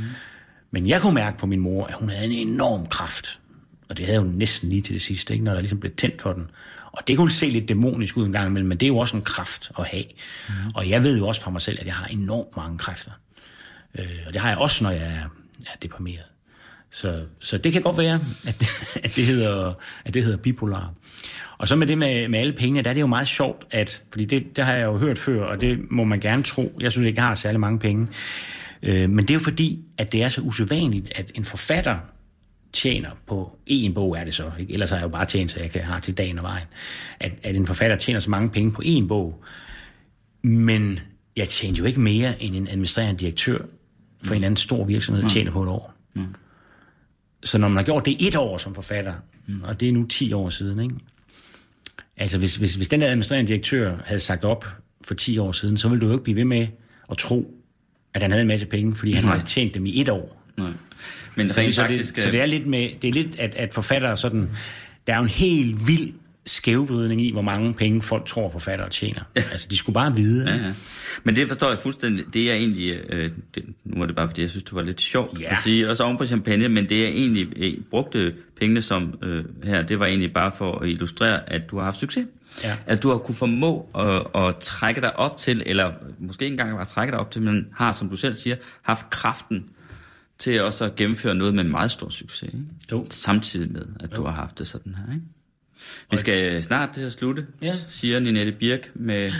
Men 0.70 0.88
jeg 0.88 1.00
kunne 1.00 1.14
mærke 1.14 1.38
på 1.38 1.46
min 1.46 1.60
mor, 1.60 1.86
at 1.86 1.94
hun 1.94 2.08
havde 2.08 2.32
en 2.32 2.48
enorm 2.48 2.86
kraft. 2.86 3.40
Og 3.88 3.98
det 3.98 4.06
havde 4.06 4.20
hun 4.20 4.34
næsten 4.34 4.68
lige 4.68 4.82
til 4.82 4.94
det 4.94 5.02
sidste, 5.02 5.32
ikke? 5.32 5.44
når 5.44 5.52
der 5.52 5.60
ligesom 5.60 5.80
blev 5.80 5.92
tændt 5.96 6.22
for 6.22 6.32
den. 6.32 6.50
Og 6.98 7.08
det 7.08 7.16
kunne 7.16 7.30
se 7.30 7.46
lidt 7.46 7.68
dæmonisk 7.68 8.16
ud 8.16 8.26
en 8.26 8.32
gang 8.32 8.46
imellem, 8.46 8.68
men 8.68 8.78
det 8.78 8.86
er 8.86 8.88
jo 8.88 8.98
også 8.98 9.16
en 9.16 9.22
kraft 9.22 9.70
at 9.78 9.86
have. 9.86 10.04
Mm. 10.48 10.54
Og 10.74 10.90
jeg 10.90 11.02
ved 11.02 11.18
jo 11.18 11.28
også 11.28 11.40
fra 11.40 11.50
mig 11.50 11.60
selv, 11.60 11.78
at 11.80 11.86
jeg 11.86 11.94
har 11.94 12.06
enormt 12.06 12.56
mange 12.56 12.78
kræfter. 12.78 13.10
Øh, 13.98 14.06
og 14.26 14.32
det 14.32 14.42
har 14.42 14.48
jeg 14.48 14.58
også, 14.58 14.84
når 14.84 14.90
jeg 14.90 15.02
er, 15.02 15.28
er 15.66 15.76
deprimeret. 15.82 16.24
Så, 16.90 17.24
så 17.40 17.58
det 17.58 17.72
kan 17.72 17.82
godt 17.82 17.98
være, 17.98 18.20
at, 18.46 18.64
at, 19.04 19.16
det 19.16 19.26
hedder, 19.26 19.74
at 20.04 20.14
det 20.14 20.24
hedder 20.24 20.38
bipolar. 20.38 20.92
Og 21.58 21.68
så 21.68 21.76
med 21.76 21.86
det 21.86 21.98
med, 21.98 22.28
med 22.28 22.38
alle 22.38 22.52
pengene, 22.52 22.82
der 22.82 22.90
er 22.90 22.94
det 22.94 23.00
jo 23.00 23.06
meget 23.06 23.28
sjovt, 23.28 23.66
at, 23.70 24.02
fordi 24.10 24.24
det, 24.24 24.56
det 24.56 24.64
har 24.64 24.72
jeg 24.72 24.84
jo 24.84 24.96
hørt 24.96 25.18
før, 25.18 25.44
og 25.44 25.60
det 25.60 25.90
må 25.90 26.04
man 26.04 26.20
gerne 26.20 26.42
tro. 26.42 26.76
Jeg 26.80 26.92
synes 26.92 27.06
ikke, 27.06 27.20
jeg 27.20 27.26
har 27.26 27.34
særlig 27.34 27.60
mange 27.60 27.78
penge. 27.78 28.08
Øh, 28.82 29.10
men 29.10 29.18
det 29.18 29.30
er 29.30 29.34
jo 29.34 29.40
fordi, 29.40 29.84
at 29.98 30.12
det 30.12 30.22
er 30.22 30.28
så 30.28 30.40
usædvanligt, 30.40 31.12
at 31.14 31.30
en 31.34 31.44
forfatter 31.44 31.98
tjener 32.78 33.10
på 33.26 33.58
en 33.66 33.94
bog, 33.94 34.18
er 34.18 34.24
det 34.24 34.34
så. 34.34 34.50
Ikke? 34.60 34.72
Ellers 34.72 34.90
har 34.90 34.96
jeg 34.96 35.02
jo 35.04 35.08
bare 35.08 35.26
tjent, 35.26 35.50
så 35.50 35.60
jeg 35.60 35.70
kan 35.70 35.82
have 35.82 36.00
til 36.00 36.14
dagen 36.14 36.38
og 36.38 36.42
vejen. 36.42 36.66
At, 37.20 37.32
at 37.42 37.56
en 37.56 37.66
forfatter 37.66 37.96
tjener 37.96 38.20
så 38.20 38.30
mange 38.30 38.50
penge 38.50 38.72
på 38.72 38.82
en 38.84 39.08
bog. 39.08 39.44
Men 40.42 41.00
jeg 41.36 41.48
tjener 41.48 41.78
jo 41.78 41.84
ikke 41.84 42.00
mere, 42.00 42.42
end 42.42 42.56
en 42.56 42.68
administrerende 42.68 43.20
direktør 43.20 43.58
for 44.22 44.34
en 44.34 44.44
anden 44.44 44.56
stor 44.56 44.84
virksomhed 44.84 45.28
tjener 45.28 45.50
på 45.50 45.62
et 45.62 45.68
år. 45.68 45.94
Så 47.42 47.58
når 47.58 47.68
man 47.68 47.76
har 47.76 47.84
gjort 47.84 48.04
det 48.04 48.26
et 48.28 48.36
år 48.36 48.58
som 48.58 48.74
forfatter, 48.74 49.14
og 49.62 49.80
det 49.80 49.88
er 49.88 49.92
nu 49.92 50.06
10 50.06 50.32
år 50.32 50.50
siden, 50.50 50.80
ikke? 50.82 50.94
Altså 52.16 52.38
hvis, 52.38 52.56
hvis, 52.56 52.74
hvis 52.74 52.88
den 52.88 53.00
der 53.00 53.06
administrerende 53.06 53.48
direktør 53.48 53.96
havde 54.04 54.20
sagt 54.20 54.44
op 54.44 54.66
for 55.04 55.14
10 55.14 55.38
år 55.38 55.52
siden, 55.52 55.76
så 55.76 55.88
ville 55.88 56.00
du 56.00 56.06
jo 56.06 56.12
ikke 56.12 56.24
blive 56.24 56.36
ved 56.36 56.44
med 56.44 56.66
at 57.10 57.18
tro, 57.18 57.54
at 58.14 58.22
han 58.22 58.30
havde 58.30 58.42
en 58.42 58.48
masse 58.48 58.66
penge, 58.66 58.94
fordi 58.94 59.12
han 59.12 59.24
Nej. 59.24 59.34
havde 59.36 59.48
tjent 59.48 59.74
dem 59.74 59.86
i 59.86 60.00
et 60.00 60.08
år. 60.08 60.42
Nej. 60.56 60.70
Men 61.38 61.52
Så 61.52 61.60
rent 61.60 61.66
det, 61.66 61.74
så, 61.74 61.80
faktisk... 61.80 62.14
det, 62.14 62.22
så 62.22 62.30
det 62.30 62.40
er 62.40 62.46
lidt 62.46 62.66
med, 62.66 62.88
det 63.02 63.08
er 63.08 63.12
lidt, 63.12 63.40
at, 63.40 63.54
at 63.54 63.74
forfattere 63.74 64.16
sådan, 64.16 64.48
der 65.06 65.12
er 65.12 65.16
jo 65.16 65.22
en 65.22 65.28
helt 65.28 65.88
vild 65.88 66.12
skævvridning 66.46 67.20
i, 67.20 67.32
hvor 67.32 67.42
mange 67.42 67.74
penge 67.74 68.02
folk 68.02 68.24
tror, 68.26 68.48
forfattere 68.50 68.88
tjener. 68.88 69.20
Ja. 69.36 69.42
Altså, 69.52 69.66
de 69.70 69.76
skulle 69.76 69.94
bare 69.94 70.16
vide. 70.16 70.50
Ja, 70.50 70.56
ja. 70.56 70.72
Men 71.24 71.36
det 71.36 71.48
forstår 71.48 71.68
jeg 71.68 71.78
fuldstændig. 71.78 72.24
Det 72.34 72.50
er 72.50 72.54
egentlig... 72.54 73.00
Øh, 73.08 73.30
det, 73.54 73.64
nu 73.84 74.02
er 74.02 74.06
det 74.06 74.16
bare, 74.16 74.28
fordi 74.28 74.42
jeg 74.42 74.50
synes, 74.50 74.62
det 74.62 74.74
var 74.74 74.82
lidt 74.82 75.00
sjovt 75.00 75.40
Ja. 75.40 75.52
at 75.52 75.58
sige. 75.64 75.90
Også 75.90 76.04
oven 76.04 76.16
på 76.16 76.26
champagne, 76.26 76.68
men 76.68 76.88
det 76.88 77.04
er 77.04 77.08
egentlig... 77.08 77.48
Øh, 77.56 77.74
brugte 77.90 78.34
pengene 78.60 78.82
som 78.82 79.18
øh, 79.22 79.44
her, 79.64 79.82
det 79.82 79.98
var 79.98 80.06
egentlig 80.06 80.32
bare 80.32 80.50
for 80.58 80.78
at 80.78 80.88
illustrere, 80.88 81.52
at 81.52 81.70
du 81.70 81.76
har 81.76 81.84
haft 81.84 82.00
succes. 82.00 82.26
Ja. 82.64 82.76
At 82.86 83.02
du 83.02 83.08
har 83.08 83.18
kunne 83.18 83.34
formå 83.34 83.88
at, 83.98 84.42
at 84.44 84.56
trække 84.56 85.00
dig 85.00 85.18
op 85.18 85.36
til, 85.36 85.62
eller 85.66 85.92
måske 86.18 86.44
ikke 86.44 86.52
engang 86.52 86.76
bare 86.76 86.84
trække 86.84 87.10
dig 87.10 87.20
op 87.20 87.30
til, 87.30 87.42
men 87.42 87.66
har, 87.74 87.92
som 87.92 88.08
du 88.08 88.16
selv 88.16 88.34
siger, 88.34 88.56
haft 88.82 89.10
kraften 89.10 89.64
til 90.38 90.62
også 90.62 90.84
at 90.84 90.96
gennemføre 90.96 91.34
noget 91.34 91.54
med 91.54 91.64
meget 91.64 91.90
stor 91.90 92.08
succes. 92.08 92.42
Ikke? 92.42 92.58
Jo. 92.92 93.06
Samtidig 93.10 93.72
med, 93.72 93.82
at 94.00 94.16
du 94.16 94.24
har 94.24 94.32
haft 94.32 94.58
det 94.58 94.66
sådan 94.66 94.94
her. 94.94 95.12
Ikke? 95.14 95.24
Vi 96.10 96.16
skal 96.16 96.62
snart 96.62 96.90
til 96.90 97.00
at 97.02 97.12
slutte, 97.12 97.46
Ja. 97.62 97.72
siger 97.88 98.20
Ninette 98.20 98.52
Birk 98.52 98.90
med, 98.94 99.32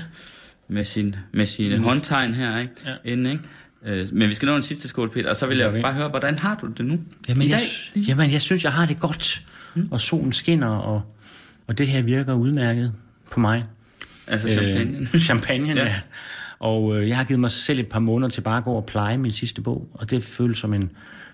med, 0.68 0.84
sin, 0.84 1.16
med 1.32 1.46
sine 1.46 1.78
håndtegn 1.78 2.34
her, 2.34 2.58
ikke? 2.58 2.72
Ja. 2.86 2.94
Inden, 3.12 3.26
ikke? 3.26 3.42
Øh, 3.84 4.06
Men 4.12 4.28
vi 4.28 4.34
skal 4.34 4.46
nå 4.46 4.56
en 4.56 4.62
sidste 4.62 4.88
skål, 4.88 5.10
Peter, 5.10 5.28
og 5.28 5.36
så 5.36 5.46
vil 5.46 5.58
jeg 5.58 5.74
vi. 5.74 5.82
bare 5.82 5.92
høre, 5.92 6.08
hvordan 6.08 6.38
har 6.38 6.54
du 6.54 6.66
det 6.66 6.86
nu? 6.86 6.98
Jamen, 7.28 7.42
I 7.42 7.50
jeg, 7.50 7.58
dag? 7.94 8.02
jamen, 8.08 8.32
jeg 8.32 8.40
synes, 8.42 8.64
jeg 8.64 8.72
har 8.72 8.86
det 8.86 9.00
godt. 9.00 9.42
Og 9.90 10.00
solen 10.00 10.32
skinner, 10.32 10.68
og, 10.68 11.02
og 11.66 11.78
det 11.78 11.88
her 11.88 12.02
virker 12.02 12.34
udmærket 12.34 12.92
på 13.30 13.40
mig. 13.40 13.64
Altså 14.26 14.48
champagne. 14.48 14.98
Øh, 15.14 15.20
champagne, 15.20 15.68
Ja. 15.74 15.84
ja. 15.84 16.00
Og 16.58 16.96
øh, 16.96 17.08
jeg 17.08 17.16
har 17.16 17.24
givet 17.24 17.40
mig 17.40 17.50
selv 17.50 17.78
et 17.78 17.88
par 17.88 18.00
måneder 18.00 18.30
til 18.30 18.40
bare 18.40 18.56
at 18.56 18.64
gå 18.64 18.72
og 18.72 18.86
pleje 18.86 19.18
min 19.18 19.30
sidste 19.30 19.62
bog, 19.62 19.88
og 19.92 20.10
det 20.10 20.24
føles 20.24 20.58
som 20.58 20.74
en... 20.74 20.90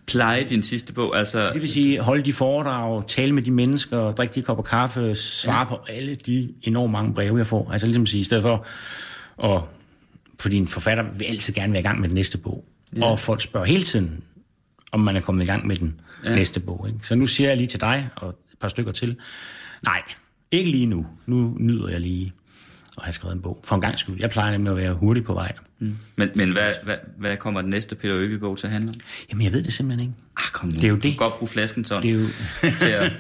Pleje 0.07 0.45
din 0.45 0.63
sidste 0.63 0.93
bog, 0.93 1.19
altså... 1.19 1.51
Det 1.53 1.61
vil 1.61 1.73
sige, 1.73 2.01
holde 2.01 2.23
de 2.23 2.33
foredrag, 2.33 3.07
tale 3.07 3.33
med 3.33 3.43
de 3.43 3.51
mennesker, 3.51 4.13
drikke 4.13 4.35
de 4.35 4.43
kopper 4.43 4.65
kaffe, 4.65 5.15
svare 5.15 5.59
ja. 5.59 5.65
på 5.65 5.79
alle 5.89 6.15
de 6.15 6.53
enormt 6.63 6.93
mange 6.93 7.15
breve, 7.15 7.39
jeg 7.39 7.47
får. 7.47 7.71
Altså 7.73 7.87
ligesom 7.87 8.03
at 8.03 8.09
sige, 8.09 8.21
i 8.21 8.25
stedet 8.25 8.43
for... 8.43 8.67
Og, 9.37 9.69
fordi 10.41 10.57
en 10.57 10.69
forfatter 10.69 11.05
vil 11.13 11.25
altid 11.25 11.55
gerne 11.55 11.73
være 11.73 11.81
i 11.81 11.85
gang 11.85 12.01
med 12.01 12.09
den 12.09 12.15
næste 12.15 12.39
bog. 12.39 12.65
Ja. 12.97 13.05
Og 13.05 13.19
folk 13.19 13.43
spørger 13.43 13.67
hele 13.67 13.83
tiden, 13.83 14.23
om 14.93 15.01
man 15.01 15.17
er 15.17 15.21
kommet 15.21 15.45
i 15.45 15.47
gang 15.47 15.67
med 15.67 15.77
den 15.77 16.01
ja. 16.25 16.35
næste 16.35 16.61
bog. 16.61 16.85
Ikke? 16.89 17.07
Så 17.07 17.15
nu 17.15 17.27
siger 17.27 17.49
jeg 17.49 17.57
lige 17.57 17.67
til 17.67 17.81
dig, 17.81 18.09
og 18.17 18.29
et 18.29 18.59
par 18.61 18.69
stykker 18.69 18.93
til, 18.93 19.17
nej, 19.83 20.03
ikke 20.51 20.71
lige 20.71 20.87
nu. 20.87 21.07
Nu 21.27 21.57
nyder 21.59 21.89
jeg 21.89 22.01
lige 22.01 22.33
og 22.97 23.05
have 23.05 23.13
skrevet 23.13 23.35
en 23.35 23.43
bog. 23.43 23.61
For 23.65 23.75
en 23.75 23.81
gang 23.81 23.99
skyld. 23.99 24.17
Jeg 24.21 24.31
plejer 24.31 24.51
nemlig 24.53 24.71
at 24.71 24.77
være 24.77 24.95
hurtig 24.95 25.25
på 25.25 25.35
vej. 25.35 25.53
Mm. 25.79 25.97
Men, 26.17 26.31
men 26.35 26.53
hvad, 26.53 26.73
hvad, 26.85 26.97
hvad 27.19 27.37
kommer 27.37 27.61
den 27.61 27.71
næste 27.71 27.95
Peter 27.95 28.17
Øby 28.17 28.33
bog 28.33 28.59
til 28.59 28.67
at 28.67 28.73
handle 28.73 28.91
om? 28.91 29.01
Jamen, 29.31 29.45
jeg 29.45 29.53
ved 29.53 29.63
det 29.63 29.73
simpelthen 29.73 30.09
ikke. 30.09 30.15
Ah, 30.37 30.53
kom 30.53 30.69
nu. 30.69 30.71
Det 30.71 30.85
er 30.85 30.89
jo 30.89 30.95
det. 30.95 31.03
Du 31.03 31.09
kan 31.09 31.17
godt 31.17 31.35
bruge 31.39 31.49
flasken 31.49 31.85
sådan. 31.85 32.03
Det 32.03 32.11
er 32.11 32.15
jo... 32.15 32.27
til, 32.79 32.89
at, 32.89 33.13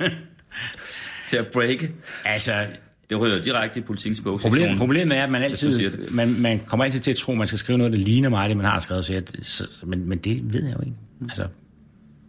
til 1.28 1.36
at 1.36 1.46
breake. 1.46 1.90
Altså, 2.24 2.66
det 3.10 3.20
ryger 3.20 3.42
direkte 3.42 3.80
i 3.80 3.82
politikens 3.82 4.20
bogsektion. 4.20 4.52
Problemet, 4.52 4.78
problemet 4.78 5.18
er, 5.18 5.24
at 5.24 5.30
man 5.30 5.42
altid 5.42 6.10
man, 6.10 6.40
man 6.40 6.60
kommer 6.66 6.84
altid 6.84 7.00
til 7.00 7.10
at 7.10 7.16
tro, 7.16 7.32
at 7.32 7.38
man 7.38 7.46
skal 7.46 7.58
skrive 7.58 7.78
noget, 7.78 7.92
der 7.92 7.98
ligner 7.98 8.28
meget 8.28 8.48
det, 8.48 8.56
man 8.56 8.66
har 8.66 8.80
skrevet. 8.80 9.04
Så 9.04 9.12
jeg, 9.12 9.22
så, 9.42 9.68
men, 9.86 10.08
men 10.08 10.18
det 10.18 10.54
ved 10.54 10.64
jeg 10.64 10.74
jo 10.76 10.80
ikke. 10.80 10.96
Mm. 11.20 11.26
Altså. 11.26 11.46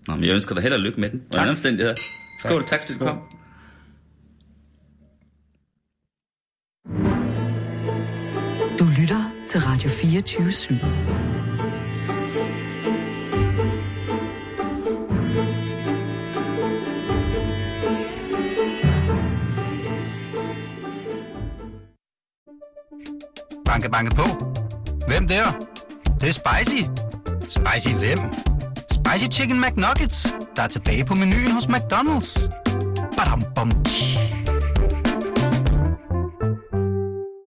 Nå, 0.08 0.16
men 0.16 0.24
jeg 0.24 0.34
ønsker 0.34 0.56
dig 0.56 0.64
held 0.64 0.74
og 0.74 0.80
lykke 0.80 1.00
med 1.02 1.10
den. 1.10 1.22
Tak. 1.32 1.44
Og 1.44 1.50
omstændigheder. 1.50 1.96
Skål, 2.40 2.62
tak, 2.62 2.70
tak 2.70 2.82
fordi 2.82 3.00
du 3.00 3.06
kom. 3.06 3.20
Radio 9.76 9.90
24 9.90 10.52
/7. 10.52 10.74
Banke, 23.66 23.90
banke 23.90 24.16
på. 24.16 24.24
Hvem 25.08 25.28
der? 25.28 25.44
Det, 25.52 26.22
det 26.22 26.30
er 26.30 26.34
spicy. 26.34 26.84
Spicy 27.42 27.96
hvem? 27.96 28.20
Spicy 28.92 29.40
Chicken 29.40 29.62
McNuggets, 29.62 30.36
der 30.56 30.64
er 30.64 30.68
tilbage 30.68 31.06
på 31.06 31.16
menuen 31.16 31.52
hos 31.52 31.66
McDonald's. 31.66 32.50
Badum, 33.18 33.44
bom, 33.56 33.84
tji. 33.84 34.45